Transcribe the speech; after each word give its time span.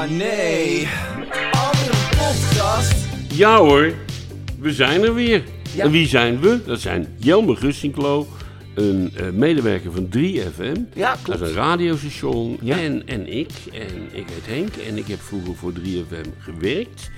Oh 0.00 0.10
nee. 0.10 0.88
Andere 1.50 1.96
podcast. 2.08 2.94
Ja 3.34 3.56
hoor, 3.56 3.92
we 4.60 4.72
zijn 4.72 5.02
er 5.02 5.14
weer. 5.14 5.42
Ja. 5.74 5.84
En 5.84 5.90
wie 5.90 6.06
zijn 6.06 6.40
we? 6.40 6.60
Dat 6.66 6.80
zijn 6.80 7.06
Jelmer 7.16 7.56
Gussinklo, 7.56 8.26
een 8.74 9.12
eh, 9.16 9.30
medewerker 9.30 9.92
van 9.92 10.08
3FM. 10.16 10.94
Ja, 10.94 11.16
Dat 11.26 11.40
is 11.40 11.48
een 11.48 11.54
radiostation. 11.54 12.58
Ja. 12.62 12.78
En, 12.78 13.06
en 13.06 13.32
ik. 13.32 13.50
En 13.72 14.08
ik 14.10 14.24
heet 14.28 14.56
Henk. 14.56 14.74
En 14.88 14.96
ik 14.96 15.06
heb 15.06 15.20
vroeger 15.20 15.54
voor 15.56 15.72
3FM 15.72 16.28
gewerkt. 16.38 17.10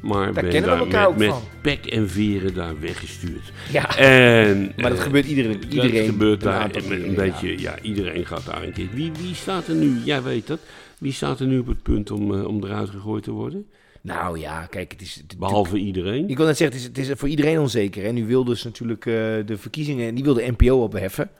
Maar 0.00 0.32
ben 0.32 0.62
daar 0.62 0.78
elkaar 0.78 1.06
ook 1.06 1.16
met, 1.16 1.28
met 1.28 1.38
pek 1.60 1.86
en 1.86 2.10
veren 2.10 2.54
daar 2.54 2.80
weggestuurd. 2.80 3.52
Ja. 3.72 3.96
En, 3.96 4.72
Maar 4.76 4.90
dat 4.90 4.98
eh, 4.98 5.04
gebeurt 5.04 5.26
iedereen. 5.26 5.60
dat 5.60 5.72
iedereen 5.72 6.06
gebeurt 6.06 6.42
een 6.42 6.50
daar 6.50 6.70
een, 6.74 7.08
een 7.08 7.14
beetje, 7.14 7.60
ja. 7.60 7.74
iedereen 7.82 8.26
gaat 8.26 8.46
daar 8.46 8.62
een 8.62 8.72
keer. 8.72 8.88
Wie, 8.92 9.12
wie 9.20 9.34
staat 9.34 9.68
er 9.68 9.74
nu, 9.74 10.00
jij 10.04 10.22
weet 10.22 10.46
dat, 10.46 10.58
wie 11.02 11.12
staat 11.12 11.40
er 11.40 11.46
nu 11.46 11.58
op 11.58 11.66
het 11.66 11.82
punt 11.82 12.10
om, 12.10 12.34
eh, 12.34 12.44
om 12.46 12.64
eruit 12.64 12.90
gegooid 12.90 13.22
te 13.22 13.30
worden? 13.30 13.66
Nou 14.00 14.38
ja, 14.38 14.66
kijk, 14.66 14.92
het 14.92 15.00
is... 15.02 15.14
het- 15.14 15.38
Behalve 15.38 15.76
iedereen. 15.78 16.28
Ik 16.28 16.36
wil 16.36 16.46
net 16.46 16.56
zeggen, 16.56 16.76
het 16.76 16.86
is, 16.96 17.02
het 17.02 17.10
is 17.10 17.18
voor 17.18 17.28
iedereen 17.28 17.58
onzeker. 17.60 18.04
En 18.04 18.14
nu 18.14 18.26
wil 18.26 18.44
dus 18.44 18.62
natuurlijk 18.62 19.06
eh, 19.06 19.12
de 19.46 19.56
verkiezingen, 19.56 20.08
en 20.08 20.14
die 20.14 20.24
wil 20.24 20.34
de 20.34 20.54
NPO 20.58 20.82
opheffen. 20.82 21.30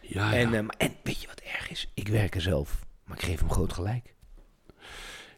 Ja, 0.00 0.32
En, 0.32 0.50
ja. 0.50 0.56
eh, 0.56 0.62
maar- 0.64 0.74
en 0.78 0.90
weet 1.02 1.20
je 1.20 1.26
wat 1.26 1.40
erg 1.54 1.70
is? 1.70 1.90
Ik 1.94 2.08
werk 2.08 2.34
er 2.34 2.40
zelf, 2.40 2.78
maar 3.04 3.16
ik 3.18 3.24
geef 3.24 3.38
hem 3.40 3.50
groot 3.50 3.72
gelijk. 3.72 4.14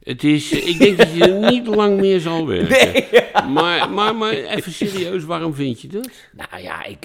Het 0.03 0.25
is, 0.25 0.53
ik 0.53 0.79
denk 0.79 0.97
dat 0.99 1.13
je 1.15 1.25
er 1.33 1.51
niet 1.51 1.67
lang 1.81 2.01
meer 2.01 2.21
zal 2.21 2.47
werken. 2.47 3.53
maar, 3.53 3.91
maar, 3.91 4.17
maar 4.17 4.33
even 4.33 4.73
serieus, 4.73 5.25
waarom 5.25 5.55
vind 5.55 5.81
je 5.81 5.89
dat? 5.89 6.11
Nou 6.33 6.63
ja, 6.63 6.85
ik, 6.85 7.05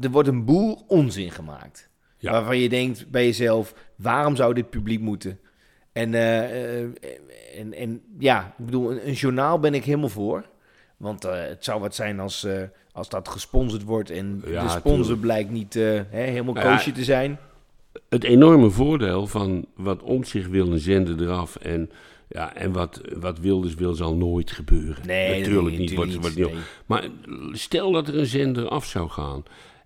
er 0.00 0.10
wordt 0.10 0.28
een 0.28 0.44
boel 0.44 0.84
onzin 0.86 1.30
gemaakt. 1.30 1.90
Ja. 2.22 2.30
Waarvan 2.30 2.58
je 2.58 2.68
denkt 2.68 3.10
bij 3.10 3.24
jezelf, 3.24 3.74
waarom 3.96 4.36
zou 4.36 4.54
dit 4.54 4.70
publiek 4.70 5.00
moeten? 5.00 5.38
En, 5.92 6.14
eh, 6.14 6.82
eh, 6.82 6.88
en, 7.56 7.74
en 7.74 8.02
ja, 8.18 8.54
ik 8.58 8.64
bedoel, 8.64 8.90
een, 8.90 9.06
een 9.06 9.12
journaal 9.12 9.58
ben 9.58 9.74
ik 9.74 9.84
helemaal 9.84 10.08
voor. 10.08 10.44
Want 10.96 11.24
eh, 11.24 11.40
het 11.40 11.64
zou 11.64 11.80
wat 11.80 11.94
zijn 11.94 12.20
als, 12.20 12.46
als 12.92 13.08
dat 13.08 13.28
gesponsord 13.28 13.82
wordt 13.82 14.10
en 14.10 14.42
Ja, 14.46 14.62
de 14.62 14.68
sponsor 14.68 15.02
tuurlijk. 15.02 15.20
blijkt 15.20 15.50
niet 15.50 15.74
hè, 15.74 16.04
helemaal 16.10 16.56
Ja, 16.56 16.62
koosje 16.62 16.92
te 16.92 17.04
zijn. 17.04 17.38
Het 18.08 18.24
enorme 18.24 18.70
voordeel 18.70 19.26
van 19.26 19.66
wat 19.76 20.02
om 20.02 20.24
zich 20.24 20.46
wil 20.46 20.72
een 20.72 20.78
zender 20.78 21.22
eraf 21.22 21.56
en, 21.56 21.90
ja, 22.28 22.54
en 22.54 22.72
wat, 22.72 23.00
wat 23.18 23.38
Wilders 23.38 23.74
wil 23.74 23.94
zal 23.94 24.16
nooit 24.16 24.50
gebeuren. 24.50 25.06
Nee, 25.06 25.40
natuurlijk 25.40 25.78
niet. 25.78 25.94
Wordt, 25.94 26.36
niet 26.36 26.50
Maar 26.86 27.08
stel 27.52 27.92
dat 27.92 28.08
er 28.08 28.18
een 28.18 28.26
zender 28.26 28.68
af 28.68 28.84
zou 28.84 29.08
gaan. 29.08 29.42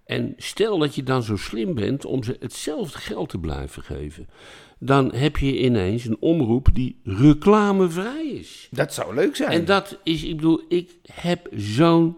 En 0.06 0.34
stel 0.36 0.78
dat 0.78 0.94
je 0.94 1.02
dan 1.02 1.22
zo 1.22 1.36
slim 1.36 1.74
bent 1.74 2.04
om 2.04 2.22
ze 2.22 2.36
hetzelfde 2.40 2.98
geld 2.98 3.28
te 3.28 3.38
blijven 3.38 3.82
geven. 3.82 4.28
Dan 4.78 5.14
heb 5.14 5.36
je 5.36 5.58
ineens 5.58 6.04
een 6.04 6.16
omroep 6.20 6.68
die 6.72 7.00
reclamevrij 7.04 8.26
is. 8.26 8.68
Dat 8.70 8.94
zou 8.94 9.14
leuk 9.14 9.36
zijn. 9.36 9.50
En 9.50 9.64
dat 9.64 9.98
is, 10.02 10.24
ik 10.24 10.36
bedoel, 10.36 10.64
ik 10.68 10.90
heb 11.12 11.48
zo'n 11.52 12.16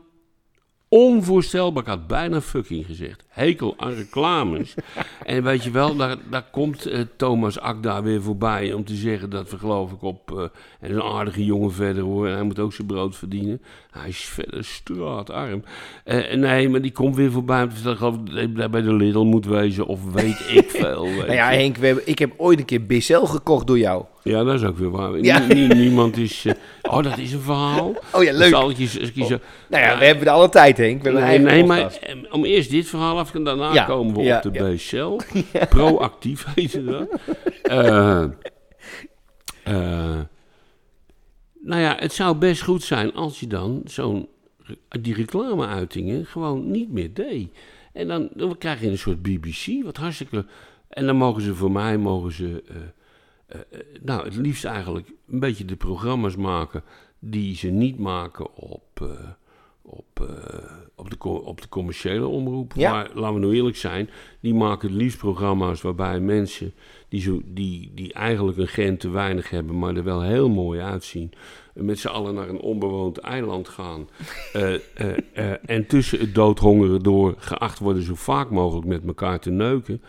onvoorstelbaar, 0.89 1.83
ik 1.83 1.89
had 1.89 2.07
bijna 2.07 2.41
fucking 2.41 2.87
gezegd, 2.87 3.25
hekel 3.29 3.75
aan 3.77 3.95
reclames. 3.95 4.75
en 5.25 5.43
weet 5.43 5.65
je 5.65 5.71
wel, 5.71 5.97
daar, 5.97 6.17
daar 6.31 6.47
komt 6.51 6.87
eh, 6.87 7.01
Thomas 7.17 7.61
Akda 7.61 8.03
weer 8.03 8.23
voorbij 8.23 8.73
om 8.73 8.85
te 8.85 8.95
zeggen 8.95 9.31
dat 9.31 9.51
we 9.51 9.59
geloof 9.59 9.93
ik 9.93 10.03
op, 10.03 10.39
eh 10.39 10.45
en 10.81 10.95
een 10.95 11.03
aardige 11.03 11.45
jongen 11.45 11.73
verder 11.73 12.03
hoor, 12.03 12.27
en 12.27 12.35
hij 12.35 12.43
moet 12.43 12.59
ook 12.59 12.73
zijn 12.73 12.87
brood 12.87 13.17
verdienen. 13.17 13.63
Hij 13.91 14.09
is 14.09 14.19
verder 14.19 14.65
straatarm. 14.65 15.65
Eh, 16.05 16.35
nee, 16.35 16.69
maar 16.69 16.83
die 16.83 16.93
komt 16.93 17.17
weer 17.17 17.31
voorbij 17.31 17.63
om 17.63 17.69
te 17.69 17.77
zeggen, 17.77 17.97
geloof 17.97 18.15
ik, 18.15 18.27
dat 18.27 18.57
hij 18.57 18.71
bij 18.71 18.83
de 18.83 18.95
Lidl 18.95 19.23
moet 19.23 19.47
wezen 19.47 19.87
of 19.87 20.13
weet 20.13 20.47
ik 20.49 20.71
veel. 20.81 21.03
weet 21.05 21.17
nou 21.17 21.33
ja. 21.33 21.51
Henk, 21.51 21.77
we 21.77 21.87
hebben, 21.87 22.09
ik 22.09 22.19
heb 22.19 22.33
ooit 22.37 22.59
een 22.59 22.65
keer 22.65 22.87
BCL 22.87 23.25
gekocht 23.25 23.67
door 23.67 23.79
jou. 23.79 24.05
Ja, 24.23 24.45
dat 24.45 24.55
is 24.55 24.65
ook 24.65 24.79
weer 24.79 24.91
waar. 24.91 25.19
Ja. 25.19 25.39
Nie- 25.39 25.55
nie- 25.55 25.75
niemand 25.75 26.17
is... 26.17 26.45
eh, 26.45 26.53
oh, 26.83 27.03
dat 27.03 27.19
is 27.19 27.33
een 27.33 27.41
verhaal. 27.41 27.95
Oh 28.15 28.23
ja, 28.23 28.33
leuk. 28.33 28.49
Zal 28.49 28.71
ik 28.71 28.77
je, 28.77 28.87
zo- 28.87 29.39
Nou 29.69 29.83
ja, 29.85 29.99
we 29.99 30.05
hebben 30.05 30.25
de 30.25 30.31
alle 30.31 30.49
tijd, 30.49 30.77
Henk. 30.77 31.03
We 31.03 31.11
Nee, 31.11 31.65
maar 31.65 31.93
eh, 31.97 32.15
om 32.31 32.45
eerst 32.45 32.71
dit 32.71 32.89
verhaal 32.89 33.19
af 33.19 33.35
en 33.35 33.45
daarna 33.45 33.73
Ja, 33.73 33.85
komen 33.85 34.15
we 34.15 34.35
op 34.37 34.43
de. 34.43 34.51
BCL. 34.51 35.21
Proactief 35.77 36.47
heet 36.55 36.87
dat. 36.87 37.09
Eh, 37.63 38.25
nou 41.63 41.81
ja, 41.83 41.97
het 41.99 42.13
zou 42.13 42.37
best 42.37 42.63
goed 42.63 42.83
zijn 42.83 43.15
als 43.15 43.41
je 43.41 43.47
dan 43.47 43.81
zo'n 43.85 44.29
die 45.01 45.15
reclameuitingen 45.15 46.27
gewoon 46.27 46.71
niet 46.71 46.93
meer 46.93 47.15
deed. 47.15 47.49
En 47.93 48.09
dan, 48.09 48.29
dan 48.35 48.59
krijg 48.59 48.81
je 48.81 48.89
een 48.89 48.99
soort 48.99 49.23
BBC, 49.23 49.85
wat 49.85 49.97
hartstikke... 49.97 50.45
En 50.89 51.07
dan 51.07 51.17
mogen 51.17 51.43
ze 51.43 51.55
voor 51.55 51.71
mij, 51.71 51.97
mogen 51.99 52.33
ze... 52.33 52.63
eh, 53.49 53.61
eh, 53.71 53.81
nou, 54.03 54.25
het 54.25 54.37
liefst 54.37 54.65
eigenlijk 54.65 55.09
een 55.29 55.41
beetje 55.41 55.65
de 55.65 55.77
programma's 55.77 56.37
maken 56.37 56.83
die 57.19 57.57
ze 57.57 57.69
niet 57.69 57.99
maken 57.99 58.55
op, 58.55 59.01
eh, 59.01 59.09
op, 59.83 60.29
op, 60.95 61.11
de, 61.11 61.29
op 61.29 61.61
de 61.61 61.69
commerciële 61.69 62.27
omroep. 62.27 62.73
Ja. 62.77 62.93
Maar 62.93 63.11
laten 63.15 63.35
we 63.35 63.41
nou 63.41 63.55
eerlijk 63.55 63.77
zijn, 63.77 64.11
die 64.41 64.55
maken 64.55 64.89
het 64.89 64.97
liefst 64.97 65.19
programma's 65.19 65.81
waarbij 65.81 66.21
mensen 66.21 66.73
die, 67.09 67.21
zo, 67.21 67.41
die, 67.45 67.91
die 67.95 68.13
eigenlijk 68.13 68.59
een 68.59 68.69
gen 68.69 68.97
te 68.97 69.11
weinig 69.11 69.51
hebben, 69.51 69.79
maar 69.79 69.97
er 69.97 70.05
wel 70.05 70.23
heel 70.23 70.49
mooi 70.49 70.81
uitzien, 70.81 71.33
met 71.73 71.99
z'n 71.99 72.09
allen 72.09 72.35
naar 72.35 72.49
een 72.49 72.61
onbewoond 72.61 73.19
eiland 73.19 73.69
gaan. 73.69 74.09
en 75.67 75.87
tussen 75.87 76.19
het 76.19 76.35
doodhongeren 76.35 77.03
door 77.03 77.35
geacht 77.39 77.79
worden 77.79 78.03
zo 78.03 78.15
vaak 78.15 78.51
mogelijk 78.51 78.87
met 78.87 79.07
elkaar 79.07 79.41
te 79.41 79.51
neuken. 79.51 80.03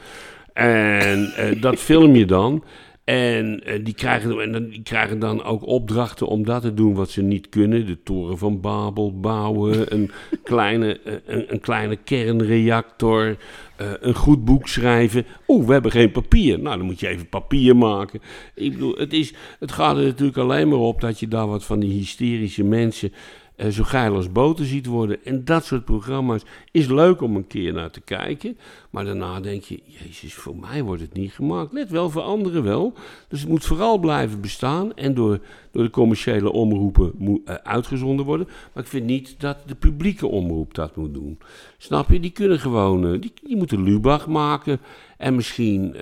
En 0.54 1.34
dat 1.62 1.76
film 1.76 2.16
je 2.16 2.26
dan. 2.26 2.64
En, 3.10 3.64
eh, 3.64 3.80
die, 3.84 3.94
krijgen, 3.94 4.40
en 4.42 4.52
dan, 4.52 4.70
die 4.70 4.84
krijgen 4.84 5.20
dan 5.20 5.44
ook 5.44 5.66
opdrachten 5.66 6.28
om 6.28 6.46
dat 6.46 6.62
te 6.62 6.74
doen 6.74 6.94
wat 6.94 7.10
ze 7.10 7.22
niet 7.22 7.50
kunnen. 7.50 7.86
De 7.86 8.04
toren 8.04 8.38
van 8.38 8.62
Babel 8.62 9.20
bouwen, 9.20 9.86
een 9.96 10.12
kleine, 10.44 11.00
eh, 11.00 11.14
een, 11.26 11.54
een 11.54 11.60
kleine 11.60 11.96
kernreactor, 11.96 13.38
eh, 13.76 13.88
een 14.00 14.16
goed 14.16 14.46
boek 14.46 14.68
schrijven. 14.68 15.26
Oeh, 15.48 15.66
we 15.68 15.74
hebben 15.74 15.92
geen 15.92 16.12
papier. 16.12 16.60
Nou, 16.60 16.78
dan 16.78 16.86
moet 16.86 17.00
je 17.00 17.08
even 17.08 17.30
papier 17.30 17.76
maken. 17.76 18.22
Ik 18.56 18.72
bedoel, 18.72 18.96
het, 18.96 19.14
is, 19.14 19.34
het 19.60 19.72
gaat 19.72 19.98
er 19.98 20.04
natuurlijk 20.04 20.38
alleen 20.38 20.68
maar 20.68 20.80
op 20.80 21.02
dat 21.02 21.20
je 21.20 21.28
daar 21.28 21.48
wat 21.48 21.66
van 21.66 21.80
die 21.80 21.92
hysterische 21.92 22.64
mensen 22.64 23.14
eh, 23.60 23.70
zo 23.70 23.84
geil 23.84 24.16
als 24.16 24.32
boter 24.32 24.66
ziet 24.66 24.86
worden. 24.86 25.26
En 25.26 25.46
dat 25.46 25.66
soort 25.66 25.86
programma's 25.86 26.44
is 26.72 26.88
leuk 26.88 27.22
om 27.22 27.36
een 27.36 27.48
keer 27.48 27.74
naar 27.74 27.92
te 27.92 28.02
kijken. 28.02 28.58
Maar 28.90 29.06
daarna 29.06 29.40
denk 29.40 29.64
je, 29.64 29.80
jezus, 29.86 30.34
voor 30.34 30.56
mij 30.56 30.84
wordt 30.84 31.02
het 31.02 31.14
niet 31.14 31.32
gemaakt. 31.32 31.74
Let 31.74 31.90
wel, 31.90 32.10
voor 32.10 32.22
anderen 32.22 32.64
wel. 32.64 32.94
Dus 33.28 33.40
het 33.40 33.50
moet 33.50 33.66
vooral 33.66 33.98
blijven 33.98 34.42
bestaan 34.42 34.96
en 34.96 35.14
door, 35.14 35.40
door 35.72 35.84
de 35.84 35.90
commerciële 35.90 36.52
omroepen 36.52 37.12
moet, 37.18 37.42
eh, 37.46 37.56
uitgezonden 37.56 38.26
worden. 38.26 38.48
Maar 38.74 38.84
ik 38.84 38.90
vind 38.90 39.06
niet 39.06 39.36
dat 39.40 39.58
de 39.66 39.76
publieke 39.76 40.28
omroep 40.28 40.74
dat 40.74 40.96
moet 40.96 41.14
doen. 41.14 41.38
Snap 41.78 42.10
je? 42.10 42.20
Die 42.20 42.32
kunnen 42.32 42.60
gewoon, 42.60 43.14
eh, 43.14 43.22
die, 43.22 43.34
die 43.44 43.58
moeten 43.58 43.84
Lubach 43.84 44.28
maken. 44.28 44.80
En 45.18 45.36
misschien 45.36 45.96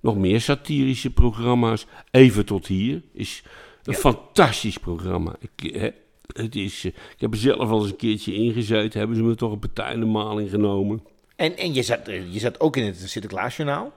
nog 0.00 0.16
meer 0.16 0.40
satirische 0.40 1.10
programma's. 1.10 1.86
Even 2.10 2.44
tot 2.44 2.66
hier 2.66 3.02
is 3.12 3.42
een 3.84 3.94
fantastisch 3.94 4.78
programma. 4.78 5.36
Ik, 5.38 5.92
het 6.32 6.56
is, 6.56 6.84
eh, 6.84 6.92
ik 6.92 7.20
heb 7.20 7.32
er 7.32 7.38
zelf 7.38 7.70
al 7.70 7.80
eens 7.80 7.90
een 7.90 7.96
keertje 7.96 8.34
ingezeten. 8.34 8.98
Hebben 8.98 9.16
ze 9.16 9.22
me 9.22 9.34
toch 9.34 9.52
een 9.52 9.58
partij 9.58 9.92
in 9.92 10.00
de 10.00 10.06
maling 10.06 10.50
genomen. 10.50 11.02
En, 11.36 11.56
en 11.56 11.74
je, 11.74 11.82
zat, 11.82 12.08
eh, 12.08 12.32
je 12.32 12.38
zat 12.38 12.60
ook 12.60 12.76
in 12.76 12.84
het 12.84 12.96
Sinterklaasjournaal? 13.04 13.92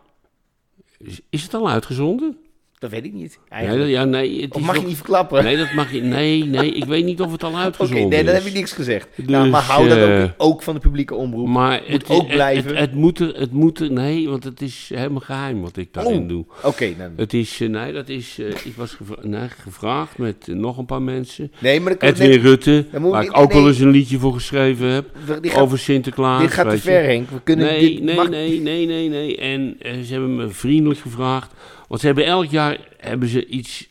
Is, 0.97 1.19
is 1.29 1.43
het 1.43 1.53
al 1.53 1.69
uitgezonden? 1.69 2.37
Dat 2.79 2.89
weet 2.91 3.05
ik 3.05 3.13
niet. 3.13 3.39
Nee, 3.49 3.59
Eigenlijk. 3.59 3.81
dat- 3.81 3.91
ja, 3.99 4.05
nee, 4.05 4.41
het 4.41 4.53
of 4.55 4.61
mag 4.61 4.79
je 4.79 4.85
niet 4.85 4.95
verklappen? 4.95 5.43
Nee, 5.43 5.57
dat 5.57 5.73
mag 5.73 5.91
je. 5.91 6.01
Nee, 6.01 6.45
nee, 6.45 6.71
ik 6.71 6.83
weet 6.85 7.05
niet 7.05 7.21
of 7.21 7.31
het 7.31 7.43
al 7.43 7.49
Oké, 7.53 7.59
uitgezonden 7.59 8.09
nee, 8.09 8.23
dan 8.23 8.33
is. 8.33 8.39
heb 8.39 8.47
ik 8.49 8.53
niks 8.57 8.71
gezegd. 8.71 9.07
Dus, 9.15 9.25
nou, 9.25 9.49
maar 9.49 9.61
hou 9.61 9.89
dat 9.89 9.97
eh, 9.97 10.23
ook, 10.23 10.29
ook 10.37 10.61
van 10.63 10.73
de 10.73 10.79
publieke 10.79 11.15
omroep. 11.15 11.47
Maar 11.47 11.81
Moet 11.89 12.01
het 12.01 12.09
ook 12.09 12.27
blijven. 12.27 12.69
Het, 12.69 12.79
het, 12.79 12.93
moet 12.93 13.19
er, 13.19 13.35
het 13.39 13.51
moet 13.51 13.79
er, 13.79 13.91
nee, 13.91 14.29
want 14.29 14.43
het 14.43 14.61
is 14.61 14.91
helemaal 14.93 15.19
geheim 15.19 15.61
wat 15.61 15.77
ik 15.77 15.93
daarin 15.93 16.21
Oh. 16.21 16.27
doe. 16.27 16.45
Oké, 16.63 16.93
dan. 16.97 17.11
Het 17.15 17.33
is, 17.33 17.61
eh, 17.61 17.69
nee, 17.69 17.93
dat 17.93 18.09
is, 18.09 18.37
eh, 18.39 18.47
ik 18.47 18.73
was 18.75 18.91
gevra- 18.93 19.27
nee, 19.27 19.49
gevraagd 19.61 20.17
met 20.17 20.47
nog 20.47 20.77
een 20.77 20.85
paar 20.85 21.01
mensen. 21.01 21.51
Nee, 21.59 21.79
maar 21.81 21.97
dan, 21.97 22.09
Edwin 22.09 22.29
nee, 22.29 22.39
Rutte, 22.39 22.85
dan 22.91 23.01
waar 23.09 23.23
ik 23.23 23.37
ook 23.37 23.51
nee. 23.53 23.61
wel 23.61 23.67
eens 23.71 23.79
een 23.79 23.89
liedje 23.91 24.17
voor 24.19 24.33
geschreven 24.33 24.87
heb. 24.87 25.09
gaat, 25.25 25.55
over 25.57 25.79
Sinterklaas. 25.79 26.41
dit 26.41 26.51
gaat 26.51 26.69
te 26.69 26.77
ver, 26.77 27.03
Henk. 27.03 27.29
We 27.29 27.41
kunnen 27.43 27.65
Nee, 27.65 27.79
dit 27.93 28.03
nee, 28.03 28.15
mag- 28.15 28.29
nee, 28.29 28.59
nee, 28.61 28.85
nee, 28.85 29.09
nee. 29.09 29.37
En 29.37 29.77
ze 29.81 30.11
hebben 30.11 30.35
me 30.35 30.49
vriendelijk 30.49 30.99
gevraagd. 30.99 31.53
Want 31.89 32.01
ze 32.01 32.07
hebben 32.07 32.25
elk 32.25 32.45
jaar 32.45 32.77
hebben 32.97 33.27
ze 33.29 33.45
iets. 33.45 33.87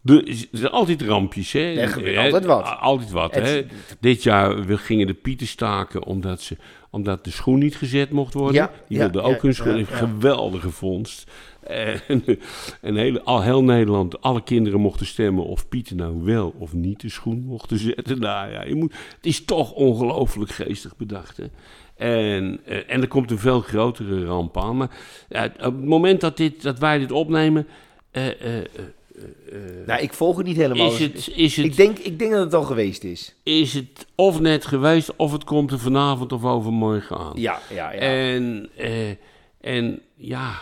De, 0.00 0.22
er 0.52 0.58
zijn 0.58 0.72
altijd 0.72 1.02
rampjes, 1.02 1.52
hè? 1.52 1.74
Er 1.74 1.88
gebeurt 1.88 2.16
altijd 2.16 2.44
wat. 2.44 2.76
Altijd 2.80 3.10
wat, 3.10 3.34
Het- 3.34 3.44
hè? 3.46 3.64
Dit 4.00 4.22
jaar 4.22 4.64
we 4.64 4.78
gingen 4.78 5.06
de 5.06 5.14
pieten 5.14 5.46
staken 5.46 6.04
omdat, 6.04 6.40
ze, 6.40 6.56
omdat 6.90 7.24
de 7.24 7.30
schoen 7.30 7.58
niet 7.58 7.76
gezet 7.76 8.10
mocht 8.10 8.34
worden. 8.34 8.54
Ja, 8.54 8.70
Die 8.88 8.96
ja, 8.98 9.02
wilden 9.02 9.22
ja, 9.30 9.34
ook 9.36 9.42
hun 9.42 9.54
schoen. 9.54 9.86
Geweldige 9.86 10.70
vondst. 10.70 11.30
En, 11.62 12.00
en 12.80 12.96
hele, 12.96 13.22
al 13.22 13.42
heel 13.42 13.62
Nederland, 13.62 14.20
alle 14.20 14.42
kinderen 14.42 14.80
mochten 14.80 15.06
stemmen 15.06 15.44
of 15.44 15.68
Pieter 15.68 15.96
nou 15.96 16.22
wel 16.24 16.54
of 16.58 16.72
niet 16.72 17.00
de 17.00 17.08
schoen 17.08 17.44
mochten 17.44 17.78
zetten. 17.78 18.18
Nou 18.20 18.52
ja, 18.52 18.64
je 18.64 18.74
moet, 18.74 18.92
het 19.16 19.26
is 19.26 19.44
toch 19.44 19.72
ongelooflijk 19.72 20.50
geestig 20.50 20.96
bedacht. 20.96 21.36
Hè? 21.36 21.44
En, 21.98 22.60
eh, 22.64 22.76
en 22.86 23.00
er 23.00 23.08
komt 23.08 23.30
een 23.30 23.38
veel 23.38 23.60
grotere 23.60 24.24
ramp 24.24 24.58
aan. 24.58 24.76
Maar 24.76 24.90
op 25.56 25.62
het 25.62 25.84
moment 25.84 26.20
dat, 26.20 26.36
dit, 26.36 26.62
dat 26.62 26.78
wij 26.78 26.98
dit 26.98 27.12
opnemen, 27.12 27.66
eh, 28.10 28.58
eh, 28.58 28.64
Nou, 29.86 30.02
ik 30.02 30.12
volg 30.12 30.36
het 30.36 30.46
niet 30.46 30.56
helemaal. 30.56 30.92
is, 30.92 30.98
het, 30.98 31.30
is, 31.34 31.56
het, 31.56 31.64
ik, 31.64 31.76
denk, 31.76 31.98
ik 31.98 32.18
denk 32.18 32.30
dat 32.30 32.44
het 32.44 32.54
al 32.54 32.62
geweest 32.62 33.04
is. 33.04 33.34
is 33.42 33.74
het 33.74 34.06
of 34.14 34.40
net 34.40 34.66
geweest, 34.66 35.16
of 35.16 35.32
het 35.32 35.44
komt 35.44 35.70
er 35.70 35.78
vanavond 35.78 36.32
of 36.32 36.44
overmorgen 36.44 37.18
aan. 37.18 37.32
Ja, 37.34 37.60
ja, 37.74 37.92
ja. 37.92 37.98
En, 37.98 38.68
en 39.60 40.00
ja, 40.16 40.52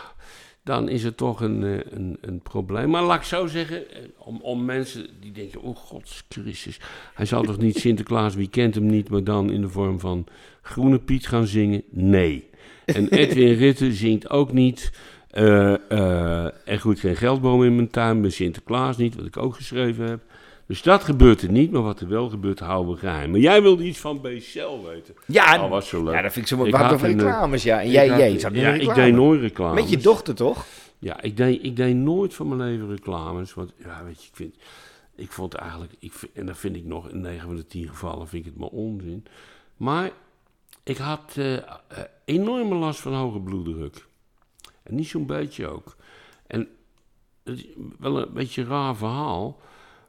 dan 0.67 0.89
is 0.89 1.03
het 1.03 1.17
toch 1.17 1.41
een, 1.41 1.65
eh, 1.65 1.79
een, 1.91 2.19
een 2.21 2.41
probleem. 2.41 2.91
Maar 2.91 3.03
laat 3.03 3.17
ik 3.19 3.23
zo 3.23 3.47
zeggen, 3.47 3.91
eh, 3.91 3.99
om, 4.19 4.41
om 4.43 4.65
mensen 4.65 5.07
die 5.21 5.33
denken, 5.33 5.63
oh 5.63 5.77
god, 5.77 6.25
Christus. 6.29 6.81
Hij 7.15 7.27
zal 7.27 7.43
toch 7.43 7.59
niet 7.59 7.77
Sinterklaas, 7.79 8.35
wie 8.35 8.49
kent 8.49 8.75
hem 8.75 8.87
niet, 8.87 9.09
maar 9.09 9.25
dan 9.25 9.51
in 9.51 9.61
de 9.61 9.69
vorm 9.69 10.01
van 10.01 10.27
Groene 10.63 10.99
Piet 10.99 11.27
gaan 11.27 11.47
zingen? 11.47 11.83
Nee. 11.91 12.49
En 12.85 13.09
Edwin 13.21 13.53
Ritten 13.55 13.93
zingt 13.93 14.31
ook 14.31 14.53
niet... 14.53 14.93
eh, 15.31 15.91
eh, 15.91 16.45
er 16.65 16.79
groeit 16.79 17.01
geen 17.01 17.17
geldboom 17.17 17.65
in 17.65 17.77
mijn 17.77 17.91
tuin, 17.91 18.21
bij 18.21 18.31
Sinterklaas 18.31 18.97
niet, 18.97 19.15
wat 19.15 19.27
ik 19.27 19.37
ook 19.37 19.55
geschreven 19.55 20.09
heb. 20.09 20.21
Dus 20.67 20.83
dat 20.83 21.05
gebeurt 21.05 21.43
er 21.43 21.51
niet, 21.51 21.71
maar 21.71 21.83
wat 21.83 22.01
er 22.01 22.09
wel 22.09 22.29
gebeurt, 22.29 22.59
houden 22.59 22.93
we 22.95 22.99
geheim. 22.99 23.31
Maar 23.31 23.41
jij 23.41 23.63
wilde 23.63 23.85
iets 23.85 23.99
van 23.99 24.21
BCL 24.21 24.83
weten. 24.85 25.15
ja, 25.27 25.63
Oh, 25.65 25.71
was 25.71 25.89
zo 25.89 26.05
leuk. 26.05 26.15
ja, 26.15 26.23
dat 26.23 26.33
vind 26.33 26.45
ik 26.45 26.51
zo 26.51 26.57
mooi. 26.57 26.71
Wat 26.71 26.93
over 26.93 27.09
eh, 27.09 27.15
reclames, 27.15 27.63
ja. 27.63 27.81
En 27.81 27.91
jij, 27.91 28.09
had- 28.09 28.19
jij 28.19 28.39
zat 28.39 28.55
ja, 28.55 28.73
ik 28.73 28.95
deed 28.95 29.15
nooit 29.15 29.41
reclame. 29.41 29.75
Met 29.75 29.91
je 29.91 29.97
dochter, 29.97 30.35
toch? 30.35 30.65
Ja, 30.99 31.21
ik 31.23 31.37
deed, 31.37 31.65
ik 31.65 31.77
deed 31.77 31.95
nooit 31.95 32.35
van 32.35 32.49
mijn 32.57 32.61
leven 32.71 32.89
reclames. 32.89 33.55
Want 33.55 33.73
ja, 33.85 34.05
weet 34.05 34.23
je, 34.23 34.29
ik 34.29 34.37
vind, 34.37 34.55
ik 35.15 35.33
vond 35.33 35.55
eigenlijk, 35.55 35.93
ik 35.99 36.13
en 36.35 36.47
dat 36.47 36.57
vind 36.59 36.77
ik 36.77 36.85
nog 36.85 37.09
in 37.09 37.21
9 37.21 37.47
van 37.47 37.57
de 37.57 37.67
10 37.67 37.89
gevallen, 37.89 38.29
vind 38.29 38.47
ik 38.47 38.51
het 38.53 38.61
maar 38.61 38.69
onzin. 38.71 39.25
Maar 39.77 40.11
ik 40.83 40.97
had 40.97 41.33
eh, 41.37 41.57
enorme 42.25 42.75
last 42.75 43.01
van 43.01 43.15
hoge 43.15 43.41
bloeddruk. 43.41 44.07
En 44.83 44.95
niet 44.95 45.09
zo'n 45.09 45.27
beetje 45.27 45.67
ook. 45.67 45.97
En 46.47 46.69
het 47.45 47.59
is 47.59 47.67
wel 47.99 48.19
een 48.19 48.33
beetje 48.33 48.63
een 48.63 48.69
raar 48.69 48.97
verhaal, 48.97 49.61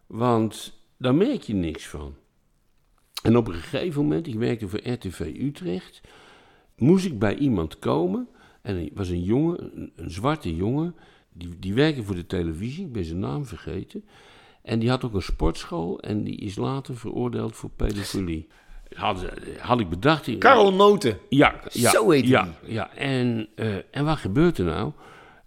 want 0.07 0.79
daar 0.97 1.15
merk 1.15 1.41
je 1.41 1.53
niks 1.53 1.87
van. 1.87 2.15
En 3.23 3.37
op 3.37 3.47
een 3.47 3.53
gegeven 3.53 4.01
moment, 4.01 4.27
ik 4.27 4.35
werkte 4.35 4.67
voor 4.67 4.87
RTV 4.89 5.19
Utrecht, 5.39 6.01
moest 6.75 7.05
ik 7.05 7.19
bij 7.19 7.35
iemand 7.35 7.79
komen. 7.79 8.27
En 8.61 8.75
er 8.75 8.89
was 8.93 9.09
een 9.09 9.23
jongen, 9.23 9.71
een, 9.75 9.91
een 9.95 10.11
zwarte 10.11 10.55
jongen, 10.55 10.95
die, 11.33 11.59
die 11.59 11.73
werkte 11.73 12.03
voor 12.03 12.15
de 12.15 12.25
televisie, 12.25 12.85
ik 12.85 12.91
ben 12.91 13.05
zijn 13.05 13.19
naam 13.19 13.45
vergeten. 13.45 14.05
En 14.61 14.79
die 14.79 14.89
had 14.89 15.03
ook 15.03 15.13
een 15.13 15.21
sportschool 15.21 15.99
en 15.99 16.23
die 16.23 16.35
is 16.37 16.55
later 16.55 16.97
veroordeeld 16.97 17.55
voor 17.55 17.69
pedofilie. 17.69 18.47
Had, 18.93 19.25
had 19.59 19.79
ik 19.79 19.89
bedacht. 19.89 20.37
Karel 20.37 20.73
Noten. 20.73 21.17
ja, 21.29 21.59
ja, 21.71 21.89
Zo 21.89 22.09
heet 22.09 22.27
ja, 22.27 22.53
die. 22.63 22.73
ja. 22.73 22.93
En, 22.93 23.47
eh, 23.55 23.75
en 23.91 24.05
wat 24.05 24.17
gebeurt 24.17 24.57
er 24.57 24.65
nou? 24.65 24.91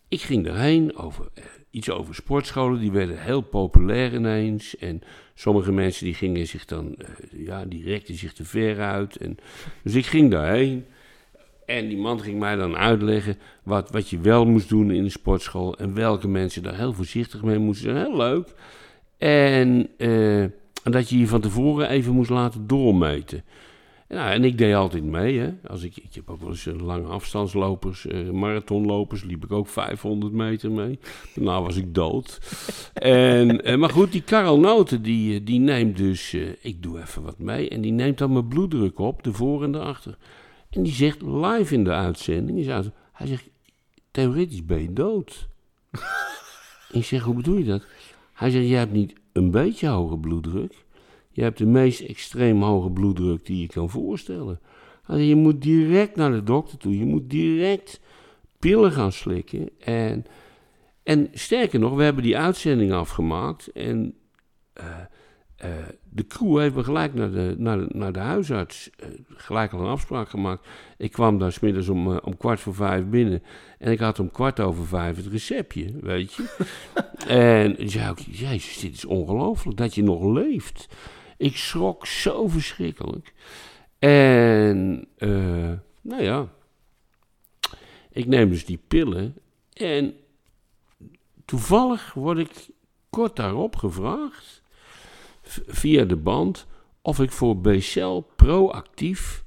Ik 0.08 0.20
ging 0.20 0.44
daarheen 0.44 0.96
over 0.96 1.28
eh, 1.34 1.44
iets 1.70 1.90
over 1.90 2.14
sportscholen. 2.14 2.80
Die 2.80 2.92
werden 2.92 3.22
heel 3.22 3.40
populair 3.40 4.14
ineens. 4.14 4.76
En 4.76 5.02
sommige 5.34 5.72
mensen 5.72 6.04
die 6.04 6.14
gingen 6.14 6.46
zich 6.46 6.64
dan, 6.64 6.94
eh, 6.96 7.08
ja, 7.46 7.64
die 7.64 7.84
rekten 7.84 8.14
zich 8.14 8.32
te 8.32 8.44
ver 8.44 8.80
uit. 8.80 9.16
En, 9.16 9.38
dus 9.82 9.94
ik 9.94 10.06
ging 10.06 10.30
daarheen. 10.30 10.84
En 11.66 11.88
die 11.88 11.98
man 11.98 12.20
ging 12.20 12.38
mij 12.38 12.56
dan 12.56 12.76
uitleggen 12.76 13.36
wat, 13.62 13.90
wat 13.90 14.08
je 14.08 14.20
wel 14.20 14.46
moest 14.46 14.68
doen 14.68 14.90
in 14.90 15.04
de 15.04 15.10
sportschool. 15.10 15.78
En 15.78 15.94
welke 15.94 16.28
mensen 16.28 16.62
daar 16.62 16.76
heel 16.76 16.92
voorzichtig 16.92 17.42
mee 17.42 17.58
moesten 17.58 17.90
zijn. 17.90 18.06
Heel 18.06 18.16
leuk. 18.16 18.48
En, 19.18 19.88
eh, 19.96 20.44
dat 20.82 21.08
je 21.08 21.18
je 21.18 21.26
van 21.26 21.40
tevoren 21.40 21.88
even 21.88 22.12
moest 22.12 22.30
laten 22.30 22.66
doormeten. 22.66 23.44
Nou, 24.10 24.30
en 24.30 24.44
ik 24.44 24.58
deed 24.58 24.74
altijd 24.74 25.04
mee. 25.04 25.38
Hè. 25.38 25.52
Als 25.66 25.82
ik, 25.82 25.96
ik 25.96 26.14
heb 26.14 26.30
ook 26.30 26.40
wel 26.40 26.48
eens 26.48 26.66
eh, 26.66 26.80
lange 26.80 27.08
afstandslopers, 27.08 28.06
eh, 28.06 28.30
marathonlopers, 28.30 29.24
liep 29.24 29.44
ik 29.44 29.52
ook 29.52 29.68
500 29.68 30.32
meter 30.32 30.70
mee. 30.70 30.98
Daarna 31.34 31.62
was 31.62 31.76
ik 31.76 31.94
dood. 31.94 32.38
en, 32.94 33.64
eh, 33.64 33.76
maar 33.76 33.90
goed, 33.90 34.12
die 34.12 34.22
Karel 34.22 34.58
Noten, 34.58 35.02
die, 35.02 35.42
die 35.42 35.60
neemt 35.60 35.96
dus, 35.96 36.34
ik 36.60 36.82
doe 36.82 37.00
even 37.00 37.22
wat 37.22 37.38
mee, 37.38 37.68
en 37.68 37.80
die 37.80 37.92
neemt 37.92 38.18
dan 38.18 38.32
mijn 38.32 38.48
bloeddruk 38.48 38.98
op, 38.98 39.22
de 39.22 39.32
voor 39.32 39.64
en 39.64 39.72
de 39.72 39.80
achter. 39.80 40.16
En 40.70 40.82
die 40.82 40.92
zegt 40.92 41.22
live 41.22 41.74
in 41.74 41.84
de 41.84 41.92
uitzending, 41.92 42.66
hij 43.12 43.26
zegt, 43.26 43.48
theoretisch 44.10 44.64
ben 44.64 44.82
je 44.82 44.92
dood. 44.92 45.48
ik 46.92 47.04
zeg, 47.04 47.22
hoe 47.22 47.34
bedoel 47.34 47.56
je 47.56 47.64
dat? 47.64 47.86
Hij 48.32 48.50
zegt, 48.50 48.68
jij 48.68 48.78
hebt 48.78 48.92
niet 48.92 49.14
een 49.32 49.50
beetje 49.50 49.88
hoge 49.88 50.18
bloeddruk. 50.18 50.84
Je 51.40 51.46
hebt 51.46 51.58
de 51.58 51.66
meest 51.66 52.00
extreem 52.00 52.62
hoge 52.62 52.90
bloeddruk 52.90 53.46
die 53.46 53.60
je 53.60 53.66
kan 53.66 53.90
voorstellen. 53.90 54.60
Je 55.06 55.34
moet 55.34 55.62
direct 55.62 56.16
naar 56.16 56.30
de 56.30 56.42
dokter 56.42 56.78
toe. 56.78 56.98
Je 56.98 57.04
moet 57.04 57.30
direct 57.30 58.00
pillen 58.58 58.92
gaan 58.92 59.12
slikken. 59.12 59.70
En, 59.78 60.26
en 61.02 61.28
sterker 61.32 61.78
nog, 61.78 61.94
we 61.94 62.02
hebben 62.02 62.22
die 62.22 62.38
uitzending 62.38 62.92
afgemaakt. 62.92 63.72
En 63.72 64.14
eh, 64.72 64.86
eh, 65.56 65.70
de 66.10 66.26
crew 66.26 66.58
heeft 66.58 66.74
me 66.74 66.84
gelijk 66.84 67.14
naar 67.14 67.30
de, 67.30 67.54
naar 67.58 67.78
de, 67.78 67.86
naar 67.92 68.12
de 68.12 68.18
huisarts 68.18 68.90
eh, 68.96 69.08
gelijk 69.28 69.72
al 69.72 69.80
een 69.80 69.86
afspraak 69.86 70.28
gemaakt. 70.28 70.68
Ik 70.96 71.12
kwam 71.12 71.38
daar 71.38 71.52
smiddags 71.52 71.88
om, 71.88 72.18
om 72.18 72.36
kwart 72.36 72.60
voor 72.60 72.74
vijf 72.74 73.04
binnen. 73.04 73.42
En 73.78 73.92
ik 73.92 73.98
had 73.98 74.18
om 74.18 74.30
kwart 74.30 74.60
over 74.60 74.86
vijf 74.86 75.16
het 75.16 75.26
receptje, 75.26 75.92
weet 76.00 76.32
je. 76.34 76.44
en 77.26 77.90
zei 77.90 78.10
ik, 78.10 78.18
jezus, 78.18 78.78
dit 78.78 78.94
is 78.94 79.04
ongelooflijk 79.04 79.76
dat 79.76 79.94
je 79.94 80.02
nog 80.02 80.24
leeft. 80.24 80.88
Ik 81.40 81.56
schrok 81.56 82.06
zo 82.06 82.48
verschrikkelijk. 82.48 83.32
En, 83.98 85.06
eh, 85.16 85.72
nou 86.00 86.22
ja, 86.22 86.48
ik 88.10 88.26
neem 88.26 88.50
dus 88.50 88.64
die 88.64 88.80
pillen. 88.88 89.34
En 89.72 90.14
toevallig 91.44 92.12
word 92.12 92.38
ik 92.38 92.68
kort 93.10 93.36
daarop 93.36 93.76
gevraagd, 93.76 94.62
via 95.66 96.04
de 96.04 96.16
band, 96.16 96.66
of 97.02 97.20
ik 97.20 97.30
voor 97.30 97.60
BCL 97.60 98.22
proactief 98.36 99.44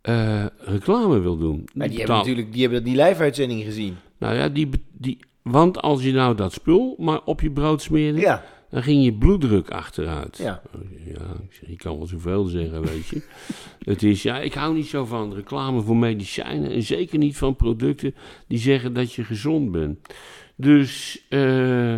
eh, 0.00 0.46
reclame 0.58 1.18
wil 1.18 1.36
doen. 1.36 1.68
Maar 1.74 1.88
die 1.88 1.98
hebben 1.98 2.16
natuurlijk 2.16 2.52
die, 2.52 2.62
hebben 2.62 2.84
die 2.84 2.96
live-uitzending 2.96 3.64
gezien. 3.64 3.96
Nou 4.18 4.34
ja, 4.34 4.48
die, 4.48 4.70
die, 4.92 5.18
want 5.42 5.80
als 5.80 6.02
je 6.02 6.12
nou 6.12 6.34
dat 6.34 6.52
spul 6.52 6.94
maar 6.98 7.20
op 7.24 7.40
je 7.40 7.50
brood 7.50 7.82
smeerde, 7.82 8.20
Ja, 8.20 8.44
dan 8.74 8.82
ging 8.82 9.04
je 9.04 9.12
bloeddruk 9.12 9.70
achteruit. 9.70 10.36
ja. 10.36 10.62
Ja, 11.04 11.36
ik 11.48 11.52
zeg, 11.52 11.76
kan 11.76 11.96
wel 11.96 12.06
zoveel 12.06 12.44
zeggen, 12.44 12.82
weet 12.82 13.06
je. 13.06 13.22
Het 13.90 14.02
is, 14.02 14.22
ja, 14.22 14.40
ik 14.40 14.54
hou 14.54 14.74
niet 14.74 14.86
zo 14.86 15.04
van 15.04 15.34
reclame 15.34 15.80
voor 15.80 15.96
medicijnen 15.96 16.70
en 16.70 16.82
zeker 16.82 17.18
niet 17.18 17.36
van 17.36 17.56
producten 17.56 18.14
die 18.48 18.58
zeggen 18.58 18.92
dat 18.92 19.12
je 19.12 19.24
gezond 19.24 19.70
bent. 19.70 20.14
Dus 20.56 21.24
eh 21.28 21.96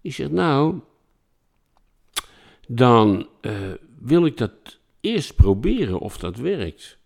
ik 0.00 0.12
zeg, 0.14 0.30
nou, 0.30 0.80
dan 2.68 3.28
eh, 3.40 3.52
wil 3.98 4.26
ik 4.26 4.36
dat 4.36 4.78
eerst 5.00 5.34
proberen 5.34 5.98
of 5.98 6.18
dat 6.18 6.36
werkt. 6.36 6.98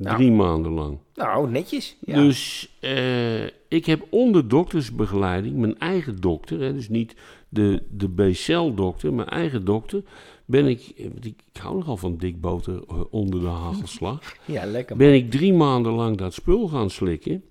Nou. 0.00 0.16
Drie 0.16 0.32
maanden 0.32 0.72
lang. 0.72 0.98
Nou, 1.14 1.50
netjes. 1.50 1.96
Ja. 2.04 2.14
Dus 2.14 2.70
eh, 2.80 3.44
ik 3.44 3.86
heb 3.86 4.06
onder 4.10 4.48
doktersbegeleiding, 4.48 5.56
mijn 5.56 5.78
eigen 5.78 6.20
dokter, 6.20 6.60
hè, 6.60 6.72
dus 6.72 6.88
niet 6.88 7.14
de, 7.48 7.82
de 7.90 8.08
B-cel-dokter, 8.08 9.12
mijn 9.12 9.28
eigen 9.28 9.64
dokter, 9.64 10.02
ben 10.44 10.66
ik, 10.66 10.92
eh, 10.96 11.04
want 11.04 11.24
ik, 11.24 11.34
ik 11.52 11.60
hou 11.60 11.76
nogal 11.76 11.96
van 11.96 12.16
dikboter 12.16 12.82
eh, 12.88 13.00
onder 13.10 13.40
de 13.40 13.46
hagelslag, 13.46 14.36
ja, 14.44 14.64
lekker. 14.64 14.96
ben 14.96 15.14
ik 15.14 15.30
drie 15.30 15.52
maanden 15.52 15.92
lang 15.92 16.16
dat 16.16 16.34
spul 16.34 16.68
gaan 16.68 16.90
slikken. 16.90 17.42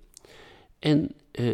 En 0.78 1.10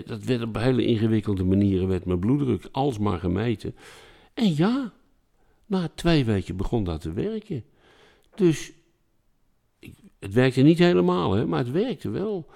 dat 0.06 0.24
werd 0.24 0.42
op 0.42 0.56
hele 0.56 0.84
ingewikkelde 0.84 1.44
manieren, 1.44 1.88
werd 1.88 2.04
mijn 2.04 2.18
bloeddruk 2.18 2.68
alsmaar 2.72 3.18
gemeten. 3.18 3.74
En 4.34 4.54
ja, 4.54 4.92
na 5.66 5.88
twee 5.94 6.24
weken 6.24 6.56
begon 6.56 6.84
dat 6.84 7.00
te 7.00 7.12
werken. 7.12 7.64
Dus 8.34 8.72
het 10.26 10.34
werkte 10.34 10.60
niet 10.60 10.78
helemaal, 10.78 11.32
hè, 11.32 11.46
maar 11.46 11.58
het 11.58 11.70
werkte 11.70 12.10
wel. 12.10 12.46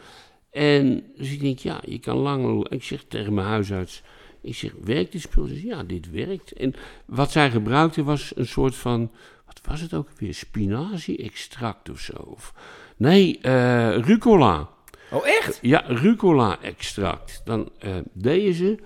En 0.50 1.04
dus 1.16 1.32
ik 1.32 1.40
denk, 1.40 1.58
ja, 1.58 1.80
je 1.86 1.98
kan 1.98 2.16
lang... 2.16 2.68
Ik 2.68 2.82
zeg 2.82 3.04
tegen 3.08 3.34
mijn 3.34 3.46
huisarts, 3.46 4.02
ik 4.40 4.54
zeg, 4.54 4.72
werkt 4.84 5.12
dit 5.12 5.20
spul? 5.20 5.46
Ze 5.46 5.54
zegt, 5.54 5.66
ja, 5.66 5.82
dit 5.82 6.10
werkt. 6.10 6.52
En 6.52 6.74
wat 7.04 7.30
zij 7.30 7.50
gebruikte 7.50 8.02
was 8.02 8.32
een 8.36 8.46
soort 8.46 8.74
van, 8.74 9.10
wat 9.46 9.60
was 9.64 9.80
het 9.80 9.94
ook 9.94 10.08
weer? 10.18 10.34
Spinazie-extract 10.34 11.90
of 11.90 12.00
zo. 12.00 12.16
Of, 12.16 12.54
nee, 12.96 13.38
eh, 13.40 13.98
rucola. 13.98 14.68
Oh, 15.10 15.26
echt? 15.26 15.58
Ja, 15.62 15.84
rucola-extract. 15.86 17.42
Dan 17.44 17.70
eh 17.78 17.96
deden 18.12 18.54
ze 18.54 18.78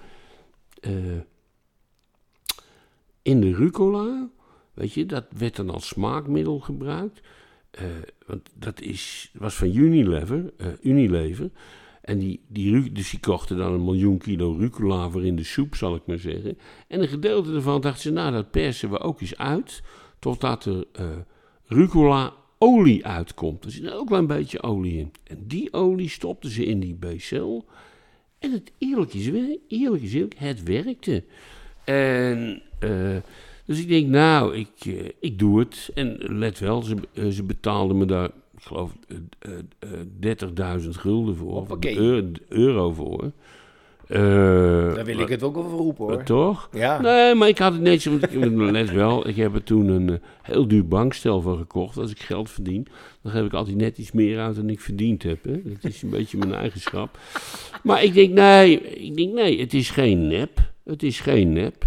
eh, 0.81 0.93
in 3.23 3.41
de 3.41 3.55
rucola, 3.55 4.29
weet 4.75 4.93
je, 4.93 5.07
dat 5.07 5.25
werd 5.37 5.57
dan 5.57 5.71
als 5.71 5.87
smaakmiddel 5.87 6.59
gebruikt. 6.59 7.21
Eh, 7.75 7.85
want 8.27 8.51
dat 8.55 8.81
is, 8.81 9.31
was 9.33 9.55
van 9.55 9.77
Unilever, 9.77 10.53
eh, 10.57 10.67
Unilever. 10.83 11.51
En 12.01 12.19
die, 12.19 12.41
die, 12.49 12.93
dus 12.93 13.11
die 13.11 13.21
kochten 13.21 13.57
dan 13.57 13.73
een 13.73 13.85
miljoen 13.85 14.19
kilo 14.19 14.53
rucola 14.53 15.11
voor 15.11 15.25
in 15.25 15.37
de 15.37 15.45
soep, 15.45 15.75
zal 15.75 15.95
ik 15.95 16.03
maar 16.07 16.19
zeggen. 16.19 16.59
En 16.89 17.03
een 17.03 17.09
gedeelte 17.09 17.53
daarvan 17.53 17.81
dachten 17.81 18.03
ze, 18.03 18.11
nou, 18.11 18.33
dat 18.33 18.51
persen 18.51 18.91
we 18.91 18.99
ook 18.99 19.21
eens 19.21 19.37
uit, 19.37 19.83
totdat 20.19 20.65
er 20.65 20.85
eh 20.93 21.07
rucola 21.67 22.33
olie 22.59 23.07
uitkomt. 23.07 23.65
Er 23.65 23.71
zit 23.71 23.83
een 23.83 23.91
heel 23.91 24.05
klein 24.05 24.27
beetje 24.27 24.63
olie 24.63 24.99
in. 24.99 25.13
En 25.25 25.45
die 25.47 25.73
olie 25.73 26.09
stopten 26.09 26.51
ze 26.51 26.65
in 26.65 26.81
die 26.81 26.95
BCL. 26.95 27.65
En 28.39 28.53
het 28.53 28.73
eerlijk 28.79 29.15
is, 29.15 29.31
eerlijk 29.69 30.03
is 30.03 30.25
het 30.37 30.63
werkte. 30.63 31.25
En 31.85 32.63
dus 33.67 33.81
ik 33.81 33.89
denk, 33.89 34.07
nou, 34.07 34.57
ik, 34.57 34.69
eh, 34.87 35.09
ik 35.21 35.39
doe 35.39 35.59
het. 35.59 35.91
En 35.95 36.17
let 36.21 36.59
wel, 36.59 36.83
ze, 36.83 36.97
eh, 37.13 37.29
ze 37.29 37.43
betaalden 37.43 37.99
me 37.99 38.05
daar, 38.05 38.31
ik 38.57 38.63
geloof, 38.63 38.91
eh, 39.09 39.17
eh, 39.39 39.59
eh, 39.79 39.89
30.000 40.21 40.97
gulden 40.97 41.37
voor. 41.37 41.53
Of 41.53 41.69
euro, 42.49 42.93
voor. 42.93 43.31
Daar 44.09 45.05
wil 45.05 45.19
ik 45.19 45.29
het 45.29 45.43
ook 45.43 45.57
over 45.57 45.79
roepen 45.79 46.05
hoor. 46.05 46.23
Toch? 46.23 46.69
Ja. 46.73 47.01
Nee, 47.01 47.35
maar 47.35 47.49
ik 47.49 47.59
had 47.59 47.73
het 47.73 47.83
netjes, 47.83 48.13
want 48.13 48.23
ik, 48.23 48.55
let 48.71 48.91
wel, 48.91 49.29
ik 49.29 49.37
heb 49.37 49.55
er 49.55 49.63
toen 49.65 49.89
een 49.89 50.21
heel 50.43 50.69
duur 50.69 50.89
bankstel 50.89 51.41
van 51.41 51.59
gekocht. 51.59 51.97
Als 51.97 52.11
ik 52.11 52.21
geld 52.21 52.51
verdien, 52.51 52.87
dan 53.23 53.33
geef 53.33 53.45
ik 53.45 53.53
altijd 53.53 53.77
net 53.77 53.99
iets 53.99 54.13
meer 54.13 54.41
uit 54.41 54.57
dan 54.57 54.71
ik 54.71 54.81
verdiend 54.81 55.23
heb. 55.23 55.45
Hè? 55.45 55.63
Dat 55.63 55.85
is 55.85 56.03
een 56.03 56.11
beetje 56.11 56.39
mijn 56.39 56.55
eigenschap. 56.55 57.19
Maar 57.83 58.03
ik 58.03 58.15
denk, 58.15 58.33
nee, 58.33 58.81
ik 58.81 59.17
denk, 59.17 59.33
nee, 59.33 59.61
het 59.61 59.75
is 59.75 59.91
geen 59.91 60.27
nep. 60.27 60.73
Het 60.85 61.03
is 61.03 61.21
geen 61.21 61.53
nep. 61.53 61.87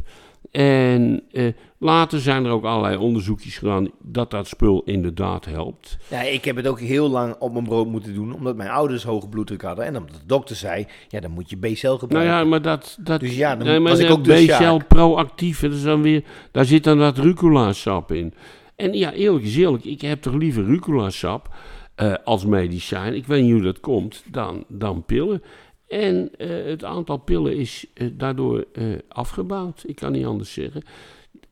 En 0.52 1.24
eh, 1.32 1.54
later 1.78 2.20
zijn 2.20 2.46
er 2.46 2.52
ook 2.52 2.64
allerlei 2.64 2.98
onderzoekjes 2.98 3.58
gedaan 3.58 3.92
dat 4.02 4.32
dat 4.32 4.48
spul 4.48 4.82
inderdaad 4.86 5.46
helpt. 5.46 5.98
Ja, 6.10 6.22
ik 6.22 6.46
heb 6.46 6.56
het 6.56 6.68
ook 6.68 6.80
heel 6.80 7.10
lang 7.10 7.36
op 7.40 7.54
mijn 7.54 7.64
brood 7.64 7.88
moeten 7.88 8.14
doen, 8.14 8.34
omdat 8.34 8.56
mijn 8.56 8.70
ouders 8.70 9.04
hoge 9.04 9.28
bloeddruk 9.30 9.62
hadden. 9.62 9.86
En 9.86 9.98
omdat 9.98 10.16
de 10.16 10.26
dokter 10.26 10.56
zei, 10.56 10.88
ja, 11.08 11.20
dan 11.20 11.32
moet 11.32 11.50
je 11.50 11.58
B-cel 11.58 11.90
Nou 11.90 12.00
gebruiken. 12.00 12.34
ja, 12.34 12.44
maar 12.44 12.62
dat... 12.62 12.98
dat 13.00 13.20
Dus 13.20 13.36
ja, 13.36 13.56
dan 13.56 13.68
nee, 13.68 13.80
maar 13.80 13.92
was 13.92 14.02
ik 14.02 14.08
dat 14.08 14.18
ook 14.18 14.24
dus 14.24 14.46
B-cel 14.46 14.82
proactief, 14.88 15.60
hè, 15.60 15.68
dat 15.68 15.78
is 15.78 15.84
dan 15.84 16.02
weer, 16.02 16.24
daar 16.52 16.66
zit 16.66 16.84
dan 16.84 16.98
dat 16.98 17.18
rucola-sap 17.18 18.12
in. 18.12 18.34
En 18.76 18.94
ja, 18.94 19.14
eerlijk 19.14 19.46
is 19.46 19.58
eerlijk, 19.58 19.86
ik 19.86 20.02
heb 20.02 20.22
toch 20.22 20.34
liever 20.34 20.66
rucola-sap 20.66 21.50
eh, 21.96 22.14
als 22.24 22.46
medicijn, 22.46 23.16
ik 23.16 23.26
weet 23.26 23.44
niet 23.44 23.52
hoe 23.52 23.62
dat 23.62 23.80
komt, 23.80 24.24
dan, 24.32 24.64
dan 24.68 25.04
pillen. 25.06 25.42
En 25.88 26.30
eh, 26.38 26.66
het 26.66 26.84
aantal 26.84 27.18
pillen 27.18 27.58
is 27.58 27.86
eh, 27.94 28.08
daardoor 28.14 28.66
eh, 28.74 28.86
afgebouwd, 29.08 29.84
ik 29.86 29.96
kan 29.96 30.12
niet 30.12 30.26
anders 30.26 30.54
zeggen. 30.54 30.84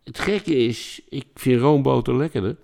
Het 0.03 0.19
gekke 0.19 0.55
is, 0.55 1.01
ik 1.09 1.25
vind 1.33 1.61
roomboter 1.61 2.15
lekkerder. 2.15 2.55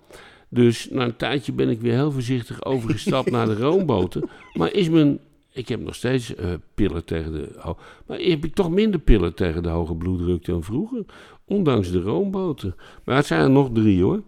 Dus 0.48 0.88
na 0.90 1.04
een 1.04 1.16
tijdje 1.16 1.52
ben 1.52 1.68
ik 1.68 1.80
weer 1.80 1.92
heel 1.92 2.12
voorzichtig 2.12 2.64
overgestapt 2.64 3.30
naar 3.30 3.46
de 3.46 3.56
roomboter. 3.66 4.22
Maar 4.52 4.72
is 4.72 4.88
mijn... 4.88 5.18
Ik 5.54 5.68
heb 5.68 5.80
nog 5.80 5.94
steeds 5.94 6.32
pillen 6.74 7.04
tegen 7.04 7.32
de... 7.32 7.48
ho- 7.58 7.76
maar 8.06 8.18
heb 8.18 8.44
ik 8.44 8.54
toch 8.54 8.70
minder 8.70 9.00
pillen 9.00 9.34
tegen 9.34 9.62
de 9.62 9.68
hoge 9.68 9.94
bloeddruk 9.94 10.44
dan 10.44 10.62
vroeger. 10.62 11.04
Ondanks 11.44 11.90
de 11.90 12.00
roomboter. 12.00 12.74
Maar 13.04 13.16
het 13.16 13.26
zijn 13.26 13.42
er 13.42 13.50
nog 13.50 13.70
drie 13.72 14.02
hoor. 14.02 14.22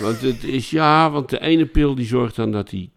Want 0.00 0.20
het 0.20 0.44
is... 0.44 0.70
Ja, 0.70 1.10
want 1.10 1.28
de 1.28 1.40
ene 1.40 1.66
pil 1.66 1.94
die 1.94 2.06
zorgt 2.06 2.36
dan 2.36 2.52
dat 2.52 2.70
die... 2.70 2.90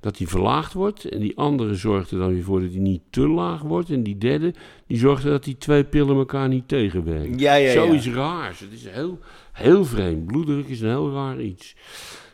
dat 0.00 0.16
die 0.16 0.28
verlaagd 0.28 0.72
wordt. 0.72 1.04
En 1.04 1.20
die 1.20 1.36
andere 1.36 1.74
zorgt 1.74 2.10
er 2.10 2.18
dan 2.18 2.34
weer 2.34 2.42
voor 2.42 2.60
dat 2.60 2.70
die 2.70 2.80
niet 2.80 3.02
te 3.10 3.28
laag 3.28 3.60
wordt. 3.62 3.90
En 3.90 4.02
die 4.02 4.18
derde, 4.18 4.54
die 4.86 4.98
zorgt 4.98 5.24
er 5.24 5.30
dat 5.30 5.44
die 5.44 5.56
twee 5.58 5.84
pillen 5.84 6.16
elkaar 6.16 6.48
niet 6.48 6.68
tegenwerken. 6.68 7.38
Ja, 7.38 7.54
ja, 7.54 7.66
ja. 7.66 7.72
Zoiets 7.72 8.08
raars. 8.08 8.60
Het 8.60 8.72
is 8.72 8.86
heel, 8.88 9.18
heel 9.52 9.84
vreemd. 9.84 10.26
Bloeddruk 10.26 10.68
is 10.68 10.80
een 10.80 10.88
heel 10.88 11.12
raar 11.12 11.40
iets. 11.40 11.76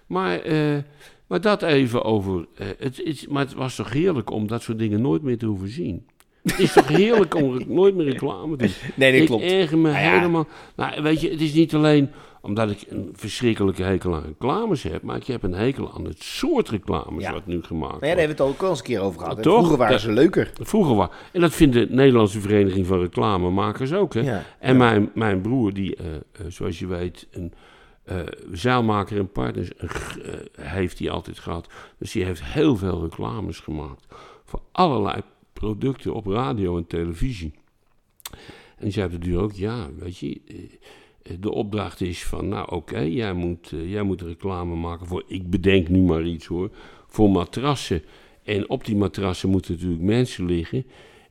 Maar, 0.06 0.38
eh, 0.40 0.76
maar 1.26 1.40
dat 1.40 1.62
even 1.62 2.04
over. 2.04 2.46
eh, 2.54 2.66
het, 2.78 3.00
is, 3.00 3.26
maar 3.26 3.44
het 3.44 3.54
was 3.54 3.74
toch 3.76 3.92
heerlijk 3.92 4.30
om 4.30 4.46
dat 4.46 4.62
soort 4.62 4.78
dingen 4.78 5.00
nooit 5.00 5.22
meer 5.22 5.38
te 5.38 5.46
hoeven 5.46 5.68
zien. 5.68 6.06
Het 6.42 6.58
is 6.58 6.72
toch 6.72 6.88
heerlijk 6.88 7.34
om 7.34 7.62
nooit 7.66 7.94
meer 7.94 8.06
reclame 8.06 8.56
te 8.56 8.64
doen. 8.64 8.74
Nee, 8.96 9.12
dat 9.12 9.20
ik 9.20 9.26
klopt. 9.26 9.42
erger 9.42 9.78
me 9.78 9.90
Nou 9.90 10.04
helemaal. 10.04 10.46
Nou, 10.76 11.02
weet 11.02 11.20
je, 11.20 11.30
het 11.30 11.40
is 11.40 11.52
niet 11.52 11.74
alleen 11.74 12.10
omdat 12.44 12.70
ik 12.70 12.84
een 12.88 13.10
verschrikkelijke 13.12 13.82
hekel 13.82 14.14
aan 14.14 14.22
reclames 14.22 14.82
heb, 14.82 15.02
maar 15.02 15.16
ik 15.16 15.26
heb 15.26 15.42
een 15.42 15.52
hekel 15.54 15.92
aan 15.94 16.04
het 16.04 16.22
soort 16.22 16.68
reclames 16.68 17.24
Ja. 17.24 17.32
wat 17.32 17.46
nu 17.46 17.62
gemaakt 17.62 17.70
Maar 17.70 17.80
ja, 17.82 17.88
wordt. 17.90 18.00
daar 18.00 18.08
hebben 18.18 18.36
we 18.36 18.42
het 18.42 18.52
ook 18.52 18.62
al 18.62 18.68
eens 18.68 18.78
een 18.78 18.84
keer 18.84 19.00
over 19.00 19.20
gehad. 19.20 19.42
Toch? 19.42 19.54
Vroeger 19.56 19.76
waren 19.76 20.00
ze 20.00 20.12
leuker. 20.12 20.50
Vroeger 20.60 20.94
was. 20.94 21.08
En 21.32 21.40
dat 21.40 21.52
vindt 21.54 21.74
de 21.74 21.86
Nederlandse 21.90 22.40
Vereniging 22.40 22.86
van 22.86 23.00
Reclamemakers 23.00 23.92
ook. 23.92 24.14
Hè? 24.14 24.20
Ja. 24.20 24.44
En 24.58 24.76
mijn, 24.76 25.10
mijn 25.14 25.40
broer, 25.40 25.72
die, 25.72 25.96
eh, 25.96 26.14
eh, 26.14 26.20
zoals 26.48 26.78
je 26.78 26.86
weet, 26.86 27.26
een 27.30 27.52
eh 28.04 28.20
zeilmaker 28.52 29.18
en 29.18 29.28
partners 29.32 29.74
eh, 29.76 29.88
heeft 30.60 30.98
hij 30.98 31.10
altijd 31.10 31.38
gehad. 31.38 31.66
Dus 31.98 32.12
die 32.12 32.24
heeft 32.24 32.44
heel 32.44 32.76
veel 32.76 33.02
reclames 33.02 33.58
gemaakt. 33.58 34.06
Voor 34.44 34.60
allerlei 34.72 35.20
producten 35.52 36.14
op 36.14 36.26
radio 36.26 36.76
en 36.76 36.86
televisie. 36.86 37.52
En 38.76 38.84
die 38.84 38.90
zei 38.90 39.06
op 39.06 39.12
de 39.12 39.18
duur 39.18 39.40
ook, 39.40 39.52
ja, 39.52 39.86
weet 39.98 40.18
je, 40.18 40.40
de 41.40 41.50
opdracht 41.52 42.00
is 42.00 42.24
van, 42.24 42.48
nou 42.48 42.70
oké, 42.70 42.98
jij, 43.00 43.32
moet, 43.32 43.72
eh, 43.72 43.90
jij 43.90 44.02
moet 44.02 44.22
reclame 44.22 44.74
maken 44.74 45.06
voor, 45.06 45.22
ik 45.26 45.50
bedenk 45.50 45.88
nu 45.88 46.00
maar 46.00 46.24
iets 46.24 46.46
hoor, 46.46 46.70
voor 47.08 47.30
matrassen. 47.30 48.02
En 48.42 48.68
op 48.68 48.84
die 48.84 48.96
matrassen 48.96 49.48
moeten 49.48 49.72
natuurlijk 49.74 50.02
mensen 50.02 50.46
liggen. 50.46 50.86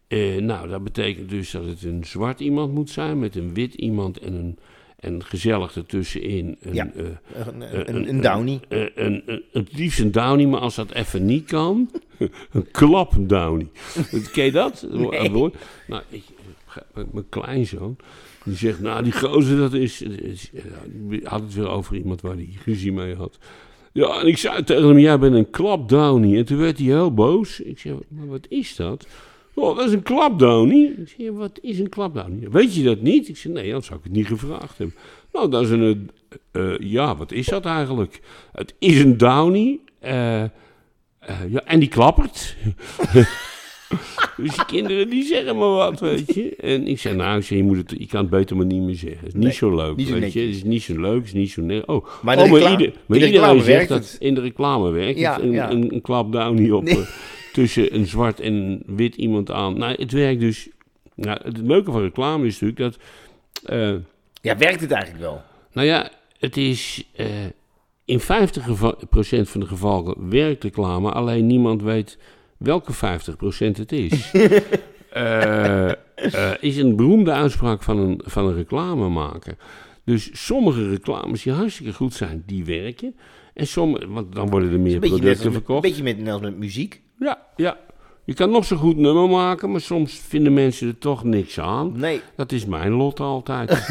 Eh, 0.08 0.36
nou, 0.38 0.68
dat 0.70 0.84
betekent 0.84 1.30
dus 1.30 1.52
dat 1.52 1.66
het 1.66 1.84
een 1.84 2.04
zwart 2.06 2.40
iemand 2.40 2.74
moet 2.74 2.90
zijn 2.90 3.20
met 3.20 3.36
een 3.36 3.54
wit 3.54 3.74
iemand 3.74 4.20
en 4.20 4.34
een 4.34 4.58
en 5.00 5.24
gezellig 5.24 5.76
ertussenin. 5.76 6.58
Een, 6.62 6.74
Ja. 6.74 6.92
eh, 6.96 7.04
Een, 7.48 7.96
een, 7.96 8.10
een 8.10 8.22
downy. 8.22 8.60
een, 8.70 8.92
een, 8.96 9.44
het 9.52 9.74
liefst 9.78 10.00
een 10.00 10.12
downy, 10.12 10.46
maar 10.46 10.60
als 10.60 10.76
dat 10.76 10.92
even 10.92 11.26
niet 11.26 11.46
kan, 11.46 11.90
een 12.52 12.72
klap 12.72 13.14
downy. 13.20 13.68
Ken 14.34 14.46
je 14.46 14.52
dat? 14.52 14.88
Nee. 14.92 15.30
Nou, 15.88 16.02
ik, 16.10 16.24
mijn 17.12 17.30
kleinzoon, 17.30 17.96
die 18.44 18.56
zegt, 18.56 18.80
nou 18.80 19.04
die 19.04 19.12
gozer 19.12 19.58
dat 19.58 19.74
is, 19.74 20.04
had 21.24 21.42
het 21.42 21.54
weer 21.54 21.70
over 21.70 21.96
iemand 21.96 22.22
waar 22.22 22.36
hij 22.36 22.50
ruzie 22.66 22.92
mee 22.92 23.16
had. 23.16 23.38
Ja, 23.92 24.20
en 24.22 24.28
ik 24.28 24.38
zei 24.38 24.64
tegen 24.64 24.88
hem, 24.88 25.00
jij 25.00 25.20
bent 25.20 25.36
een 25.36 25.50
klap 25.50 25.90
downy. 25.90 26.38
En 26.38 26.46
toen 26.46 26.58
werd 26.58 26.78
hij 26.78 26.88
heel 26.88 27.14
boos. 27.14 27.60
Ik 27.60 27.80
zei, 27.80 27.98
maar 28.08 28.28
wat 28.28 28.46
is 28.50 28.76
dat? 28.76 29.08
Oh, 29.54 29.78
dat 29.78 29.88
is 29.88 29.94
een 29.94 30.04
klapdowny. 30.04 30.94
Ik 30.98 31.14
zei, 31.18 31.32
wat 31.32 31.60
is 31.62 31.80
een 31.80 31.90
klapdowny? 31.90 32.50
Weet 32.50 32.76
je 32.76 32.84
dat 32.84 33.02
niet? 33.02 33.28
Ik 33.30 33.38
zei, 33.38 33.54
nee, 33.54 33.72
dan 33.72 33.84
zou 33.84 33.98
ik 34.00 34.04
het 34.04 34.14
niet 34.14 34.28
gevraagd 34.28 34.78
hebben. 34.78 34.96
Nou, 35.34 35.50
dat 35.50 35.62
is 35.64 35.70
een... 35.70 36.10
eh, 36.52 36.74
eh, 36.74 36.80
ja, 36.80 37.16
wat 37.18 37.32
is 37.32 37.46
dat 37.46 37.66
eigenlijk? 37.66 38.22
Het 38.52 38.76
is 38.80 39.00
een 39.00 39.18
downy. 39.18 39.80
eh, 40.00 40.44
eh, 40.44 40.50
ja, 41.50 41.64
en 41.66 41.80
die 41.80 41.90
klappert. 41.90 42.56
dus 44.38 44.56
die 44.56 44.66
kinderen 44.66 45.10
die 45.10 45.24
zeggen 45.26 45.58
maar 45.58 45.70
wat, 45.70 46.00
weet 46.00 46.34
je. 46.34 46.56
En 46.56 46.88
ik 46.88 47.00
zei, 47.00 47.16
nou, 47.16 47.38
ik 47.38 47.44
zei, 47.46 47.60
je, 47.60 47.66
moet 47.66 47.78
het, 47.78 47.94
je 47.98 48.08
kan 48.08 48.22
het 48.22 48.30
beter 48.30 48.56
maar 48.58 48.66
niet 48.66 48.82
meer 48.82 48.96
zeggen. 48.96 49.18
Het 49.20 49.28
is 49.28 49.34
niet 49.34 49.44
Nee, 49.44 49.52
zo 49.54 49.76
leuk, 49.76 49.96
niet 49.96 50.08
zo 50.08 50.14
weet 50.20 50.34
je. 50.34 50.40
Het 50.40 50.50
is 50.50 50.64
niet 50.64 50.82
zo 50.82 51.00
leuk, 51.02 51.16
het 51.18 51.26
is 51.26 51.34
niet 51.34 51.52
zo... 51.52 51.62
Oh, 51.86 52.06
Maar 52.22 52.38
oh, 52.38 52.44
reclame- 52.44 52.70
ieder- 52.70 52.86
in 52.88 52.94
maar 53.06 53.20
de 53.20 53.26
iedereen 53.26 53.62
zegt 53.62 53.90
dat 53.90 53.98
het. 53.98 54.16
in 54.20 54.34
de 54.34 54.42
reclame 54.42 54.90
werkt 54.92 55.20
Ja, 55.20 55.34
het. 55.34 55.42
Een, 55.44 55.52
ja. 55.52 55.72
een, 55.72 55.94
een 55.94 56.02
klapdowny 56.02 56.70
op... 56.70 56.84
Nee. 56.84 56.98
eh, 56.98 57.08
tussen 57.54 57.96
een 57.96 58.06
zwart 58.08 58.40
en 58.40 58.54
een 58.54 58.84
wit 58.86 59.16
iemand 59.16 59.52
aan. 59.52 59.78
Nou, 59.78 59.96
het 59.98 60.12
werkt 60.12 60.40
dus. 60.40 60.70
Nou, 61.16 61.40
het 61.44 61.58
leuke 61.58 61.92
van 61.92 62.02
reclame 62.02 62.46
is 62.46 62.60
natuurlijk 62.60 62.80
dat. 62.80 62.98
eh, 63.66 63.94
Ja, 64.42 64.58
werkt 64.58 64.82
het 64.82 64.92
eigenlijk 64.92 65.24
wel? 65.24 65.42
nou 65.74 65.88
ja, 65.88 66.10
het 66.40 66.58
is. 66.58 67.04
eh, 67.16 67.26
in 68.06 68.20
50% 68.20 68.24
van 69.50 69.60
de 69.60 69.66
gevallen 69.68 70.30
werkt 70.30 70.64
reclame, 70.64 71.12
alleen 71.12 71.48
niemand 71.48 71.82
weet 71.82 72.18
welke 72.64 72.94
50% 72.94 72.96
het 73.58 73.92
is. 73.92 74.32
Eh, 75.14 75.90
eh, 75.90 76.52
is 76.60 76.78
een 76.78 76.96
beroemde 76.96 77.32
uitspraak 77.32 77.84
van 77.84 77.98
een, 77.98 78.22
van 78.24 78.48
een 78.48 78.56
reclamemaker. 78.56 79.56
Dus 80.06 80.46
sommige 80.46 80.90
reclames 80.90 81.44
die 81.44 81.54
hartstikke 81.54 81.94
goed 81.94 82.14
zijn, 82.14 82.44
die 82.46 82.66
werken. 82.66 83.16
En 83.54 83.68
sommige, 83.68 84.08
want 84.08 84.36
dan 84.36 84.50
worden 84.50 84.72
er 84.72 84.80
meer 84.80 84.94
Een 84.94 85.00
beetje, 85.00 85.16
producten 85.16 85.46
met, 85.46 85.54
verkocht. 85.54 85.82
beetje 85.82 86.04
met, 86.04 86.18
net 86.18 86.34
als 86.34 86.42
met 86.42 86.58
muziek. 86.58 87.02
Ja, 87.20 87.48
ja. 87.56 87.78
Je 88.26 88.34
kan 88.34 88.50
nog 88.50 88.66
zo 88.66 88.76
goed 88.76 88.98
nummer 88.98 89.30
maken, 89.30 89.72
maar 89.72 89.82
soms 89.82 90.14
vinden 90.14 90.54
mensen 90.54 90.88
er 90.88 90.98
toch 90.98 91.24
niks 91.24 91.60
aan. 91.60 92.00
Nee. 92.00 92.22
Dat 92.36 92.52
is 92.52 92.66
mijn 92.66 92.92
lot 92.92 93.20
altijd. 93.20 93.70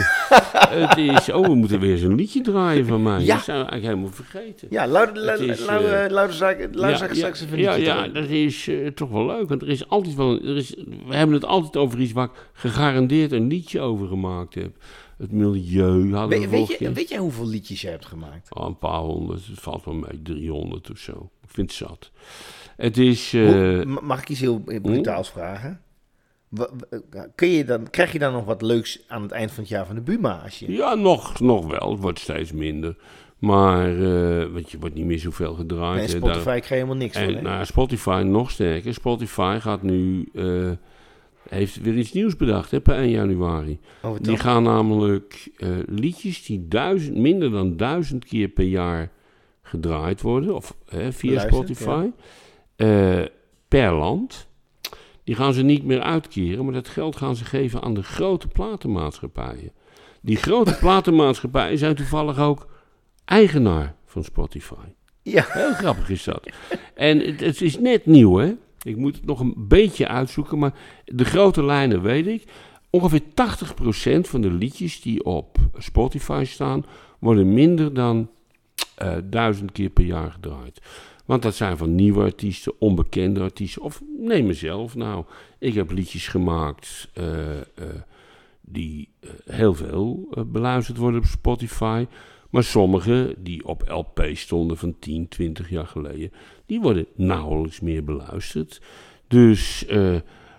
het 0.68 0.96
is, 0.96 1.32
oh, 1.32 1.46
we 1.46 1.54
moeten 1.54 1.80
weer 1.80 1.98
zo'n 1.98 2.14
liedje 2.14 2.40
draaien 2.40 2.86
van 2.86 3.02
mij. 3.02 3.20
Ja. 3.20 3.34
Dat 3.34 3.44
zijn 3.44 3.58
we 3.58 3.70
eigenlijk 3.70 3.84
helemaal 3.84 4.24
vergeten. 4.24 4.68
Ja, 4.70 4.86
louter, 4.86 5.26
eh, 7.10 7.16
straks 7.16 7.42
even 7.42 7.58
ja, 7.58 7.74
ja, 7.74 8.08
dat 8.08 8.28
is 8.28 8.68
eh, 8.68 8.86
toch 8.86 9.10
wel 9.10 9.26
leuk. 9.26 9.48
Want 9.48 9.62
er 9.62 9.68
is 9.68 9.88
altijd 9.88 10.14
wel, 10.14 10.42
er 10.42 10.56
is, 10.56 10.74
we 11.06 11.14
hebben 11.14 11.34
het 11.34 11.44
altijd 11.44 11.76
over 11.76 12.00
iets 12.00 12.12
waar 12.12 12.24
ik 12.24 12.48
gegarandeerd 12.52 13.32
een 13.32 13.46
liedje 13.46 13.80
over 13.80 14.06
gemaakt 14.06 14.54
heb. 14.54 14.76
Het 15.18 15.32
milieu 15.32 16.14
hadden 16.14 16.40
we 16.40 16.48
Weet, 16.48 16.78
je, 16.78 16.92
weet 16.92 17.08
jij 17.08 17.18
hoeveel 17.18 17.46
liedjes 17.46 17.80
je 17.80 17.88
hebt 17.88 18.06
gemaakt? 18.06 18.54
Oh, 18.54 18.66
een 18.66 18.78
paar 18.78 19.00
honderd, 19.00 19.46
het 19.46 19.60
valt 19.60 19.84
wel 19.84 19.94
mee, 19.94 20.22
300 20.22 20.90
of 20.90 20.98
zo. 20.98 21.30
Ik 21.42 21.48
vind 21.50 21.70
het 21.70 21.88
zat. 21.88 22.10
Het 22.76 22.98
is... 22.98 23.32
eh, 23.34 23.42
Hoe- 23.48 23.98
mag 24.02 24.20
ik 24.20 24.28
iets 24.28 24.40
heel 24.40 24.58
brutaals 24.82 25.30
vragen? 25.30 25.80
Kun 27.34 27.48
je 27.48 27.64
dan, 27.64 27.90
krijg 27.90 28.12
je 28.12 28.18
dan 28.18 28.32
nog 28.32 28.44
wat 28.44 28.62
leuks 28.62 29.04
aan 29.08 29.22
het 29.22 29.30
eind 29.32 29.50
van 29.52 29.60
het 29.62 29.72
jaar 29.72 29.86
van 29.86 29.94
de 29.94 30.00
Buma? 30.00 30.40
Als 30.44 30.58
je... 30.58 30.72
Ja, 30.72 30.94
nog, 30.94 31.40
nog 31.40 31.66
wel. 31.66 31.90
Het 31.90 32.00
wordt 32.00 32.18
steeds 32.18 32.52
minder. 32.52 32.96
Maar 33.38 33.88
eh, 34.02 34.46
want 34.52 34.70
je 34.70 34.78
wordt 34.78 34.94
niet 34.94 35.04
meer 35.04 35.18
zoveel 35.18 35.54
gedraaid. 35.54 36.00
Hè, 36.00 36.08
Spotify 36.08 36.32
daar- 36.34 36.42
krijg 36.42 36.68
je 36.68 36.74
helemaal 36.74 36.96
niks 36.96 37.18
van. 37.18 37.26
en 37.28 37.34
hè? 37.34 37.40
nou, 37.40 37.64
Spotify 37.64 38.22
nog 38.26 38.50
sterker. 38.50 38.94
Spotify 38.94 39.58
gaat 39.60 39.82
nu, 39.82 40.28
eh, 40.34 40.70
heeft 41.48 41.80
weer 41.80 41.94
iets 41.94 42.12
nieuws 42.12 42.36
bedacht 42.36 42.70
hè, 42.70 42.80
per 42.80 42.94
1 42.94 43.10
januari. 43.10 43.78
Oh, 44.02 44.16
Die 44.20 44.36
gaan 44.38 44.62
namelijk 44.62 45.50
liedjes 45.86 46.44
die 46.44 46.68
duizend, 46.68 47.16
minder 47.16 47.50
dan 47.50 47.76
duizend 47.76 48.24
keer 48.24 48.48
per 48.48 48.64
jaar 48.64 49.10
gedraaid 49.62 50.20
worden, 50.20 50.54
of 50.54 50.76
hè, 50.88 51.12
via 51.12 51.40
Spotify, 51.40 52.06
eh, 52.82 53.24
per 53.68 53.92
land. 53.92 54.50
die 55.24 55.34
gaan 55.34 55.52
ze 55.52 55.62
niet 55.62 55.84
meer 55.84 56.00
uitkeren, 56.00 56.64
maar 56.64 56.74
dat 56.74 56.88
geld 56.88 57.16
gaan 57.16 57.36
ze 57.36 57.44
geven 57.44 57.82
aan 57.82 57.94
de 57.94 58.02
grote 58.02 58.48
platenmaatschappijen. 58.48 59.72
Die 60.20 60.36
grote 60.36 60.76
platenmaatschappijen 60.80 61.78
zijn 61.78 61.94
toevallig 61.94 62.38
ook 62.38 62.66
eigenaar 63.24 63.94
van 64.06 64.24
Spotify. 64.24 64.74
Ja. 65.22 65.44
Heel 65.48 65.72
grappig 65.72 66.10
is 66.10 66.24
dat. 66.24 66.48
En 66.94 67.18
het, 67.18 67.40
het 67.40 67.60
is 67.60 67.78
net 67.78 68.06
nieuw, 68.06 68.36
hè? 68.36 68.54
Ik 68.82 68.96
moet 68.96 69.16
het 69.16 69.26
nog 69.26 69.40
een 69.40 69.54
beetje 69.56 70.08
uitzoeken, 70.08 70.58
maar 70.58 70.74
de 71.04 71.24
grote 71.24 71.64
lijnen 71.64 72.02
weet 72.02 72.26
ik. 72.26 72.44
Ongeveer 72.90 73.22
80% 73.22 73.24
van 74.20 74.40
de 74.40 74.50
liedjes 74.50 75.00
die 75.00 75.24
op 75.24 75.58
Spotify 75.76 76.44
staan, 76.46 76.84
worden 77.18 77.54
minder 77.54 77.94
dan 77.94 78.30
eh, 78.94 79.16
duizend 79.24 79.72
keer 79.72 79.90
per 79.90 80.04
jaar 80.04 80.30
gedraaid. 80.30 80.80
Want 81.24 81.42
dat 81.42 81.54
zijn 81.54 81.76
van 81.76 81.94
nieuwe 81.94 82.22
artiesten, 82.22 82.72
onbekende 82.78 83.40
artiesten. 83.40 83.82
Of 83.82 84.02
neem 84.18 84.46
mezelf 84.46 84.94
nou. 84.94 85.24
Ik 85.58 85.74
heb 85.74 85.90
liedjes 85.90 86.28
gemaakt 86.28 87.08
eh, 87.12 87.60
eh, 87.60 87.64
die 88.60 89.08
eh, 89.20 89.30
heel 89.46 89.74
veel 89.74 90.28
beluisterd 90.46 90.98
worden 90.98 91.20
op 91.20 91.26
Spotify. 91.26 92.06
Maar 92.50 92.64
sommige 92.64 93.34
die 93.38 93.64
op 93.64 93.88
LP 93.88 94.30
stonden 94.32 94.76
van 94.76 94.98
10, 94.98 95.28
20 95.28 95.70
jaar 95.70 95.86
geleden, 95.86 96.32
die 96.66 96.80
worden 96.80 97.06
nauwelijks 97.14 97.80
meer 97.80 98.04
beluisterd. 98.04 98.80
Dus 99.28 99.86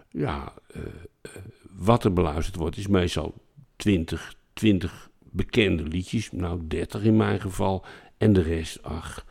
ja, 0.10 0.54
wat 1.78 2.04
er 2.04 2.14
beluisterd 2.14 2.56
wordt 2.56 2.78
is 2.78 2.88
meestal 2.88 3.34
20, 3.76 4.36
20 4.54 5.10
bekende 5.20 5.84
liedjes. 5.84 6.32
Nou, 6.32 6.62
30 6.68 7.04
in 7.04 7.18
mijn 7.18 7.42
geval. 7.42 7.86
En 8.18 8.34
de 8.34 8.42
rest, 8.42 8.84
ach, 8.84 9.26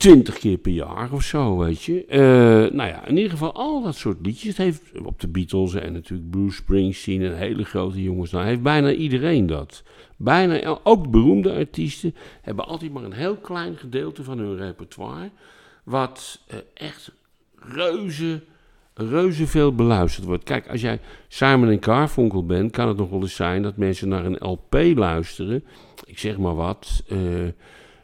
20 0.00 0.38
keer 0.38 0.58
per 0.58 0.72
jaar 0.72 1.12
of 1.12 1.22
zo, 1.22 1.58
weet 1.58 1.82
je. 1.82 2.04
Eh, 2.04 2.18
nou 2.72 2.88
ja, 2.88 3.06
in 3.06 3.16
ieder 3.16 3.30
geval 3.30 3.52
al 3.52 3.82
dat 3.82 3.96
soort 3.96 4.18
liedjes. 4.22 4.56
Het 4.56 4.56
heeft 4.56 4.82
op 5.04 5.20
de 5.20 5.28
Beatles 5.28 5.74
en 5.74 5.92
natuurlijk 5.92 6.30
Bruce 6.30 6.56
Springsteen 6.56 7.22
en 7.22 7.36
hele 7.36 7.64
grote 7.64 8.02
jongens. 8.02 8.30
Nou, 8.30 8.44
heeft 8.44 8.62
bijna 8.62 8.92
iedereen 8.92 9.46
dat. 9.46 9.82
Bijna, 10.16 10.78
ook 10.82 11.10
beroemde 11.10 11.52
artiesten 11.52 12.14
hebben 12.42 12.66
altijd 12.66 12.92
maar 12.92 13.02
een 13.02 13.12
heel 13.12 13.36
klein 13.36 13.76
gedeelte 13.76 14.24
van 14.24 14.38
hun 14.38 14.56
repertoire. 14.56 15.30
Wat 15.84 16.40
eh, 16.46 16.58
echt 16.74 17.12
reuze, 17.54 18.40
reuze 18.94 19.46
veel 19.46 19.74
beluisterd 19.74 20.26
wordt. 20.26 20.44
Kijk, 20.44 20.68
als 20.68 20.80
jij 20.80 21.00
Simon 21.28 21.68
en 21.68 21.82
Garfunkel 21.82 22.46
bent, 22.46 22.72
kan 22.72 22.88
het 22.88 22.96
nog 22.96 23.10
wel 23.10 23.20
eens 23.20 23.34
zijn 23.34 23.62
dat 23.62 23.76
mensen 23.76 24.08
naar 24.08 24.24
een 24.24 24.48
LP 24.48 24.76
luisteren. 24.96 25.64
Ik 26.04 26.18
zeg 26.18 26.38
maar 26.38 26.54
wat. 26.54 27.02
eh, 27.08 27.18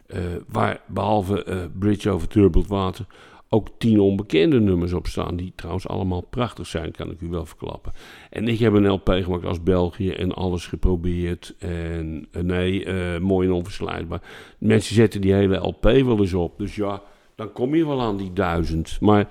eh, 0.07 0.21
waar 0.49 0.81
behalve 0.87 1.45
eh, 1.45 1.59
Bridge 1.79 2.11
over 2.11 2.29
Turbulent 2.29 2.71
Water 2.71 3.07
ook 3.49 3.69
tien 3.79 4.01
onbekende 4.01 4.61
nummers 4.61 4.93
op 4.93 5.07
staan. 5.07 5.37
Die 5.37 5.53
trouwens 5.55 5.89
allemaal 5.89 6.21
prachtig 6.21 6.67
zijn, 6.67 6.91
kan 6.91 7.11
ik 7.11 7.21
u 7.21 7.29
wel 7.29 7.47
verklappen. 7.47 7.93
En 8.31 8.49
ik 8.49 8.59
heb 8.59 8.73
een 8.73 8.89
LP 8.89 9.09
gemaakt 9.09 9.45
als 9.45 9.63
België 9.63 10.11
en 10.11 10.33
alles 10.33 10.67
geprobeerd. 10.67 11.55
En 11.59 12.27
eh, 12.31 12.43
nee, 12.43 12.87
mooi 13.21 13.49
en 13.49 13.55
onverslijdbaar. 13.55 14.23
Mensen 14.59 14.95
zetten 14.95 15.21
die 15.21 15.33
hele 15.33 15.57
LP 15.57 15.83
wel 15.83 16.19
eens 16.19 16.35
op. 16.35 16.59
Dus 16.59 16.75
ja, 16.75 17.03
dan 17.35 17.53
kom 17.53 17.75
je 17.75 17.87
wel 17.87 18.01
aan 18.01 18.17
die 18.17 18.33
duizend. 18.33 19.01
Maar 19.01 19.29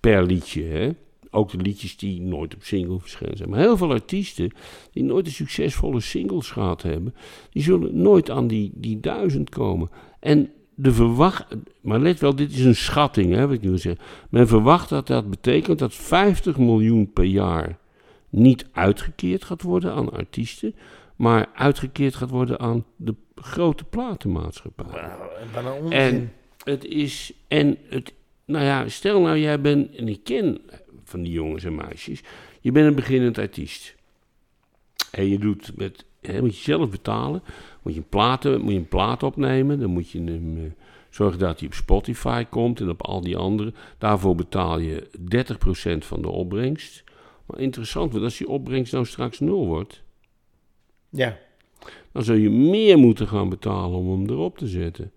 per 0.00 0.24
liedje, 0.24 0.62
hè. 0.62 0.90
Ook 1.30 1.50
de 1.50 1.56
liedjes 1.56 1.96
die 1.96 2.20
nooit 2.20 2.54
op 2.54 2.62
single 2.62 3.00
verschenen 3.00 3.36
zijn. 3.36 3.50
Maar 3.50 3.58
heel 3.58 3.76
veel 3.76 3.90
artiesten 3.90 4.50
die 4.92 5.04
nooit 5.04 5.26
een 5.26 5.32
succesvolle 5.32 6.00
singles 6.00 6.50
gehad 6.50 6.82
hebben, 6.82 7.14
die 7.50 7.62
zullen 7.62 8.00
nooit 8.00 8.30
aan 8.30 8.46
die, 8.46 8.70
die 8.74 9.00
duizend 9.00 9.50
komen. 9.50 9.90
En 10.26 10.50
de 10.74 10.92
verwacht, 10.92 11.46
maar 11.80 11.98
let 11.98 12.20
wel, 12.20 12.36
dit 12.36 12.52
is 12.52 12.64
een 12.64 12.76
schatting, 12.76 13.34
hè, 13.34 13.46
wat 13.46 13.54
ik 13.56 13.62
nu 13.62 13.78
zeggen. 13.78 14.04
Men 14.30 14.48
verwacht 14.48 14.88
dat 14.88 15.06
dat 15.06 15.30
betekent 15.30 15.78
dat 15.78 15.94
50 15.94 16.58
miljoen 16.58 17.12
per 17.12 17.24
jaar 17.24 17.78
niet 18.28 18.66
uitgekeerd 18.72 19.44
gaat 19.44 19.62
worden 19.62 19.92
aan 19.92 20.12
artiesten, 20.12 20.74
maar 21.16 21.46
uitgekeerd 21.54 22.14
gaat 22.14 22.30
worden 22.30 22.60
aan 22.60 22.84
de 22.96 23.14
grote 23.34 23.84
platenmaatschappij. 23.84 25.10
Onzin. 25.80 25.92
En 25.92 26.32
het 26.64 26.84
is, 26.84 27.32
en 27.48 27.76
het, 27.88 28.12
nou 28.44 28.64
ja, 28.64 28.88
stel 28.88 29.20
nou 29.20 29.38
jij 29.38 29.60
bent, 29.60 29.94
en 29.94 30.08
ik 30.08 30.24
ken 30.24 30.60
van 31.04 31.22
die 31.22 31.32
jongens 31.32 31.64
en 31.64 31.74
meisjes, 31.74 32.20
je 32.60 32.72
bent 32.72 32.86
een 32.86 32.94
beginnend 32.94 33.38
artiest. 33.38 33.94
En 35.10 35.28
je 35.28 35.38
doet 35.38 35.76
met, 35.76 36.04
hè, 36.20 36.40
moet 36.40 36.56
je 36.56 36.62
zelf 36.62 36.90
betalen, 36.90 37.42
moet 37.86 37.94
je 37.94 38.00
een 38.00 38.08
plaat, 38.08 38.44
moet 38.44 38.72
je 38.72 38.78
een 38.78 38.88
plaat 38.88 39.22
opnemen, 39.22 39.78
dan 39.80 39.90
moet 39.90 40.10
je 40.10 40.18
hem, 40.18 40.56
eh, 40.56 40.62
zorgen 41.10 41.38
dat 41.38 41.58
hij 41.58 41.68
op 41.68 41.74
Spotify 41.74 42.44
komt 42.44 42.80
en 42.80 42.88
op 42.88 43.02
al 43.02 43.20
die 43.20 43.36
andere. 43.36 43.72
Daarvoor 43.98 44.34
betaal 44.34 44.78
je 44.78 45.08
30% 45.18 46.04
van 46.04 46.22
de 46.22 46.28
opbrengst. 46.28 47.04
Maar 47.46 47.60
interessant, 47.60 48.12
want 48.12 48.24
als 48.24 48.36
die 48.38 48.48
opbrengst 48.48 48.92
nou 48.92 49.04
straks 49.04 49.40
nul 49.40 49.66
wordt, 49.66 50.02
Ja, 51.10 51.38
dan 52.12 52.24
zul 52.24 52.34
je 52.34 52.50
meer 52.50 52.98
moeten 52.98 53.28
gaan 53.28 53.48
betalen 53.48 53.98
om 53.98 54.10
hem 54.10 54.30
erop 54.30 54.58
te 54.58 54.66
zetten. 54.66 55.12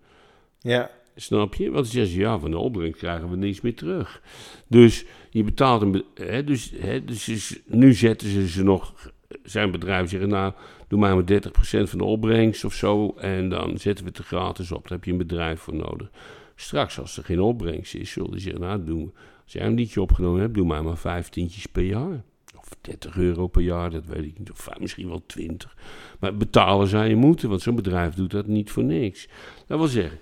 ja. 0.62 0.92
Snap 1.16 1.56
je? 1.56 1.72
Want 1.72 1.88
ze 1.88 1.92
zeggen, 1.92 2.20
ja, 2.20 2.40
van 2.40 2.52
de 2.52 2.58
opbrengst 2.58 3.00
krijgen 3.00 3.30
we 3.30 3.36
niks 3.36 3.62
meer 3.62 3.76
terug. 3.76 4.22
Dus 4.68 5.06
je 5.30 5.44
betaalt 5.44 6.04
Hè, 6.14 6.44
dus, 6.44 6.74
hè, 6.80 7.06
dus 7.06 7.30
is- 7.30 7.60
nu 7.66 7.94
zetten 7.94 8.30
ze 8.30 8.48
ze 8.48 8.64
nog... 8.64 9.12
Zijn 9.44 9.72
bedrijf 9.72 10.10
zeggen, 10.10 10.30
nou, 10.30 10.54
doe 10.90 11.00
maar 11.00 11.16
met 11.16 11.48
30% 11.48 11.52
van 11.84 11.98
de 11.98 12.04
opbrengst 12.04 12.66
of 12.66 12.74
zo... 12.74 13.14
en 13.18 13.50
dan 13.50 13.78
zetten 13.78 14.06
we 14.06 14.10
het 14.10 14.20
er 14.20 14.26
gratis 14.26 14.72
op. 14.72 14.82
Daar 14.82 14.98
heb 14.98 15.04
je 15.04 15.12
een 15.12 15.18
bedrijf 15.18 15.60
voor 15.60 15.76
nodig. 15.76 16.10
Straks, 16.56 17.00
als 17.00 17.18
er 17.18 17.24
geen 17.24 17.40
opbrengst 17.40 17.96
is, 17.96 18.12
zullen 18.12 18.34
ze 18.34 18.40
zeggen... 18.40 18.62
nou, 18.62 18.84
doe, 18.84 19.10
als 19.44 19.54
jij 19.54 19.66
een 19.66 19.76
liedje 19.76 20.02
opgenomen 20.02 20.42
hebt, 20.42 20.54
doe 20.54 20.66
maar 20.66 20.84
maar 20.84 20.98
vijftientjes 20.98 21.66
per 21.66 21.84
jaar. 21.84 22.24
Of 22.58 22.70
30 22.82 23.18
euro 23.18 23.48
per 23.48 23.62
jaar, 23.62 23.92
dat 23.92 24.06
weet 24.06 24.26
ik 24.26 24.40
niet. 24.40 24.52
Of 24.52 24.70
misschien 24.80 25.08
wel 25.08 25.24
20. 25.26 25.78
Maar 26.20 26.36
betalen 26.36 26.88
zou 26.88 27.06
je 27.06 27.16
moeten, 27.16 27.50
want 27.50 27.62
zo'n 27.62 27.76
bedrijf 27.76 28.14
doet 28.14 28.32
dat 28.32 28.48
niet 28.48 28.72
voor 28.72 28.84
niks. 28.84 29.28
Dat 29.68 29.78
wil 29.78 29.88
zeggen, 29.88 30.20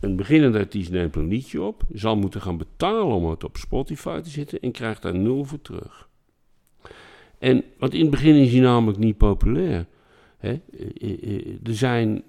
een 0.00 0.16
beginnende 0.16 0.58
artiest 0.58 0.90
neemt 0.90 1.16
een 1.16 1.28
liedje 1.28 1.62
op, 1.62 1.82
zal 1.92 2.16
moeten 2.16 2.40
gaan 2.40 2.56
betalen 2.56 3.14
om 3.14 3.30
het 3.30 3.44
op 3.44 3.56
Spotify 3.56 4.20
te 4.20 4.30
zetten 4.30 4.60
en 4.60 4.72
krijgt 4.72 5.02
daar 5.02 5.14
nul 5.14 5.44
voor 5.44 5.60
terug. 5.62 6.08
En, 7.40 7.64
want 7.78 7.94
in 7.94 8.00
het 8.00 8.10
begin 8.10 8.34
is 8.34 8.52
hij 8.52 8.60
namelijk 8.60 8.98
niet 8.98 9.16
populair. 9.16 9.86
Hè? 10.38 10.50
Er, 11.64 11.74
zijn, 11.74 12.22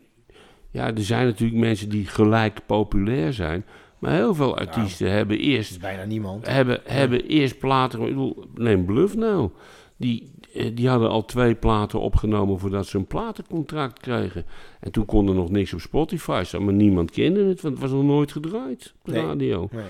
ja, 0.72 0.88
er 0.96 1.04
zijn 1.04 1.26
natuurlijk 1.26 1.60
mensen 1.60 1.90
die 1.90 2.06
gelijk 2.06 2.66
populair 2.66 3.34
zijn, 3.34 3.66
maar 4.00 4.14
heel 4.14 4.36
veel 4.36 4.58
artiesten 4.58 5.12
hebben 5.12 5.40
eerst 5.40 5.80
bijna 5.82 6.04
niemand. 6.04 6.48
hebben, 6.48 6.80
hebben 6.84 7.26
eerst 7.28 7.60
platen. 7.60 8.00
Ik 8.02 8.06
bedoel, 8.08 8.46
neem 8.56 8.86
Bluff 8.86 9.16
nou. 9.16 9.50
Die, 9.98 10.32
eh, 10.54 10.72
die 10.74 10.90
hadden 10.90 11.10
al 11.10 11.26
twee 11.26 11.56
platen 11.56 12.00
opgenomen 12.00 12.60
voordat 12.60 12.88
ze 12.88 12.98
een 12.98 13.06
platencontract 13.08 14.00
kregen. 14.00 14.46
En 14.80 14.92
toen 14.92 15.06
kon 15.06 15.28
er 15.28 15.36
nog 15.36 15.50
niks 15.50 15.74
op 15.74 15.80
Spotify 15.80 16.42
staan, 16.46 16.66
maar 16.66 16.74
niemand 16.74 17.12
kende 17.12 17.44
het, 17.44 17.62
want 17.62 17.74
het 17.74 17.84
was 17.84 17.92
nog 17.92 18.04
nooit 18.04 18.32
gedraaid 18.32 18.94
op 19.00 19.06
de 19.06 19.12
Nee. 19.12 19.26
radio. 19.26 19.68
Nee. 19.72 19.84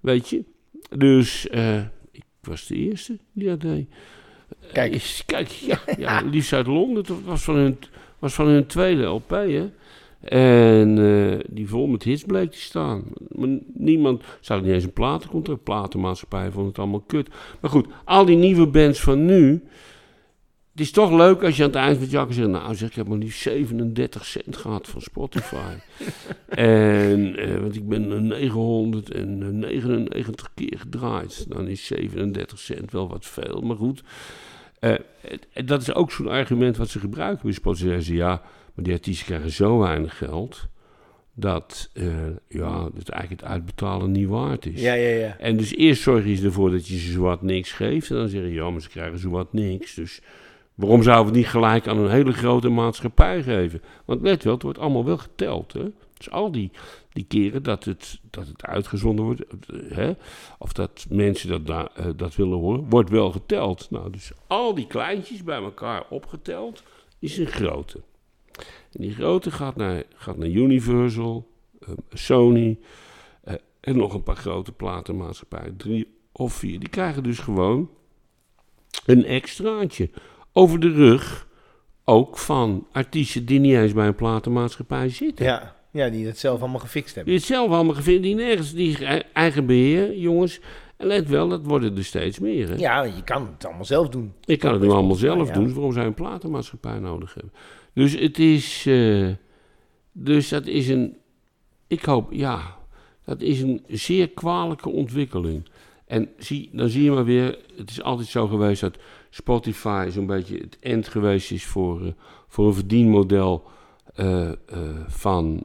Weet 0.00 0.28
je? 0.28 0.44
Dus 0.96 1.48
eh, 1.48 1.80
ik 2.10 2.24
was 2.42 2.66
de 2.66 2.74
eerste 2.74 3.18
die 3.32 3.48
dat 3.48 3.60
deed. 3.60 3.88
Kijk. 4.72 4.94
Eh, 4.94 5.00
kijk, 5.26 5.48
ja, 5.48 5.78
ja, 5.98 6.20
liefst 6.30 6.52
uit 6.52 6.66
Londen. 6.66 7.04
Dat 7.04 7.16
was 7.24 7.42
van 7.42 7.54
hun, 7.54 7.78
was 8.18 8.34
van 8.34 8.46
hun 8.46 8.66
tweede 8.66 9.02
LP, 9.02 9.30
hè. 9.30 9.70
En 10.20 10.98
eh, 10.98 11.38
die 11.48 11.68
vol 11.68 11.86
met 11.86 12.02
hits 12.02 12.24
bleek 12.24 12.50
te 12.50 12.60
staan. 12.60 13.04
Maar 13.28 13.48
niemand, 13.74 14.22
ze 14.40 14.52
hadden 14.52 14.66
niet 14.66 14.76
eens 14.76 14.84
een 14.84 14.92
platencontract, 14.92 15.62
platenmaatschappij 15.62 16.50
vond 16.50 16.66
het 16.66 16.78
allemaal 16.78 17.04
kut. 17.06 17.28
Maar 17.60 17.70
goed, 17.70 17.86
al 18.04 18.24
die 18.24 18.36
nieuwe 18.36 18.66
bands 18.66 19.00
van 19.00 19.24
nu. 19.24 19.62
Het 20.78 20.86
is 20.86 20.92
toch 20.92 21.10
leuk 21.12 21.42
als 21.42 21.56
je 21.56 21.62
aan 21.62 21.68
het 21.68 21.78
eind 21.78 21.92
van 21.92 22.02
het 22.02 22.10
jaar 22.10 22.24
kan 22.24 22.34
zeggen... 22.34 22.52
nou 22.52 22.74
zeg, 22.74 22.88
ik 22.88 22.94
heb 22.94 23.08
maar 23.08 23.18
liefst 23.18 23.40
37 23.40 24.24
cent 24.26 24.56
gehad 24.56 24.88
van 24.88 25.00
Spotify. 25.00 25.74
en, 26.48 27.36
eh, 27.36 27.60
want 27.60 27.76
ik 27.76 27.88
ben 27.88 28.12
eh, 28.12 28.18
999 28.20 30.50
keer 30.54 30.78
gedraaid. 30.78 31.46
Dan 31.48 31.66
is 31.68 31.86
37 31.86 32.58
cent 32.58 32.90
wel 32.92 33.08
wat 33.08 33.26
veel, 33.26 33.60
maar 33.60 33.76
goed. 33.76 34.02
Eh, 34.78 34.94
het- 35.52 35.68
dat 35.68 35.82
is 35.82 35.94
ook 35.94 36.12
zo'n 36.12 36.28
argument 36.28 36.76
wat 36.76 36.88
ze 36.88 36.98
gebruiken 36.98 37.42
bij 37.42 37.52
Spotify. 37.52 37.84
Ze 37.86 37.92
zeggen, 37.94 38.14
ja, 38.14 38.42
maar 38.74 38.84
die 38.84 38.92
artiesten 38.94 39.26
krijgen 39.26 39.50
zo 39.50 39.78
weinig 39.78 40.18
geld... 40.18 40.66
dat 41.34 41.90
eh, 41.92 42.06
ja, 42.48 42.88
dat 42.94 43.08
eigenlijk 43.08 43.40
het 43.40 43.50
uitbetalen 43.50 44.12
niet 44.12 44.28
waard 44.28 44.66
is. 44.66 44.80
Ja, 44.80 44.94
ja, 44.94 45.08
ja. 45.08 45.36
En 45.38 45.56
dus 45.56 45.74
eerst 45.76 46.02
zorg 46.02 46.24
je 46.24 46.42
ervoor 46.44 46.70
dat 46.70 46.86
je 46.88 46.98
ze 46.98 47.12
zowat 47.12 47.42
niks 47.42 47.72
geeft. 47.72 48.10
En 48.10 48.16
dan 48.16 48.28
zeg 48.28 48.42
je, 48.42 48.52
ja, 48.52 48.70
maar 48.70 48.80
ze 48.80 48.88
krijgen 48.88 49.18
zowat 49.18 49.52
niks. 49.52 49.94
Dus 49.94 50.20
waarom 50.78 51.02
zouden 51.02 51.24
we 51.24 51.30
het 51.30 51.38
niet 51.38 51.52
gelijk 51.54 51.86
aan 51.86 51.98
een 51.98 52.10
hele 52.10 52.32
grote 52.32 52.68
maatschappij 52.68 53.42
geven? 53.42 53.82
Want 54.04 54.20
let 54.22 54.44
wel, 54.44 54.52
het 54.54 54.62
wordt 54.62 54.78
allemaal 54.78 55.04
wel 55.04 55.18
geteld. 55.18 55.72
Hè? 55.72 55.84
Dus 56.16 56.30
al 56.30 56.52
die, 56.52 56.70
die 57.12 57.24
keren 57.24 57.62
dat 57.62 57.84
het, 57.84 58.20
dat 58.30 58.46
het 58.46 58.64
uitgezonden 58.64 59.24
wordt, 59.24 59.44
eh, 59.46 59.96
hè? 59.96 60.12
of 60.58 60.72
dat 60.72 61.06
mensen 61.10 61.48
dat, 61.48 61.66
da- 61.66 61.90
eh, 61.94 62.06
dat 62.16 62.36
willen 62.36 62.58
horen, 62.58 62.88
wordt 62.88 63.10
wel 63.10 63.30
geteld. 63.30 63.90
Nou, 63.90 64.10
dus 64.10 64.32
al 64.46 64.74
die 64.74 64.86
kleintjes 64.86 65.42
bij 65.44 65.62
elkaar 65.62 66.04
opgeteld 66.10 66.82
is 67.18 67.38
een 67.38 67.46
grote. 67.46 68.00
En 68.92 69.00
die 69.02 69.14
grote 69.14 69.50
gaat 69.50 69.76
naar, 69.76 70.02
gaat 70.14 70.36
naar 70.36 70.48
Universal, 70.48 71.46
eh, 71.80 71.88
Sony, 72.12 72.78
eh, 73.42 73.54
en 73.80 73.96
nog 73.96 74.14
een 74.14 74.22
paar 74.22 74.36
grote 74.36 74.72
platenmaatschappijen. 74.72 75.76
Drie 75.76 76.16
of 76.32 76.52
vier, 76.52 76.78
die 76.78 76.88
krijgen 76.88 77.22
dus 77.22 77.38
gewoon 77.38 77.90
een 79.06 79.24
extraatje. 79.24 80.10
Over 80.52 80.80
de 80.80 80.90
rug 80.92 81.46
ook 82.04 82.38
van 82.38 82.86
artiesten 82.92 83.44
die 83.46 83.60
niet 83.60 83.74
eens 83.74 83.92
bij 83.92 84.06
een 84.06 84.14
platenmaatschappij 84.14 85.08
zitten. 85.08 85.44
Ja, 85.44 85.76
ja, 85.92 86.08
die 86.08 86.26
het 86.26 86.38
zelf 86.38 86.60
allemaal 86.60 86.80
gefixt 86.80 87.14
hebben. 87.14 87.32
Die 87.32 87.42
het 87.42 87.50
zelf 87.52 87.70
allemaal 87.70 87.94
gevonden, 87.94 88.22
die 88.22 88.34
nergens, 88.34 88.72
die 88.72 89.04
e- 89.04 89.22
eigen 89.32 89.66
beheer, 89.66 90.18
jongens. 90.18 90.60
En 90.96 91.06
let 91.06 91.28
wel, 91.28 91.48
dat 91.48 91.66
worden 91.66 91.96
er 91.96 92.04
steeds 92.04 92.38
meer. 92.38 92.68
Hè? 92.68 92.74
Ja, 92.74 93.02
je 93.02 93.22
kan 93.24 93.48
het 93.52 93.64
allemaal 93.64 93.84
zelf 93.84 94.08
doen. 94.08 94.32
Ik 94.44 94.58
kan 94.58 94.72
het 94.72 94.82
nu 94.82 94.88
allemaal 94.90 95.16
zelf 95.16 95.48
Ja. 95.48 95.54
doen, 95.54 95.72
waarom 95.74 95.92
zou 95.92 96.02
je 96.04 96.08
een 96.10 96.14
platenmaatschappij 96.14 96.98
nodig 96.98 97.34
hebben? 97.34 97.52
Dus 97.94 98.12
het 98.18 98.38
is, 98.38 98.86
eh, 98.86 99.28
dus 100.12 100.48
dat 100.48 100.66
is 100.66 100.88
een, 100.88 101.16
ik 101.86 102.04
hoop, 102.04 102.32
ja, 102.32 102.76
dat 103.24 103.40
is 103.40 103.60
een 103.62 103.84
zeer 103.88 104.28
kwalijke 104.28 104.88
ontwikkeling. 104.88 105.68
En 106.06 106.28
zie, 106.38 106.70
dan 106.72 106.88
zie 106.88 107.02
je 107.04 107.10
maar 107.10 107.24
weer, 107.24 107.58
het 107.76 107.90
is 107.90 108.02
altijd 108.02 108.28
zo 108.28 108.46
geweest 108.46 108.80
dat 108.80 108.98
Spotify 109.30 110.08
zo'n 110.10 110.26
beetje 110.26 110.56
het 110.56 110.78
end 110.80 111.08
geweest 111.08 111.50
is 111.50 111.66
voor, 111.66 112.04
eh, 112.04 112.12
voor 112.48 112.66
een 112.66 112.74
verdienmodel 112.74 113.64
eh, 114.14 114.48
eh, 114.48 114.56
van, 115.06 115.64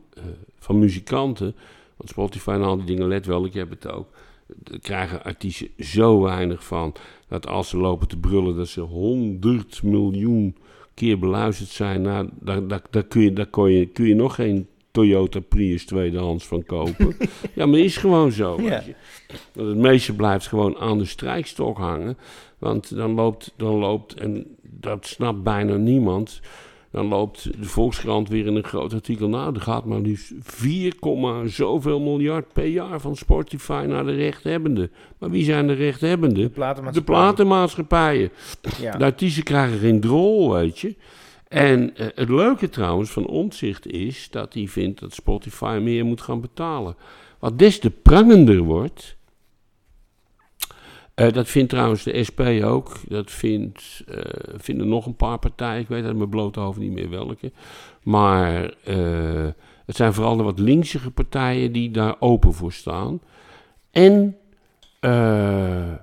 van 0.58 0.80
muzikanten. 0.80 1.56
Want 1.98 2.10
Spotify 2.10 2.50
en 2.50 2.62
al 2.62 2.78
die 2.78 2.86
dingen, 2.86 3.08
let 3.08 3.26
wel, 3.26 3.46
ik 3.46 3.54
heb 3.54 3.70
het 3.70 3.88
ook. 3.88 4.10
Daar 4.48 4.80
krijgen 4.80 5.24
artiesten 5.24 5.70
zo 5.78 6.22
weinig 6.22 6.66
van. 6.66 6.94
Dat 7.28 7.48
als 7.48 7.70
ze 7.70 7.78
lopen 7.78 8.08
te 8.08 8.18
brullen 8.18 8.56
dat 8.56 8.68
ze 8.68 8.82
100 8.82 9.84
miljoen 9.84 10.56
keer 10.94 11.20
beluisterd 11.20 11.70
zijn. 11.70 12.02
Nou, 12.02 12.30
daar, 12.40 12.68
daar, 12.68 12.82
daar, 12.90 13.04
kun, 13.04 13.22
je, 13.22 13.34
daar 13.34 13.48
kon 13.48 13.72
je, 13.72 13.86
kun 13.86 14.06
je 14.06 14.16
nog 14.16 14.36
geen 14.36 14.68
Toyota 14.94 15.40
Prius 15.40 15.86
tweedehands 15.86 16.46
van 16.46 16.66
kopen. 16.66 17.16
ja, 17.56 17.66
maar 17.66 17.80
is 17.80 17.98
gewoon 17.98 18.32
zo. 18.32 18.58
Ja. 18.62 18.70
weet 18.70 18.86
je. 18.86 18.96
Want 19.54 19.68
het 19.68 19.78
meeste 19.78 20.16
blijft 20.16 20.48
gewoon 20.48 20.78
aan 20.78 20.98
de 20.98 21.06
strijkstok 21.06 21.78
hangen. 21.78 22.18
Want 22.58 22.96
dan 22.96 23.12
loopt, 23.12 23.54
dan 23.58 23.76
loopt, 23.76 24.14
en 24.14 24.58
dat 24.62 25.06
snapt 25.06 25.44
bijna 25.44 25.76
niemand. 25.76 26.42
Dan 26.92 27.06
loopt 27.06 27.44
de 27.44 27.66
Volkskrant 27.66 28.30
weer 28.30 28.46
in 28.46 28.56
een 28.56 28.64
groot 28.64 28.94
artikel. 28.94 29.30
Nou, 29.30 29.56
er 29.56 29.62
gaat 29.62 29.86
maar 29.86 30.00
liefst 30.00 30.34
4, 30.42 30.94
zoveel 31.46 32.00
miljard 32.00 32.54
per 32.54 32.66
jaar 32.66 33.00
van 33.00 33.16
Spotify 33.16 33.86
naar 33.88 34.06
de 34.06 34.16
rechthebbenden. 34.16 34.92
Maar 35.18 35.30
wie 35.30 35.44
zijn 35.44 35.68
de 35.68 35.74
rechthebbenden? 35.74 36.44
De 36.44 36.50
platenmaatschappij. 36.50 37.16
De 37.16 37.22
platenmaatschappijen. 37.22 38.30
Ja. 38.80 38.98
De 38.98 39.04
artiesten 39.04 39.44
krijgen 39.44 39.80
geen 39.80 40.00
drol, 40.00 40.54
weet 40.54 40.80
je. 40.80 40.96
En 41.54 41.96
eh, 41.96 42.08
het 42.16 42.30
leuke 42.30 42.70
trouwens 42.70 43.12
van 43.12 43.28
Omtzigt 43.28 43.88
is 43.88 44.30
dat 44.30 44.54
hij 44.54 44.68
vindt 44.68 45.00
dat 45.00 45.14
Spotify 45.14 45.80
meer 45.82 46.06
moet 46.06 46.22
gaan 46.22 46.42
betalen. 46.42 46.96
Wat 47.40 47.60
des 47.60 47.80
te 47.80 47.90
prangender 47.90 48.60
wordt. 48.60 49.18
eh, 51.14 51.32
dat 51.32 51.48
vindt 51.48 51.70
trouwens 51.70 52.04
de 52.04 52.24
SP 52.30 52.40
ook. 52.64 53.00
Dat 53.08 53.32
vindt, 53.32 54.04
eh, 54.08 54.22
vinden 54.56 54.88
nog 54.88 55.06
een 55.06 55.16
paar 55.16 55.40
partijen. 55.40 55.82
Ik 55.82 55.88
weet 55.88 56.06
uit 56.06 56.16
mijn 56.16 56.30
blote 56.30 56.60
hoofd 56.60 56.80
niet 56.80 56.92
meer 56.92 57.10
welke. 57.10 57.52
Maar 58.04 58.74
het 59.86 59.96
zijn 59.96 60.14
vooral 60.14 60.38
de 60.38 60.44
wat 60.44 60.60
linksige 60.60 61.12
partijen 61.12 61.72
die 61.72 61.92
daar 61.92 62.16
open 62.20 62.54
voor 62.54 62.74
staan. 62.74 63.22
En, 63.92 64.38
en 65.00 65.98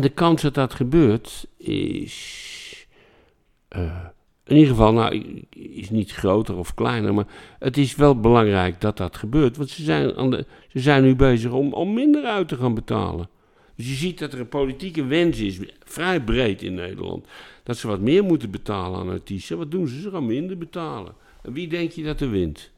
de 0.00 0.12
kans 0.14 0.42
dat 0.42 0.54
dat 0.54 0.74
gebeurt 0.74 1.46
is. 1.56 2.65
Eh, 3.76 4.06
in 4.44 4.56
ieder 4.56 4.70
geval, 4.70 4.92
nou, 4.92 5.44
is 5.50 5.90
niet 5.90 6.12
groter 6.12 6.56
of 6.56 6.74
kleiner, 6.74 7.14
maar 7.14 7.26
het 7.58 7.76
is 7.76 7.96
wel 7.96 8.20
belangrijk 8.20 8.80
dat 8.80 8.96
dat 8.96 9.16
gebeurt. 9.16 9.56
Want 9.56 9.70
ze 9.70 9.82
zijn, 9.82 10.16
aan 10.16 10.30
de, 10.30 10.46
ze 10.68 10.80
zijn 10.80 11.02
nu 11.02 11.16
bezig 11.16 11.50
om, 11.50 11.72
om 11.72 11.94
minder 11.94 12.24
uit 12.24 12.48
te 12.48 12.56
gaan 12.56 12.74
betalen. 12.74 13.28
Dus 13.76 13.88
je 13.88 13.94
ziet 13.94 14.18
dat 14.18 14.32
er 14.32 14.40
een 14.40 14.48
politieke 14.48 15.04
wens 15.04 15.38
is, 15.38 15.58
vrij 15.84 16.20
breed 16.20 16.62
in 16.62 16.74
Nederland, 16.74 17.26
dat 17.62 17.76
ze 17.76 17.86
wat 17.86 18.00
meer 18.00 18.24
moeten 18.24 18.50
betalen 18.50 19.00
aan 19.00 19.10
artiesten. 19.10 19.58
Wat 19.58 19.70
doen 19.70 19.88
ze? 19.88 20.00
Ze 20.00 20.10
gaan 20.10 20.26
minder 20.26 20.58
betalen. 20.58 21.14
En 21.42 21.52
wie 21.52 21.68
denk 21.68 21.90
je 21.90 22.02
dat 22.02 22.20
er 22.20 22.30
wint? 22.30 22.70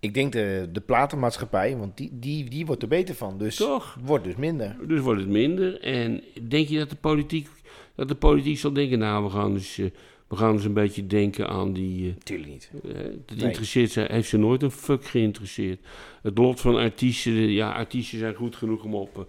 Ik 0.00 0.14
denk 0.14 0.32
de, 0.32 0.68
de 0.72 0.80
platenmaatschappij, 0.80 1.76
want 1.76 1.96
die, 1.96 2.10
die, 2.12 2.50
die 2.50 2.66
wordt 2.66 2.82
er 2.82 2.88
beter 2.88 3.14
van. 3.14 3.38
Dus 3.38 3.56
Toch? 3.56 3.98
wordt 4.04 4.24
dus 4.24 4.36
minder. 4.36 4.76
Dus 4.86 5.00
wordt 5.00 5.20
het 5.20 5.28
minder. 5.28 5.80
En 5.80 6.22
denk 6.48 6.68
je 6.68 6.78
dat 6.78 6.90
de 6.90 6.96
politiek, 6.96 7.48
dat 7.94 8.08
de 8.08 8.14
politiek 8.14 8.58
zal 8.58 8.72
denken, 8.72 8.98
nou, 8.98 9.24
we 9.24 9.30
gaan 9.30 9.52
eens, 9.52 9.78
eh, 9.78 9.86
we 10.32 10.38
gaan 10.38 10.52
eens 10.52 10.64
een 10.64 10.72
beetje 10.72 11.06
denken 11.06 11.48
aan 11.48 11.72
die... 11.72 12.08
eh, 12.08 12.14
Natuurlijk 12.14 12.48
niet. 12.50 12.70
Eh, 12.84 12.92
Het 12.94 13.36
Nee. 13.36 13.46
interesseert 13.46 13.90
ze, 13.90 14.06
heeft 14.10 14.28
ze 14.28 14.36
nooit 14.38 14.62
een 14.62 14.70
fuck 14.70 15.04
geïnteresseerd. 15.04 15.80
Het 16.22 16.38
lot 16.38 16.60
van 16.60 16.76
artiesten, 16.76 17.32
eh, 17.32 17.54
ja, 17.54 17.72
artiesten 17.72 18.18
zijn 18.18 18.34
goed 18.34 18.56
genoeg 18.56 18.84
om 18.84 18.94
op 18.94 19.16
eh, 19.18 19.24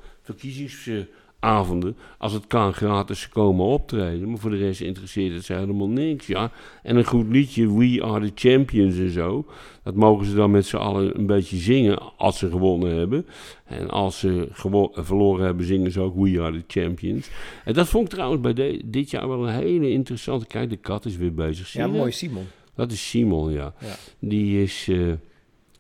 verkiezingsavonden, 1.44 1.96
als 2.18 2.34
het 2.34 2.48
kan, 2.48 2.74
gratis 2.74 3.30
komen 3.30 3.66
optreden. 3.66 4.30
Maar 4.30 4.38
voor 4.38 4.50
de 4.50 4.58
rest 4.58 4.82
interesseert 4.82 5.34
het 5.34 5.46
ze 5.46 5.54
helemaal 5.54 5.90
niks, 5.90 6.28
ja. 6.28 6.52
En 6.84 6.96
een 6.96 7.06
goed 7.06 7.28
liedje, 7.30 7.78
We 7.78 8.04
Are 8.04 8.32
The 8.32 8.48
Champions 8.50 8.98
en 8.98 9.10
zo, 9.10 9.46
dat 9.84 9.96
mogen 9.96 10.26
ze 10.26 10.36
dan 10.36 10.52
met 10.52 10.66
z'n 10.66 10.76
allen 10.76 11.18
een 11.20 11.26
beetje 11.26 11.58
zingen 11.58 12.00
als 12.18 12.38
ze 12.38 12.50
gewonnen 12.50 12.96
hebben. 12.96 13.26
En 13.66 13.90
als 13.90 14.20
ze 14.20 14.48
eh, 14.64 15.04
verloren 15.04 15.46
hebben, 15.46 15.66
zingen 15.66 15.92
ze 15.92 16.00
ook 16.00 16.16
We 16.16 16.42
Are 16.42 16.64
The 16.66 16.80
Champions. 16.80 17.30
En 17.66 17.74
dat 17.74 17.88
vond 17.88 18.06
ik 18.08 18.14
trouwens 18.14 18.42
bij 18.42 18.54
de- 18.54 18.82
dit 18.86 19.10
jaar 19.10 19.28
wel 19.28 19.48
een 19.48 19.54
hele 19.54 19.90
interessante... 19.90 20.46
Kijk, 20.46 20.70
de 20.70 20.76
kat 20.78 21.06
is 21.06 21.18
weer 21.18 21.34
bezig. 21.34 21.68
Zie 21.68 21.82
Ja, 21.82 21.88
mooi 21.88 22.12
Simon. 22.12 22.44
Dat 22.76 22.92
is 22.92 23.10
Simon, 23.10 23.52
ja. 23.52 23.74
Ja. 23.80 23.96
Die 24.20 24.62
is, 24.64 24.88
eh, 24.90 24.98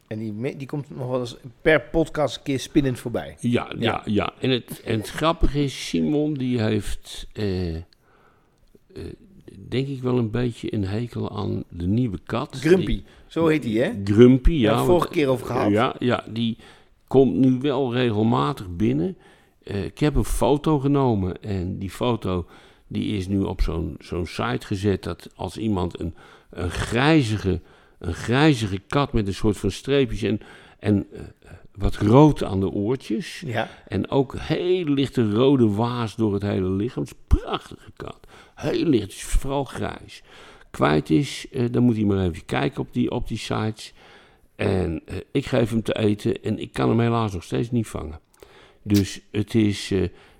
En 0.07 0.19
die, 0.19 0.57
die 0.57 0.67
komt 0.67 0.97
nog 0.97 1.07
wel 1.09 1.19
eens 1.19 1.35
per 1.61 1.81
podcast 1.81 2.37
een 2.37 2.43
keer 2.43 2.59
spinnend 2.59 2.99
voorbij. 2.99 3.37
ja, 3.39 3.71
ja, 3.79 4.01
ja. 4.05 4.33
En, 4.39 4.49
het, 4.49 4.81
en 4.85 4.97
het 4.99 5.09
grappige 5.09 5.63
is, 5.63 5.87
Simon 5.87 6.33
die 6.33 6.61
heeft, 6.61 7.27
eh, 7.33 7.75
eh, 7.75 7.81
denk 9.69 9.87
ik 9.87 10.01
wel 10.01 10.17
een 10.17 10.31
beetje 10.31 10.73
een 10.73 10.85
hekel 10.85 11.37
aan 11.37 11.63
de 11.69 11.87
nieuwe 11.87 12.19
kat. 12.25 12.55
Grumpy, 12.59 12.85
Die- 12.85 13.03
zo 13.27 13.47
heet 13.47 13.63
hij, 13.63 13.73
hè? 13.73 13.91
Grumpy, 14.03 14.51
Ja, 14.51 14.71
ja. 14.71 14.83
vorige 14.83 15.07
keer 15.09 15.27
over 15.27 15.45
gehad. 15.45 15.71
Ja, 15.71 15.95
ja, 15.99 16.23
die 16.29 16.57
komt 17.07 17.35
nu 17.35 17.57
wel 17.61 17.93
regelmatig 17.93 18.75
binnen. 18.75 19.17
Eh, 19.63 19.83
ik 19.85 19.99
heb 19.99 20.15
een 20.15 20.23
foto 20.25 20.79
genomen 20.79 21.41
en 21.41 21.79
die 21.79 21.89
foto 21.89 22.45
die 22.87 23.17
is 23.17 23.27
nu 23.27 23.39
op 23.41 23.61
zo'n 23.61 23.95
zo'n 23.99 24.25
site 24.25 24.65
gezet 24.65 25.03
dat 25.03 25.29
als 25.35 25.57
iemand 25.57 25.99
een, 25.99 26.13
een, 26.49 26.69
grijzige, 26.71 27.61
een 28.03 28.13
grijzige 28.13 28.79
kat 28.87 29.13
met 29.13 29.27
een 29.27 29.33
soort 29.33 29.57
van 29.57 29.71
streepjes 29.71 30.21
en, 30.21 30.39
en 30.79 31.07
eh, 31.13 31.21
wat 31.75 31.95
rood 31.95 32.43
aan 32.43 32.59
de 32.59 32.69
oortjes 32.69 33.43
Ja. 33.45 33.69
en 33.87 34.09
ook 34.09 34.35
heel 34.37 34.85
lichte 34.85 35.31
rode 35.31 35.67
waas 35.69 36.15
door 36.15 36.33
het 36.33 36.41
hele 36.41 36.69
lichaam. 36.69 37.03
Het 37.03 37.11
is 37.11 37.17
een 37.19 37.37
prachtige 37.39 37.91
kat. 37.95 38.19
Heel 38.55 38.85
licht, 38.85 39.21
vooral 39.21 39.63
grijs. 39.63 40.23
Kwijt 40.71 41.09
is, 41.09 41.47
eh, 41.51 41.65
dan 41.71 41.83
moet 41.83 41.95
hij 41.95 42.05
maar 42.05 42.25
even 42.25 42.45
kijken 42.45 42.81
op 42.81 42.93
die, 42.93 43.11
op 43.11 43.27
die 43.27 43.37
sites. 43.37 43.93
En 44.55 45.01
eh, 45.05 45.17
ik 45.31 45.45
geef 45.45 45.69
hem 45.69 45.83
te 45.83 45.93
eten 45.97 46.43
en 46.43 46.59
ik 46.59 46.73
kan 46.73 46.89
hem 46.89 46.99
helaas 46.99 47.33
nog 47.33 47.43
steeds 47.43 47.71
niet 47.71 47.87
vangen. 47.87 48.19
Dus 48.81 49.21
het 49.31 49.55
is, 49.55 49.93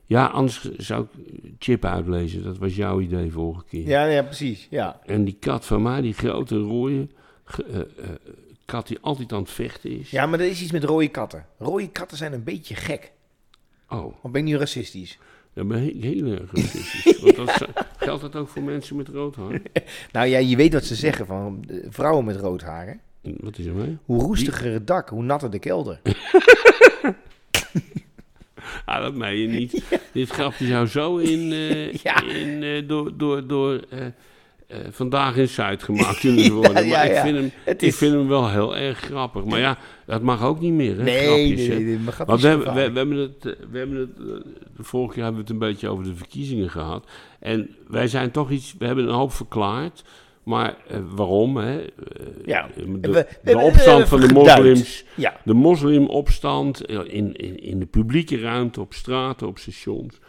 ja, 0.06 0.26
anders 0.26 0.72
zou 0.78 1.04
ik 1.04 1.42
Chip 1.60 1.86
uitlezen. 1.86 2.44
Dat 2.44 2.58
was 2.58 2.76
jouw 2.76 3.00
idee 3.00 3.32
vorige 3.32 3.64
keer. 3.66 3.88
Ja, 3.88 4.06
ja, 4.06 4.24
precies. 4.24 4.68
Ja. 4.70 5.00
En 5.06 5.24
die 5.24 5.38
kat 5.40 5.66
van 5.66 5.82
mij, 5.82 6.02
die 6.02 6.14
grote 6.14 6.58
rode 6.58 7.08
ge- 7.46 7.64
eh, 7.64 7.80
eh, 7.80 8.10
kat 8.66 8.88
die 8.88 8.98
altijd 9.02 9.34
aan 9.34 9.42
het 9.42 9.52
vechten 9.52 10.00
is. 10.00 10.10
ja, 10.12 10.26
maar 10.26 10.40
er 10.40 10.50
is 10.50 10.62
iets 10.62 10.72
met 10.72 10.84
rode 10.84 11.08
katten. 11.08 11.46
Rode 11.60 11.90
katten 11.90 12.18
zijn 12.18 12.34
een 12.34 12.44
beetje 12.44 12.76
gek. 12.76 13.12
Oh, 13.90 14.06
Of 14.22 14.32
ben 14.32 14.42
ik 14.42 14.48
nu 14.48 14.58
racistisch? 14.58 15.18
dat 15.54 15.68
ben 15.68 15.96
ik 15.96 16.04
heel 16.04 16.26
erg 16.32 16.52
racistisch. 16.52 17.20
Want 17.22 17.36
dat 17.36 17.50
is- 17.50 17.68
geldt 17.98 18.22
dat 18.22 18.36
ook 18.36 18.50
voor 18.50 18.62
mensen 18.64 18.96
met 18.96 19.08
rood 19.08 19.36
haar? 19.36 19.62
Nou 20.12 20.28
ja, 20.28 20.38
je 20.38 20.56
weet 20.56 20.74
wat 20.74 20.84
ze 20.86 20.96
zeggen 20.96 21.26
van 21.26 21.64
eh, 21.70 21.78
vrouwen 21.90 22.26
met 22.26 22.36
rood 22.36 22.62
haar. 22.62 22.88
hè? 22.88 22.94
Wat 23.38 23.58
is 23.58 23.66
er 23.66 23.74
mee? 23.74 23.98
Hoe 24.06 24.22
roestiger 24.22 24.72
het 24.72 24.88
dak, 24.88 25.10
hoe 25.10 25.24
natter 25.24 25.52
de 25.52 25.60
kelder. 25.60 26.00
Ah, 28.86 29.02
dat 29.02 29.14
meen 29.16 29.38
je 29.38 29.48
niet. 29.48 29.84
Dit 30.14 30.30
grapje 30.30 30.66
zou 30.68 30.88
zo 30.88 31.18
in, 31.18 31.52
eh, 31.52 31.94
Ja. 31.94 32.24
in, 32.24 32.64
eh, 32.64 32.88
door, 32.88 33.18
door, 33.18 33.48
door 33.48 33.84
eh, 33.90 34.06
eh, 34.74 34.80
Vandaag 34.92 35.36
in 35.38 35.48
Zuid 35.48 35.84
gemaakt 35.84 36.20
kunnen 36.26 36.52
worden. 36.54 36.86
ja, 36.88 36.98
maar 36.98 37.06
ik, 37.06 37.16
vind 37.16 37.38
hem, 37.38 37.52
ik 37.78 37.94
vind 37.94 38.14
hem 38.14 38.28
wel 38.28 38.50
heel 38.50 38.76
erg 38.78 39.00
grappig. 39.00 39.44
Maar 39.46 39.60
ja, 39.60 39.78
dat 40.06 40.22
mag 40.22 40.44
ook 40.44 40.60
niet 40.60 40.74
meer, 40.74 40.98
hè? 40.98 41.04
Nee, 41.04 41.26
grapjes, 41.26 41.68
nee, 41.68 41.78
nee, 41.78 41.84
nee, 41.86 41.98
maar 41.98 42.16
Want 42.26 42.42
we 42.42 42.48
hebben, 42.48 42.74
we, 42.74 42.92
we 42.92 42.98
hebben 42.98 43.18
het, 43.18 43.46
eh, 43.46 43.52
we 43.72 43.78
hebben 43.78 43.98
het 43.98 44.10
eh, 44.18 44.52
de 44.78 44.84
vorige 44.84 45.14
keer 45.14 45.24
hebben 45.24 45.42
we 45.42 45.48
het 45.54 45.62
een 45.62 45.68
beetje 45.70 45.90
over 45.90 46.04
de 46.04 46.16
verkiezingen 46.16 46.70
gehad. 46.70 47.08
En 47.40 47.76
wij 47.88 48.08
zijn 48.08 48.32
toch 48.32 48.52
iets, 48.52 48.76
we 48.80 48.86
hebben 48.86 49.08
een 49.08 49.14
hoop 49.14 49.34
verklaard. 49.34 50.04
Maar 50.44 50.76
waarom? 51.16 51.58
Hè? 51.58 51.80
Ja, 52.46 52.68
de, 52.76 53.12
we- 53.12 53.28
de 53.44 53.58
opstand 53.58 54.08
van 54.08 54.20
de 54.20 54.34
moslims. 54.34 55.04
Ja, 55.16 55.40
De 55.44 55.54
moslimopstand 55.54 56.86
in, 56.86 57.34
in, 57.36 57.60
in 57.64 57.80
de 57.80 57.86
publieke 57.86 58.40
ruimte, 58.40 58.82
op 58.82 58.94
straten, 58.94 59.48
op 59.48 59.58
stations. 59.58 60.20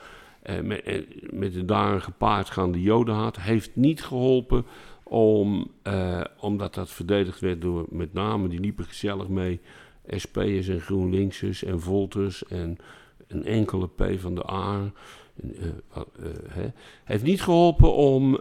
Eh, 0.44 0.60
met, 0.60 0.82
eh, 0.82 1.00
met 1.30 1.52
de 1.52 1.64
daar 1.64 2.00
gepaardgaande 2.00 2.82
jodenhaat. 2.82 3.40
Heeft 3.40 3.70
niet 3.74 4.04
geholpen 4.04 4.64
om, 5.02 5.70
eh, 5.82 6.20
omdat 6.40 6.74
dat 6.74 6.90
verdedigd 6.90 7.40
werd 7.40 7.60
door 7.60 7.86
met 7.88 8.12
name, 8.12 8.48
die 8.48 8.60
liepen 8.60 8.84
gezellig 8.84 9.28
mee. 9.28 9.60
SP'ers 10.08 10.68
en 10.68 10.80
GroenLinksers 10.80 11.64
en 11.64 11.80
Volters 11.80 12.46
en 12.46 12.76
een 13.26 13.44
enkele 13.44 13.88
P 13.88 14.04
van 14.16 14.34
de 14.34 14.50
A. 14.50 14.92
Uh, 15.42 16.64
heeft 17.04 17.24
niet 17.24 17.42
geholpen 17.42 17.94
om, 17.94 18.38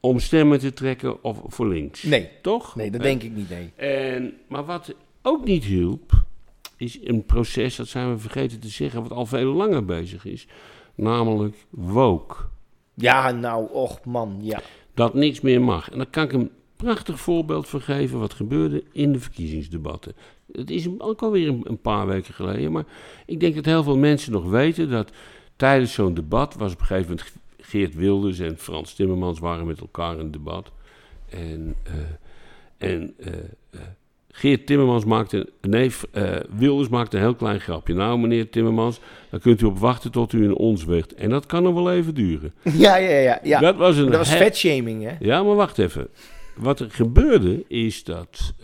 om 0.00 0.18
stemmen 0.18 0.58
te 0.58 0.72
trekken 0.72 1.24
of 1.24 1.42
voor 1.46 1.68
links. 1.68 2.02
Nee. 2.02 2.28
Toch? 2.42 2.76
Nee, 2.76 2.90
dat 2.90 3.02
denk 3.02 3.22
ik 3.22 3.32
niet, 3.32 3.48
nee. 3.48 3.72
En, 3.76 4.34
maar 4.48 4.64
wat 4.64 4.94
ook 5.22 5.44
niet 5.44 5.64
hielp, 5.64 6.19
is 6.80 6.98
een 7.02 7.24
proces, 7.24 7.76
dat 7.76 7.88
zijn 7.88 8.10
we 8.10 8.18
vergeten 8.18 8.60
te 8.60 8.68
zeggen, 8.68 9.02
wat 9.02 9.12
al 9.12 9.26
veel 9.26 9.52
langer 9.52 9.84
bezig 9.84 10.24
is. 10.24 10.46
Namelijk 10.94 11.56
woke. 11.70 12.36
Ja, 12.94 13.30
nou, 13.30 13.68
och 13.72 14.04
man, 14.04 14.38
ja. 14.40 14.60
Dat 14.94 15.14
niks 15.14 15.40
meer 15.40 15.60
mag. 15.60 15.90
En 15.90 15.96
daar 15.96 16.06
kan 16.06 16.24
ik 16.24 16.32
een 16.32 16.50
prachtig 16.76 17.20
voorbeeld 17.20 17.68
van 17.68 17.80
geven 17.80 18.18
wat 18.18 18.34
gebeurde 18.34 18.84
in 18.92 19.12
de 19.12 19.20
verkiezingsdebatten. 19.20 20.14
Het 20.52 20.70
is 20.70 20.88
ook 20.98 21.22
alweer 21.22 21.48
een, 21.48 21.80
paar 21.80 22.06
weken 22.06 22.34
geleden, 22.34 22.72
maar 22.72 22.84
ik 23.26 23.40
denk 23.40 23.54
dat 23.54 23.64
heel 23.64 23.82
veel 23.82 23.96
mensen 23.96 24.32
nog 24.32 24.44
weten 24.44 24.90
dat 24.90 25.12
tijdens 25.56 25.92
zo'n 25.92 26.14
debat 26.14 26.54
was 26.54 26.72
op 26.72 26.80
een 26.80 26.86
gegeven 26.86 27.08
moment 27.10 27.32
Geert 27.60 27.94
Wilders 27.94 28.38
en 28.38 28.58
Frans 28.58 28.94
Timmermans 28.94 29.38
waren 29.38 29.66
met 29.66 29.80
elkaar 29.80 30.18
in 30.18 30.30
debat. 30.30 30.72
En, 31.28 31.74
uh, 31.86 32.90
en 32.90 33.14
uh, 33.18 33.32
uh, 33.70 33.80
Geert 34.40 34.66
Timmermans 34.66 35.04
maakte, 35.04 35.48
nee, 35.60 35.90
Wilders 36.50 36.88
maakte 36.88 37.16
een 37.16 37.22
heel 37.22 37.34
klein 37.34 37.60
grapje. 37.60 37.94
Nou, 37.94 38.18
meneer 38.18 38.50
Timmermans, 38.50 39.00
dan 39.30 39.40
kunt 39.40 39.60
u 39.60 39.66
op 39.66 39.78
wachten 39.78 40.10
tot 40.10 40.32
u 40.32 40.42
in 40.42 40.54
ons 40.54 40.84
weegt. 40.84 41.14
En 41.14 41.30
dat 41.30 41.46
kan 41.46 41.62
nog 41.62 41.74
wel 41.74 41.92
even 41.92 42.14
duren. 42.14 42.52
Ja, 42.72 42.96
ja, 42.96 43.18
ja. 43.18 43.40
ja. 43.42 43.60
Dat 43.60 43.76
was, 43.76 43.96
een 43.96 44.10
dat 44.10 44.16
was 44.16 44.34
vetshaming, 44.34 45.02
hè? 45.02 45.12
Ja, 45.18 45.42
maar 45.42 45.54
wacht 45.54 45.78
even. 45.78 46.08
Wat 46.54 46.80
er 46.80 46.90
gebeurde 46.90 47.64
is 47.68 48.04
dat, 48.04 48.54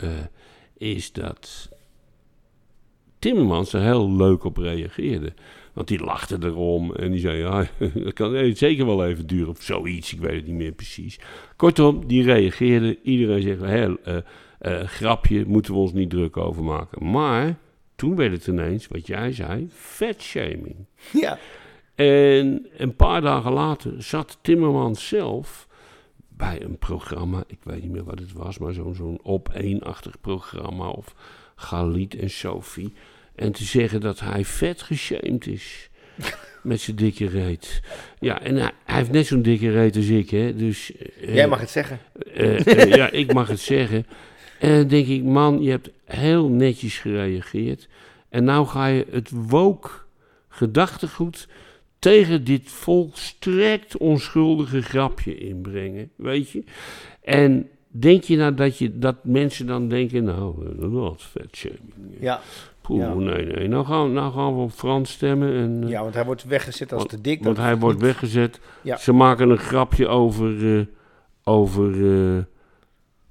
is 0.79 1.13
dat 1.13 1.69
Timmermans 3.19 3.73
er 3.73 3.83
heel 3.83 4.13
leuk 4.13 4.45
op 4.45 4.57
reageerde. 4.57 5.33
Want 5.73 5.89
die 5.89 6.05
lachte 6.05 6.39
erom 6.41 6.95
en 6.95 7.11
die 7.11 7.21
zei, 7.21 7.39
ja, 7.39 7.67
dat 8.05 8.13
kan 8.13 8.55
zeker 8.55 8.87
wel 8.87 9.07
even 9.07 9.27
duren 9.27 9.49
of 9.49 9.63
zoiets, 9.63 10.13
ik 10.13 10.21
weet 10.21 10.35
het 10.35 10.47
niet 10.47 10.57
meer 10.57 10.73
precies. 10.73 11.19
Kortom, 11.57 12.07
die 12.07 12.23
reageerde, 12.23 12.99
iedereen 13.03 13.43
zegt, 13.43 13.63
heel, 13.63 13.97
uh, 14.09 14.17
uh, 14.61 14.83
grapje, 14.83 15.45
moeten 15.47 15.73
we 15.73 15.79
ons 15.79 15.93
niet 15.93 16.11
druk 16.11 16.37
over 16.37 16.65
maken. 16.65 17.11
Maar 17.11 17.57
toen 17.97 18.17
werd 18.17 18.33
het 18.33 18.47
ineens, 18.47 18.89
wat 18.89 19.07
jij 19.07 19.33
zei, 19.33 19.67
vetshaming. 19.71 20.77
Ja. 21.13 21.39
En 21.95 22.67
een 22.77 22.97
paar 22.97 23.21
dagen 23.21 23.53
later 23.53 24.03
zat 24.03 24.39
Timmermans 24.41 25.09
zelf 25.09 25.69
bij 26.29 26.63
een 26.63 26.79
programma, 26.79 27.45
ik 27.47 27.59
weet 27.63 27.83
niet 27.83 27.91
meer 27.91 28.05
wat 28.05 28.19
het 28.19 28.33
was, 28.33 28.59
maar 28.59 28.73
zo'n 28.73 28.95
zo'n 28.95 29.19
op-eenachtig 29.23 30.21
programma 30.21 30.89
of 30.89 31.15
Galit 31.55 32.17
en 32.17 32.31
Sophie. 32.31 32.93
En 33.35 33.53
te 33.53 33.65
zeggen 33.65 34.01
dat 34.01 34.21
hij 34.21 34.45
vet 34.45 34.83
geshamed 34.83 35.47
is. 35.47 35.91
Met 36.63 36.81
zijn 36.81 36.97
dikke 36.97 37.29
reet. 37.29 37.81
Ja, 38.21 38.41
en 38.43 38.57
hij, 38.57 38.71
hij 38.85 38.97
heeft 38.97 39.11
net 39.11 39.27
zo'n 39.27 39.43
dikke 39.43 39.71
reet 39.71 39.97
als 39.97 40.09
ik, 40.09 40.31
hè. 40.31 40.57
Dus, 40.57 40.93
uh, 41.21 41.35
Jij 41.35 41.49
mag 41.49 41.61
het 41.61 41.71
zeggen. 41.71 41.99
Uh, 42.37 42.67
uh, 42.67 42.95
ja, 42.95 43.11
ik 43.11 43.33
mag 43.33 43.49
het 43.49 43.61
zeggen. 43.61 44.07
En 44.61 44.77
dan 44.79 44.89
denk 44.89 45.07
ik, 45.07 45.23
man, 45.25 45.63
je 45.63 45.71
hebt 45.71 45.91
heel 46.05 46.49
netjes 46.49 46.99
gereageerd. 46.99 47.89
En 48.29 48.45
nou 48.45 48.67
ga 48.67 48.87
je 48.87 49.07
het 49.11 49.31
woke 49.31 49.89
gedachtegoed 50.49 51.49
tegen 51.99 52.45
dit 52.45 52.71
volstrekt 52.71 53.97
onschuldige 53.97 54.83
grapje 54.83 55.39
inbrengen, 55.39 56.11
weet 56.17 56.51
je. 56.51 56.65
En 57.23 57.69
denk 57.89 58.23
je 58.23 58.37
nou 58.37 58.55
dat, 58.55 58.79
je, 58.79 58.99
dat 58.99 59.17
mensen 59.23 59.67
dan 59.67 59.89
denken, 59.89 60.25
nou, 60.25 60.77
dat 60.81 60.91
was 60.91 61.27
vet 61.27 61.57
shaming. 61.57 61.93
Ja. 62.21 62.41
Poeh, 62.81 63.01
Ja. 63.01 63.15
nee, 63.15 63.47
nee. 63.47 63.69
Nou 63.69 63.85
gaan, 63.85 64.13
nou 64.13 64.33
gaan 64.33 64.55
we 64.55 64.61
op 64.61 64.73
Frans 64.73 65.11
stemmen. 65.13 65.55
En, 65.55 65.81
eh, 65.85 65.89
Ja, 65.91 66.03
want 66.03 66.15
hij 66.15 66.25
wordt 66.25 66.45
weggezet 66.45 66.93
als 66.93 67.07
te 67.07 67.21
dik. 67.21 67.45
Want 67.45 67.57
hij 67.57 67.77
wordt 67.79 68.01
weggezet. 68.01 68.61
Ja. 68.83 68.97
Ze 68.97 69.13
maken 69.13 69.51
een 69.51 69.59
grapje 69.59 70.09
over, 70.09 70.79
eh, 70.79 70.85
over, 71.45 71.93
eh, 72.37 72.43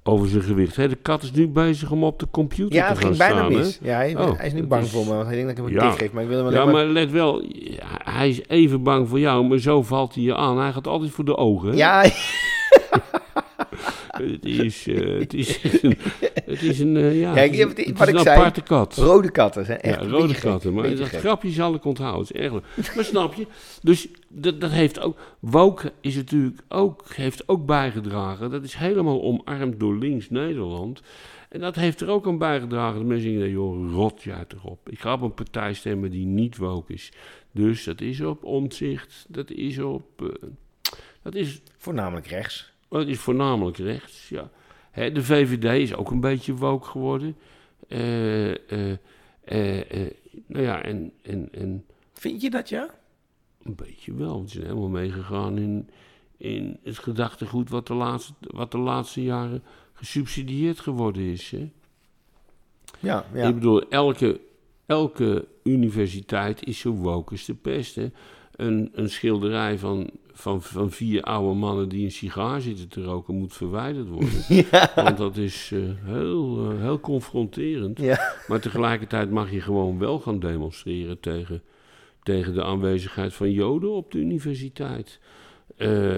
over 0.06 0.28
zijn 0.28 0.42
gewicht. 0.42 0.76
Hè, 0.76 0.88
de 0.88 0.94
kat 1.02 1.22
is 1.22 1.32
nu 1.32 1.48
bezig 1.48 1.90
om 1.90 2.04
op 2.04 2.18
de 2.18 2.26
computer 2.30 2.74
Ja, 2.74 2.82
te 2.82 2.88
het 2.88 2.98
gaan 2.98 3.06
ging 3.06 3.18
bijna 3.18 3.34
staan. 3.36 3.52
hè? 3.52 3.58
mis. 3.58 3.78
Ja, 3.82 3.96
hij, 3.96 4.16
Oh, 4.16 4.36
hij 4.38 4.46
is 4.46 4.52
nu 4.52 4.62
bang 4.66 4.82
is- 4.84 4.90
voor 4.90 5.04
me, 5.06 5.14
want 5.14 5.26
hij 5.26 5.34
denkt 5.36 5.56
dat 5.56 5.66
ik 5.66 5.72
hem 5.74 5.82
Ja. 5.82 5.90
tik 5.90 5.98
geef. 5.98 6.12
Maar 6.12 6.22
ik 6.22 6.28
wil 6.28 6.44
hem 6.44 6.54
Ja, 6.54 6.64
maar... 6.64 6.74
maar 6.74 6.84
let 6.84 7.10
wel, 7.10 7.42
hij 8.04 8.28
is 8.28 8.40
even 8.48 8.82
bang 8.82 9.08
voor 9.08 9.18
jou, 9.20 9.44
maar 9.46 9.58
zo 9.58 9.82
valt 9.82 10.14
hij 10.14 10.22
je 10.22 10.34
aan. 10.36 10.58
Hij 10.58 10.72
gaat 10.72 10.86
altijd 10.86 11.10
voor 11.10 11.24
de 11.24 11.36
ogen. 11.36 11.68
hè? 11.70 11.76
Ja, 11.76 12.04
Het 14.22 14.44
is, 14.44 14.86
eh, 14.86 15.18
het 15.18 15.34
is 15.34 15.62
een, 15.82 15.96
het 16.44 16.62
is 16.62 16.78
een, 16.80 16.96
eh, 16.96 17.20
ja, 17.20 17.34
Ja, 17.36 17.42
ik- 17.42 17.54
het 17.54 17.58
is 17.58 17.64
wat 17.64 17.76
het 17.76 17.78
is 18.00 18.08
ik 18.08 18.14
een 18.14 18.20
zei, 18.20 18.38
aparte 18.38 18.60
kat. 18.62 18.96
rode 18.96 19.30
katten 19.30 19.64
zijn 19.64 19.80
echt 19.80 20.00
ja, 20.02 20.08
rode 20.08 20.32
gek, 20.34 20.42
katten. 20.42 20.74
Maar 20.74 20.96
dat 20.96 21.08
gek. 21.08 21.18
grapje 21.20 21.50
zal 21.50 21.74
ik 21.74 21.84
onthouden. 21.84 22.26
Het 22.26 22.36
is 22.36 22.40
erg 22.42 22.52
leuk. 22.52 22.94
Maar 22.94 23.04
snap 23.04 23.34
je? 23.34 23.46
Dus 23.82 24.08
dat, 24.28 24.60
dat 24.60 24.70
heeft 24.70 25.00
ook... 25.00 25.18
Woke 25.40 25.92
is 26.00 26.14
natuurlijk 26.14 26.60
ook, 26.68 27.04
heeft 27.14 27.48
ook 27.48 27.66
bijgedragen. 27.66 28.50
Dat 28.50 28.64
is 28.64 28.74
helemaal 28.74 29.22
omarmd 29.22 29.80
door 29.80 29.96
links 29.98 30.30
Nederland. 30.30 31.02
En 31.48 31.60
dat 31.60 31.74
heeft 31.76 32.00
er 32.00 32.08
ook 32.08 32.26
aan 32.26 32.38
bijgedragen. 32.38 32.98
Dat 32.98 33.06
mensen 33.08 33.30
denken, 33.30 33.50
joh, 33.50 33.92
rot 33.92 34.22
jij 34.22 34.44
toch 34.48 34.64
op. 34.64 34.88
Ik 34.88 35.00
ga 35.00 35.12
op 35.12 35.22
een 35.22 35.34
partij 35.34 35.74
stemmen 35.74 36.10
die 36.10 36.26
niet 36.26 36.56
woke 36.56 36.92
is. 36.92 37.12
Dus 37.52 37.84
dat 37.84 38.00
is 38.00 38.20
op 38.20 38.44
omzicht. 38.44 39.24
Dat 39.28 39.50
is 39.50 39.78
op... 39.78 40.04
eh, 40.18 40.48
dat 41.22 41.34
is 41.34 41.60
Voornamelijk 41.78 42.26
rechts. 42.26 42.72
Dat 42.98 43.08
is 43.08 43.18
voornamelijk 43.18 43.76
rechts, 43.76 44.28
ja. 44.28 44.50
Hè, 44.90 45.12
de 45.12 45.22
VVD 45.22 45.80
is 45.82 45.94
ook 45.94 46.10
een 46.10 46.20
beetje 46.20 46.54
woke 46.54 46.86
geworden. 46.86 47.36
Eh, 47.88 47.98
nou 50.46 50.64
ja, 50.64 50.82
en, 50.82 51.12
en, 51.22 51.48
en 51.52 51.84
Vind 52.12 52.42
je 52.42 52.50
dat, 52.50 52.68
ja? 52.68 52.90
een 53.66 53.74
beetje 53.74 54.14
wel. 54.14 54.34
want 54.34 54.50
Ze 54.50 54.54
zijn 54.54 54.66
helemaal 54.66 54.88
meegegaan 54.88 55.58
in, 55.58 55.90
in 56.36 56.78
het 56.82 56.98
gedachtegoed 56.98 57.70
wat 57.70 57.86
de, 57.86 57.94
laatste, 57.94 58.32
wat 58.40 58.70
de 58.70 58.78
laatste 58.78 59.22
jaren 59.22 59.62
gesubsidieerd 59.92 60.80
geworden 60.80 61.22
is. 61.22 61.50
Hè? 61.50 61.70
Ja, 62.98 63.26
ja. 63.34 63.48
Ik 63.48 63.54
bedoel, 63.54 63.88
elke, 63.88 64.40
elke 64.86 65.48
universiteit 65.62 66.66
is 66.66 66.78
zo 66.78 66.92
woke 66.92 67.30
als 67.32 67.44
de 67.44 67.54
pest. 67.54 67.94
Hè? 67.94 68.10
Een, 68.52 68.90
een 68.92 69.10
schilderij 69.10 69.78
van, 69.78 70.10
van, 70.38 70.62
van 70.62 70.90
vier 70.90 71.22
oude 71.22 71.58
mannen 71.58 71.88
die 71.88 72.04
een 72.04 72.12
sigaar 72.12 72.60
zitten 72.60 72.88
te 72.88 73.02
roken 73.02 73.34
moet 73.34 73.52
verwijderd 73.54 74.08
worden. 74.08 74.30
Want 75.04 75.16
dat 75.16 75.36
is 75.36 75.70
eh, 75.72 75.80
heel, 76.04 76.70
eh, 76.70 76.80
heel 76.80 77.00
confronterend. 77.00 77.98
Ja. 77.98 78.34
Maar 78.48 78.60
tegelijkertijd 78.60 79.30
mag 79.30 79.50
je 79.50 79.60
gewoon 79.60 79.98
wel 79.98 80.18
gaan 80.18 80.38
demonstreren 80.38 81.20
tegen, 81.20 81.62
tegen 82.22 82.54
de 82.54 82.64
aanwezigheid 82.64 83.34
van 83.34 83.50
Joden 83.50 83.90
op 83.90 84.12
de 84.12 84.18
universiteit. 84.18 85.20
Eh, 85.76 86.16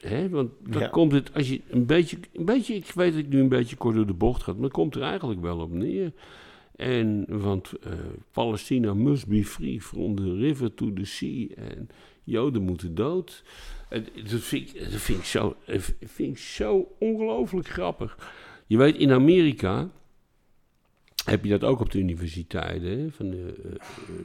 hè, 0.00 0.28
want 0.28 0.50
dan 0.66 0.82
Ja. 0.82 0.88
komt 0.88 1.12
het, 1.12 1.34
als 1.34 1.48
je 1.48 1.60
een 1.70 1.86
beetje, 1.86 2.18
een 2.32 2.44
beetje, 2.44 2.74
ik 2.74 2.92
weet 2.94 3.12
dat 3.12 3.20
ik 3.22 3.28
nu 3.28 3.40
een 3.40 3.48
beetje 3.48 3.76
kort 3.76 3.94
door 3.94 4.06
de 4.06 4.12
bocht 4.12 4.42
ga, 4.42 4.52
maar 4.52 4.62
het 4.62 4.72
komt 4.72 4.94
er 4.94 5.02
eigenlijk 5.02 5.40
wel 5.40 5.58
op 5.58 5.72
neer. 5.72 6.12
En, 6.76 7.24
want 7.28 7.72
Palestina 8.32 8.94
must 8.94 9.26
be 9.26 9.44
free 9.44 9.80
from 9.80 10.16
the 10.16 10.34
river 10.34 10.74
to 10.74 10.92
the 10.92 11.04
sea. 11.04 11.46
En 11.56 11.88
Joden 12.28 12.62
moeten 12.62 12.94
dood. 12.94 13.42
Dat, 13.88 14.40
vind 14.40 14.74
ik, 14.74 14.90
dat 14.90 15.00
vind 15.00 15.18
ik 15.18 15.24
zo, 15.24 15.56
zo 16.34 16.94
ongelooflijk 16.98 17.68
grappig. 17.68 18.18
Je 18.66 18.76
weet, 18.76 18.96
in 18.96 19.12
Amerika 19.12 19.90
heb 21.24 21.44
je 21.44 21.50
dat 21.50 21.64
ook 21.64 21.80
op 21.80 21.90
de 21.90 21.98
universiteiten. 21.98 23.12
Van 23.12 23.30
de 23.30 23.54
eh, 23.64 23.72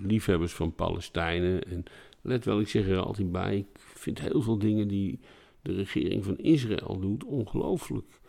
liefhebbers 0.02 0.54
van 0.54 0.76
Palestijnen. 0.76 1.64
En 1.64 1.84
let 2.22 2.46
wel, 2.46 2.60
ik 2.60 2.68
zeg 2.68 2.88
er 2.88 3.00
altijd 3.00 3.32
bij. 3.32 3.58
Ik 3.58 3.80
vind 3.80 4.20
heel 4.20 4.42
veel 4.42 4.58
dingen 4.58 4.88
die 4.88 5.20
de 5.62 5.74
regering 5.74 6.24
van 6.24 6.38
Israël 6.38 7.00
doet 7.00 7.24
ongelooflijk 7.24 8.22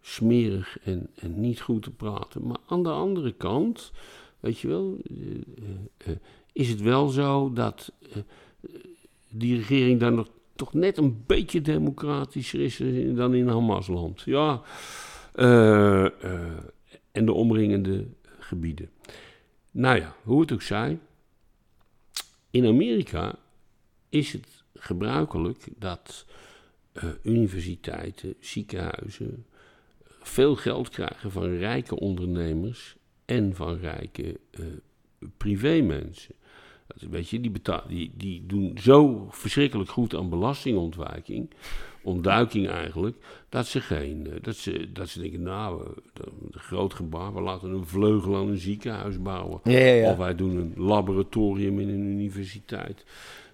smerig 0.00 0.78
en, 0.82 1.10
niet 1.34 1.60
goed 1.60 1.82
te 1.82 1.90
praten. 1.90 2.46
Maar 2.46 2.58
aan 2.66 2.82
de 2.82 2.90
andere 2.90 3.32
kant, 3.32 3.92
weet 4.40 4.58
je 4.58 4.68
wel, 4.68 4.98
eh, 5.04 5.16
eh, 5.96 6.16
is 6.52 6.68
het 6.68 6.80
wel 6.80 7.08
zo 7.08 7.52
dat 7.52 7.92
die 9.32 9.56
regering 9.56 10.00
daar 10.00 10.12
nog 10.12 10.28
toch 10.54 10.72
net 10.72 10.98
een 10.98 11.24
beetje 11.26 11.60
democratischer 11.60 12.60
is 12.60 12.76
dan 13.16 13.34
in 13.34 13.48
Hamasland. 13.48 14.20
Ja, 14.20 14.62
eh, 15.34 16.04
en 17.12 17.24
de 17.26 17.32
omringende 17.32 18.06
gebieden. 18.38 18.90
Nou 19.70 19.98
ja, 19.98 20.14
hoe 20.22 20.40
het 20.40 20.52
ook 20.52 20.62
zij. 20.62 20.98
In 22.50 22.66
Amerika 22.66 23.38
is 24.08 24.32
het 24.32 24.64
gebruikelijk 24.74 25.66
dat 25.76 26.26
eh, 26.92 27.04
universiteiten, 27.22 28.34
ziekenhuizen 28.40 29.46
veel 30.20 30.56
geld 30.56 30.88
krijgen 30.88 31.30
van 31.30 31.56
rijke 31.56 31.98
ondernemers 31.98 32.96
en 33.24 33.54
van 33.54 33.78
rijke 33.78 34.40
privémensen. 35.36 36.34
Weet 37.10 37.28
je, 37.28 37.40
die, 37.40 37.52
die, 37.88 38.12
die 38.16 38.46
doen 38.46 38.78
zo 38.80 39.26
verschrikkelijk 39.30 39.90
goed 39.90 40.14
aan 40.14 40.28
belastingontwijking, 40.28 41.50
ontduiking 42.02 42.68
eigenlijk, 42.68 43.16
dat 43.48 43.66
ze 43.66 43.80
geen, 43.80 44.26
eh, 44.26 44.42
dat 44.42 44.56
ze, 44.56 44.92
dat 44.92 45.08
ze 45.08 45.20
denken, 45.20 45.42
nou, 45.42 45.82
eh, 45.86 45.92
een 46.50 46.60
groot 46.60 46.94
gebaar, 46.94 47.34
we 47.34 47.40
laten 47.40 47.70
een 47.70 47.86
vleugel 47.86 48.36
aan 48.36 48.48
een 48.48 48.58
ziekenhuis 48.58 49.22
bouwen. 49.22 49.60
Ja, 49.64 49.78
ja, 49.78 49.92
ja. 49.94 50.10
Of 50.10 50.16
wij 50.16 50.34
doen 50.34 50.56
een 50.56 50.72
laboratorium 50.76 51.80
in 51.80 51.88
een 51.88 52.06
universiteit. 52.06 53.04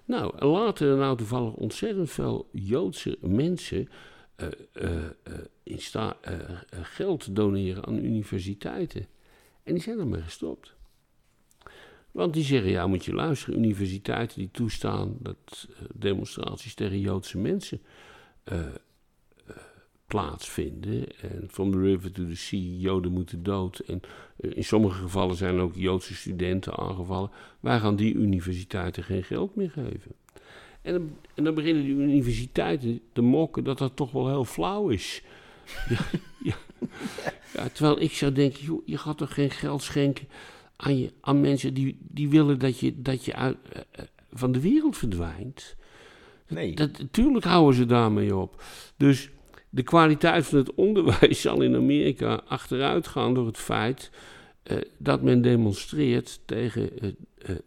Nou, 0.05 0.33
en 0.37 0.47
laten 0.47 0.87
er 0.87 0.97
nou 0.97 1.17
toevallig 1.17 1.53
ontzettend 1.53 2.09
veel 2.09 2.49
Joodse 2.51 3.17
mensen 3.21 3.89
eh, 4.39 4.47
eh, 4.73 5.05
eh, 5.05 5.33
in 5.63 5.79
sta, 5.79 6.17
eh, 6.21 6.33
eh, 6.39 6.49
geld 6.81 7.35
doneren 7.35 7.85
aan 7.85 7.97
universiteiten. 8.05 9.07
En 9.63 9.73
die 9.73 9.83
zijn 9.83 9.99
ermee 9.99 10.21
gestopt. 10.21 10.75
Want 12.11 12.33
die 12.33 12.43
zeggen, 12.43 12.71
ja, 12.71 12.87
moet 12.87 13.05
je 13.05 13.13
luisteren, 13.13 13.59
universiteiten 13.59 14.39
die 14.39 14.49
toestaan 14.51 15.17
dat 15.19 15.67
eh, 15.69 15.85
demonstraties 15.95 16.73
tegen 16.73 16.99
Joodse 16.99 17.37
mensen 17.37 17.81
eh, 18.43 18.59
eh, 18.59 19.55
plaatsvinden. 20.07 21.07
En 21.21 21.47
from 21.51 21.71
the 21.71 21.79
river 21.79 22.11
to 22.11 22.25
the 22.25 22.35
sea, 22.35 22.59
Joden 22.59 23.11
moeten 23.11 23.43
dood. 23.43 23.79
En 23.79 24.01
in 24.37 24.63
sommige 24.63 25.01
gevallen 25.01 25.35
zijn 25.35 25.59
ook 25.59 25.75
Joodse 25.75 26.15
studenten 26.15 26.77
aangevallen. 26.77 27.31
Wij 27.59 27.79
gaan 27.79 27.95
die 27.95 28.13
universiteiten 28.13 29.03
geen 29.03 29.23
geld 29.23 29.55
meer 29.55 29.71
geven. 29.71 30.11
En 30.81 30.93
dan, 30.93 31.45
dan 31.45 31.53
beginnen 31.53 31.83
die 31.83 31.95
universiteiten 31.95 33.01
te 33.13 33.21
mokken 33.21 33.63
dat 33.63 33.77
dat 33.77 33.95
toch 33.95 34.11
wel 34.11 34.27
heel 34.27 34.45
flauw 34.45 34.89
is. 34.89 35.21
Ja. 36.43 36.55
Ja, 37.53 37.69
terwijl 37.69 38.01
ik 38.01 38.11
zou 38.11 38.31
denken, 38.31 38.63
joh, 38.63 38.81
je 38.85 38.97
gaat 38.97 39.17
toch 39.17 39.33
geen 39.33 39.49
geld 39.49 39.81
schenken 39.81 40.27
aan, 40.81 40.97
je, 40.97 41.11
aan 41.21 41.41
mensen 41.41 41.73
die, 41.73 41.97
die 41.99 42.29
willen 42.29 42.59
dat 42.59 42.79
je, 42.79 43.01
dat 43.01 43.25
je 43.25 43.35
uit, 43.35 43.57
eh, 43.71 43.81
eh, 43.91 44.05
van 44.31 44.51
de 44.51 44.59
wereld 44.59 44.97
verdwijnt. 44.97 45.75
Nee. 46.47 46.75
Dat, 46.75 46.97
natuurlijk 46.97 47.45
houden 47.45 47.75
ze 47.75 47.85
daarmee 47.85 48.35
op. 48.35 48.63
Dus 48.97 49.29
de 49.69 49.83
kwaliteit 49.83 50.45
van 50.45 50.57
het 50.57 50.73
onderwijs 50.73 51.41
zal 51.47 51.61
in 51.61 51.75
Amerika 51.75 52.41
achteruit 52.47 53.07
gaan 53.07 53.33
door 53.33 53.45
het 53.45 53.57
feit 53.57 54.11
eh, 54.63 54.77
dat 54.97 55.21
men 55.21 55.41
demonstreert 55.41 56.39
tegen 56.45 56.89
het, 56.99 57.15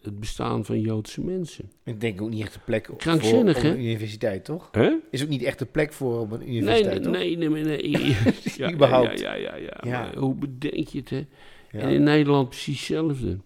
het 0.03 0.21
bestaan 0.21 0.65
van 0.65 0.81
Joodse 0.81 1.21
mensen. 1.21 1.71
Ik 1.85 2.01
denk 2.01 2.23
ook 2.23 2.31
niet 2.31 2.43
echt 2.43 2.55
de 2.55 2.61
plek 2.65 2.85
voor 2.87 2.95
op 3.39 3.55
hè? 3.55 3.71
een 3.71 3.79
universiteit, 3.79 4.45
toch? 4.45 4.71
Is 5.11 5.23
ook 5.23 5.29
niet 5.29 5.43
echt 5.43 5.59
de 5.59 5.67
plek 5.67 5.93
voor 5.93 6.21
op 6.21 6.33
een 6.33 6.39
Nee, 6.39 6.49
universiteit, 6.49 7.05
nee, 7.05 7.37
toch? 7.37 7.49
nee, 7.49 7.65
nee, 7.65 7.65
nee. 7.65 8.17
Ja, 8.57 8.73
Überhaupt. 8.73 9.21
Ja, 9.21 9.35
ja, 9.35 9.57
ja. 9.57 9.57
ja, 9.57 9.79
Ja. 9.83 9.91
Maar 9.91 10.17
hoe 10.17 10.35
bedenk 10.35 10.89
je 10.89 10.99
het, 10.99 11.11
hè? 11.11 11.27
En 11.73 11.89
in 11.89 12.03
Nederland 12.03 12.49
precies 12.49 12.79
hetzelfde. 12.79 13.39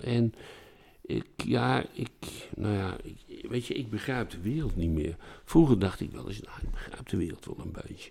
En 0.00 0.34
ik, 1.02 1.26
ja, 1.44 1.84
ik, 1.92 2.10
nou 2.56 2.74
ja, 2.74 2.96
ik, 3.02 3.46
weet 3.48 3.66
je, 3.66 3.74
ik 3.74 3.90
begrijp 3.90 4.30
de 4.30 4.40
wereld 4.40 4.76
niet 4.76 4.90
meer. 4.90 5.16
Vroeger 5.44 5.78
dacht 5.78 6.00
ik 6.00 6.10
wel 6.10 6.28
eens, 6.28 6.40
nou, 6.40 6.56
ik 6.62 6.70
begrijp 6.70 7.08
de 7.08 7.16
wereld 7.16 7.44
wel 7.44 7.58
een 7.64 7.76
beetje. 7.86 8.10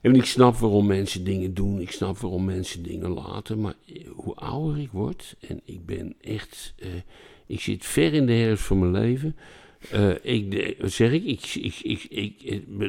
En 0.00 0.14
ik 0.14 0.24
snap 0.24 0.56
waarom 0.56 0.86
mensen 0.86 1.24
dingen 1.24 1.54
doen, 1.54 1.80
ik 1.80 1.90
snap 1.90 2.18
waarom 2.18 2.44
mensen 2.44 2.82
dingen 2.82 3.10
laten. 3.10 3.60
Maar 3.60 3.74
eh, 3.86 4.08
hoe 4.14 4.34
ouder 4.34 4.78
ik 4.78 4.90
word, 4.90 5.36
en 5.40 5.60
ik 5.64 5.86
ben 5.86 6.14
echt, 6.20 6.74
eh, 6.78 6.88
ik 7.46 7.60
zit 7.60 7.86
ver 7.86 8.14
in 8.14 8.26
de 8.26 8.32
herfst 8.32 8.64
van 8.64 8.78
mijn 8.78 8.92
leven. 8.92 9.36
Eh, 9.90 10.10
ik, 10.22 10.76
wat 10.80 10.90
zeg 10.90 11.12
ik? 11.12 11.24
Ik, 11.24 11.54
ik, 11.54 11.80
ik, 11.82 12.06
ik, 12.10 12.42
eh, 12.42 12.88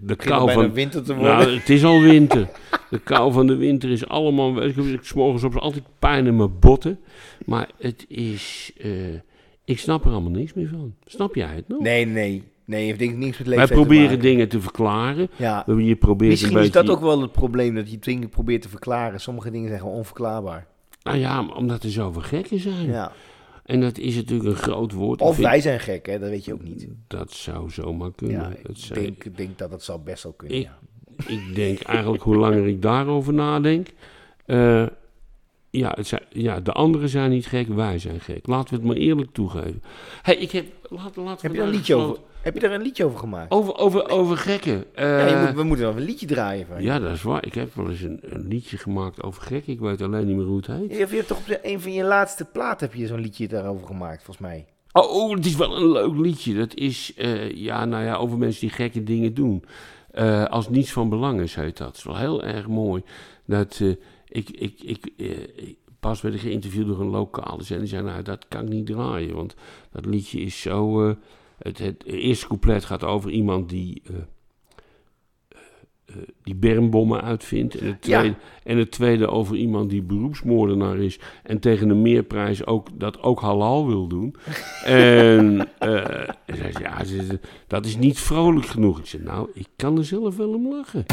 de, 0.00 0.16
kou 0.16 0.52
van, 0.52 0.72
winter 0.72 1.02
te 1.02 1.14
worden. 1.14 1.36
nou, 1.36 1.58
het 1.58 1.68
is 1.70 1.84
al 1.84 2.00
winter. 2.00 2.48
De 2.90 2.98
kou 2.98 3.32
van 3.32 3.46
de 3.46 3.56
winter 3.56 3.90
is 3.90 4.08
allemaal... 4.08 4.62
Ik 4.62 4.74
heb 4.74 4.84
ik 4.84 5.04
's 5.04 5.12
morgens 5.12 5.44
op 5.44 5.56
altijd 5.56 5.84
pijn 5.98 6.26
in 6.26 6.36
mijn 6.36 6.58
botten. 6.58 6.98
Maar 7.44 7.70
het 7.78 8.04
is... 8.08 8.72
eh, 8.76 9.14
ik 9.64 9.78
snap 9.78 10.04
er 10.04 10.10
allemaal 10.10 10.30
niks 10.30 10.52
meer 10.52 10.68
van. 10.68 10.94
Snap 11.04 11.34
jij 11.34 11.54
het 11.54 11.68
nog? 11.68 11.80
Nee, 11.80 12.06
nee. 12.06 12.42
Nee, 12.64 12.86
heeft 12.86 12.98
denk 12.98 13.10
ik 13.10 13.16
niks 13.16 13.38
met 13.38 13.46
Wij 13.46 13.56
leeftijd 13.56 13.80
te 13.80 13.86
proberen 13.86 14.20
dingen 14.20 14.48
te 14.48 14.60
verklaren. 14.60 15.28
Ja. 15.36 15.64
Je 15.66 15.96
probeert 15.96 16.30
Misschien 16.30 16.56
een 16.56 16.62
is 16.62 16.70
dat 16.70 16.90
ook 16.90 17.00
wel 17.00 17.20
het 17.20 17.32
probleem, 17.32 17.74
dat 17.74 17.90
je 17.90 17.98
dingen 17.98 18.28
probeert 18.28 18.62
te 18.62 18.68
verklaren. 18.68 19.20
Sommige 19.20 19.50
dingen 19.50 19.68
zijn 19.68 19.80
gewoon 19.80 19.94
onverklaarbaar. 19.94 20.66
Nou 21.02 21.18
ja, 21.18 21.46
omdat 21.46 21.82
er 21.82 21.90
zoveel 21.90 22.22
gekken 22.22 22.60
zijn. 22.60 22.86
Ja. 22.86 23.12
En 23.72 23.80
dat 23.80 23.98
is 23.98 24.14
natuurlijk 24.14 24.48
een 24.48 24.62
groot 24.62 24.92
woord. 24.92 25.20
Of 25.20 25.36
wij 25.36 25.60
zijn 25.60 25.80
gek, 25.80 26.06
hè? 26.06 26.18
dat 26.18 26.28
weet 26.30 26.44
je 26.44 26.52
ook 26.52 26.62
niet. 26.62 26.88
Dat 27.06 27.32
zou 27.32 27.70
zomaar 27.70 28.12
kunnen. 28.14 28.40
Ja, 28.40 28.48
ik 28.48 28.76
zou- 28.76 29.00
denk, 29.00 29.36
denk 29.36 29.58
dat 29.58 29.70
dat 29.70 29.82
zal 29.82 30.02
best 30.02 30.22
wel 30.22 30.32
kunnen, 30.32 30.58
Ik- 30.58 30.64
ja. 30.64 30.78
Ik 31.26 31.54
denk 31.54 31.80
eigenlijk, 31.80 32.22
hoe 32.22 32.36
langer 32.36 32.66
ik 32.66 32.82
daarover 32.82 33.32
nadenk. 33.34 33.88
eh, 34.46 34.86
ja, 35.70 35.92
het 35.96 36.06
zijn, 36.06 36.22
ja, 36.28 36.60
de 36.60 36.72
anderen 36.72 37.08
zijn 37.08 37.30
niet 37.30 37.46
gek, 37.46 37.68
wij 37.68 37.98
zijn 37.98 38.20
gek. 38.20 38.46
Laten 38.46 38.68
we 38.70 38.76
het 38.76 38.84
maar 38.84 38.96
eerlijk 38.96 39.32
toegeven. 39.32 39.82
hey, 40.22 40.36
ik 40.36 40.50
heb. 40.50 40.66
Laat, 40.88 41.16
laten 41.16 41.40
we 41.40 41.46
Heb 41.46 41.54
je, 41.54 41.60
een 41.60 41.68
liedje 41.68 41.94
over, 41.94 42.18
heb 42.42 42.54
je 42.54 42.60
daar 42.60 42.72
een 42.72 42.82
liedje 42.82 43.04
over 43.04 43.18
gemaakt? 43.18 43.50
Over, 43.50 43.76
over, 43.76 44.08
over 44.08 44.36
gekken. 44.36 44.84
ja, 44.94 45.26
Eh, 45.26 45.46
moet, 45.46 45.54
we 45.54 45.62
moeten 45.62 45.86
nog 45.86 45.96
een 45.96 46.02
liedje 46.04 46.26
draaien 46.26 46.66
van 46.66 46.76
je. 46.76 46.82
ja, 46.82 46.98
dat 46.98 47.12
is 47.12 47.22
waar. 47.22 47.46
Ik 47.46 47.54
heb 47.54 47.74
wel 47.74 47.90
eens 47.90 48.00
een, 48.00 48.18
een 48.22 48.48
liedje 48.48 48.76
gemaakt 48.76 49.22
over 49.22 49.42
gekken. 49.42 49.72
Ik 49.72 49.80
weet 49.80 50.02
alleen 50.02 50.26
niet 50.26 50.36
meer 50.36 50.44
hoe 50.44 50.56
het 50.56 50.66
heet. 50.66 50.90
Je, 50.90 50.98
je 50.98 51.06
hebt 51.06 51.26
toch 51.28 51.38
op 51.38 51.46
de- 51.46 51.58
een 51.62 51.80
van 51.80 51.92
je 51.92 52.04
laatste 52.04 52.44
platen 52.44 52.86
heb 52.88 52.96
je 52.98 53.06
zo'n 53.06 53.20
liedje 53.20 53.48
daarover 53.48 53.86
gemaakt, 53.86 54.22
volgens 54.22 54.46
mij. 54.46 54.66
Oh, 54.92 55.10
oh, 55.14 55.34
het 55.34 55.46
is 55.46 55.56
wel 55.56 55.76
een 55.76 55.92
leuk 55.92 56.16
liedje. 56.16 56.54
Dat 56.54 56.74
is, 56.74 57.14
eh, 57.16 57.50
ja, 57.50 57.84
nou 57.84 58.04
ja, 58.04 58.14
over 58.16 58.38
mensen 58.38 58.60
die 58.60 58.70
gekke 58.70 59.02
dingen 59.02 59.34
doen. 59.34 59.64
Eh, 60.10 60.44
als 60.44 60.68
niets 60.68 60.92
van 60.92 61.08
belang 61.08 61.40
is, 61.40 61.54
heet 61.54 61.76
dat. 61.76 61.86
Het 61.88 61.96
is 61.96 62.02
wel 62.04 62.16
heel 62.18 62.42
erg 62.42 62.68
mooi. 62.68 63.02
Dat, 63.46 63.80
ik, 64.28 64.50
ik, 64.50 64.80
ik, 64.82 65.10
ik- 65.16 65.76
pas 66.00 66.20
werd 66.20 66.34
ik 66.34 66.40
geïnterviewd 66.40 66.86
door 66.86 67.00
een 67.00 67.06
lokale 67.10 67.62
zender. 67.62 67.86
Die 67.86 67.94
zei, 67.96 68.02
nou, 68.08 68.22
dat 68.22 68.46
kan 68.48 68.62
ik 68.62 68.68
niet 68.68 68.86
draaien. 68.86 69.34
Want 69.34 69.54
dat 69.92 70.04
liedje 70.06 70.40
is 70.40 70.60
zo... 70.60 71.14
eh, 71.62 71.72
het, 71.72 71.78
het 71.78 72.04
eerste 72.04 72.46
couplet 72.46 72.84
gaat 72.84 73.04
over 73.04 73.30
iemand 73.30 73.68
die... 73.68 74.02
eh, 74.06 74.14
eh, 76.06 76.14
die 76.42 76.54
bermbommen 76.54 77.22
uitvindt. 77.22 77.74
En 77.78 77.86
het, 77.86 78.06
Ja. 78.06 78.18
tweede, 78.18 78.36
en 78.64 78.76
het 78.78 78.90
tweede 78.90 79.26
over 79.28 79.56
iemand 79.56 79.90
die 79.90 80.02
beroepsmoordenaar 80.02 80.98
is. 80.98 81.18
En 81.42 81.58
tegen 81.58 81.88
een 81.90 82.02
meerprijs 82.02 82.66
ook, 82.66 82.88
dat 82.94 83.22
ook 83.22 83.40
halal 83.40 83.86
wil 83.86 84.06
doen. 84.06 84.34
en 84.84 85.68
eh, 85.78 86.28
en 86.46 86.56
zei 86.56 86.72
ze, 87.04 87.16
ja, 87.26 87.38
dat 87.66 87.86
is 87.86 87.96
niet 87.96 88.18
vrolijk 88.18 88.66
genoeg. 88.66 88.98
Ik 88.98 89.06
zei, 89.06 89.22
nou, 89.22 89.50
ik 89.54 89.66
kan 89.76 89.98
er 89.98 90.04
zelf 90.04 90.36
wel 90.36 90.54
om 90.54 90.68
lachen. 90.68 91.04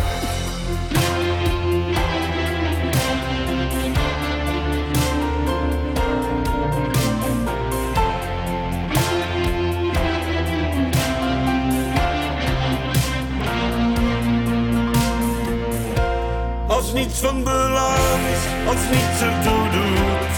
Niets 17.10 17.22
van 17.22 17.44
belang 17.44 18.24
is, 18.36 18.44
als 18.68 18.84
niets 18.92 19.22
ertoe 19.30 19.66
doet, 19.76 20.34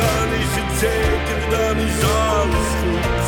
dan 0.00 0.28
is 0.42 0.52
het 0.58 0.70
zeker, 0.78 1.40
dan 1.50 1.76
is 1.88 2.00
alles 2.24 2.70
goed. 2.80 3.24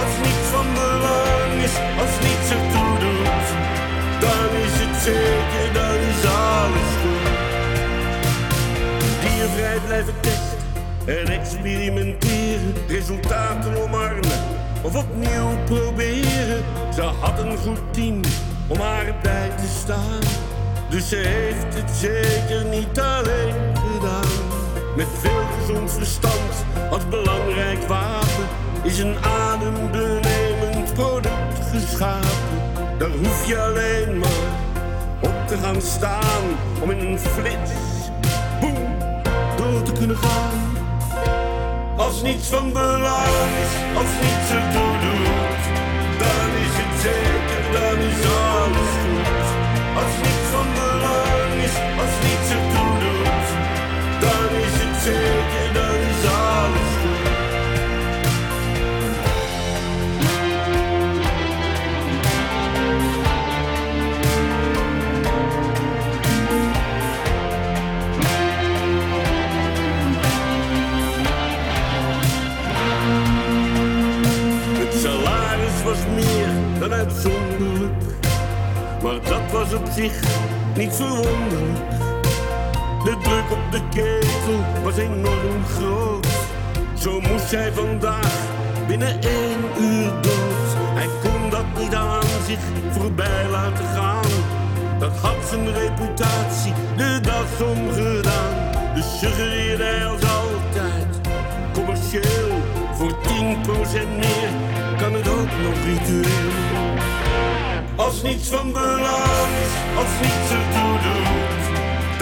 Als 0.00 0.14
niets 0.24 0.48
van 0.54 0.66
belang 0.74 1.52
is, 1.66 1.74
als 2.02 2.14
niets 2.26 2.48
ertoe 2.58 2.92
doet, 3.04 3.48
dan 4.20 4.48
is 4.66 4.76
het 4.82 4.96
zeker, 5.02 5.66
dan 5.72 5.98
is 6.10 6.22
alles 6.46 6.92
goed. 7.02 7.36
Diervrij 9.20 9.78
blijven 9.86 10.14
testen 10.20 10.58
en 11.06 11.26
experimenteren, 11.40 12.74
resultaten 12.88 13.82
omarmen 13.82 14.40
of 14.82 14.94
opnieuw 14.96 15.50
proberen. 15.64 16.62
Ze 16.94 17.02
had 17.02 17.38
een 17.38 17.56
goed 17.56 17.80
team 17.90 18.20
om 18.68 18.80
haar 18.80 19.14
bij 19.22 19.50
te 19.56 19.66
staan. 19.82 20.57
Dus 20.88 21.08
ze 21.08 21.16
heeft 21.16 21.74
het 21.74 21.90
zeker 21.90 22.64
niet 22.64 23.00
alleen 23.00 23.54
gedaan. 23.74 24.46
Met 24.96 25.06
veel 25.18 25.42
gezond 25.60 25.92
verstand 25.92 26.64
als 26.90 27.08
belangrijk 27.08 27.82
wapen 27.82 28.46
is 28.82 28.98
een 28.98 29.16
adembenemend 29.24 30.94
product 30.94 31.58
geschapen. 31.72 32.28
Daar 32.98 33.10
hoef 33.10 33.46
je 33.46 33.58
alleen 33.58 34.18
maar 34.18 34.48
op 35.20 35.46
te 35.46 35.56
gaan 35.56 35.82
staan 35.82 36.42
om 36.80 36.90
in 36.90 37.06
een 37.06 37.18
flits, 37.18 37.72
boem, 38.60 38.96
door 39.56 39.82
te 39.82 39.92
kunnen 39.92 40.16
gaan. 40.16 40.76
Als 41.96 42.22
niets 42.22 42.48
van 42.48 42.72
belang 42.72 43.52
is, 43.62 43.96
als 43.96 44.10
niets 44.22 44.50
ertoe 44.50 44.92
doet, 45.04 45.62
dan 46.18 46.50
is 46.66 46.74
het 46.80 47.00
zeker, 47.00 47.72
dan 47.72 47.98
is 47.98 48.26
alles. 48.26 49.07
Maar 79.08 79.22
dat 79.22 79.50
was 79.52 79.74
op 79.74 79.86
zich 79.94 80.20
niet 80.76 80.94
verwonderlijk. 80.94 81.90
De 83.04 83.16
druk 83.22 83.50
op 83.50 83.72
de 83.72 83.80
ketel 83.90 84.82
was 84.82 84.96
enorm 84.96 85.64
groot. 85.64 86.26
Zo 86.98 87.20
moest 87.20 87.50
hij 87.50 87.72
vandaag 87.72 88.32
binnen 88.86 89.20
één 89.20 89.60
uur 89.80 90.12
dood. 90.20 90.68
Hij 90.94 91.08
kon 91.22 91.50
dat 91.50 91.64
niet 91.78 91.94
aan 91.94 92.22
zich 92.46 92.58
voorbij 92.90 93.48
laten 93.50 93.84
gaan. 93.84 94.30
Dat 94.98 95.16
had 95.16 95.48
zijn 95.48 95.72
reputatie 95.72 96.72
de 96.96 97.20
das 97.22 97.66
omgedaan. 97.68 98.54
Dus 98.94 99.18
suggereerde 99.18 99.84
hij 99.84 100.06
als 100.06 100.22
altijd 100.22 101.20
commercieel 101.72 102.62
voor 102.94 103.12
10% 103.12 103.16
meer 104.18 104.50
kan 104.98 105.12
het 105.12 105.28
ook 105.28 105.50
nog 105.62 105.74
ritueel. 105.84 106.67
Als 107.98 108.22
niets 108.22 108.48
van 108.48 108.72
belang 108.72 109.52
is, 109.64 109.74
als 110.00 110.12
niets 110.22 110.50
ertoe 110.58 110.94
doet, 111.04 111.64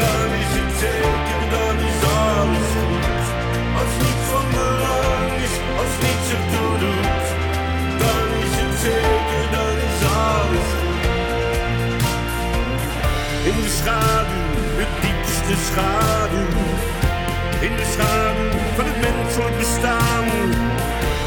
dan 0.01 0.29
is 0.43 0.53
het 0.59 0.72
zeker, 0.85 1.43
dan 1.55 1.77
is 1.89 2.01
alles 2.24 2.70
goed. 2.77 3.27
Als 3.81 3.93
niets 4.03 4.27
van 4.33 4.47
belang 4.57 5.31
is, 5.47 5.55
als 5.83 5.95
niets 6.05 6.29
ertoe 6.37 6.72
doet, 6.83 7.27
dan 8.03 8.27
is 8.45 8.55
het 8.61 8.74
zeker, 8.87 9.45
dan 9.57 9.74
is 9.89 10.01
alles 10.24 10.68
goed. 10.81 11.05
In 13.51 13.57
de 13.64 13.72
schaduw, 13.79 14.53
de 14.81 14.87
diepste 15.05 15.55
schaduw, 15.68 16.59
in 17.66 17.74
de 17.81 17.87
schaduw 17.95 18.59
van 18.77 18.85
het 18.91 18.99
menselijk 19.05 19.59
bestaan, 19.59 20.24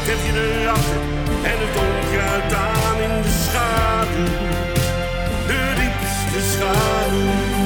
tref 0.04 0.26
je 0.26 0.32
de 0.32 0.64
ratten 0.64 1.19
en 1.42 1.58
het 1.64 1.76
onkruid 1.86 2.52
aan 2.54 3.00
in 3.00 3.22
de 3.22 3.34
schaduw, 3.44 4.24
de 5.46 5.72
diepste 5.80 6.56
schaduw. 6.56 7.59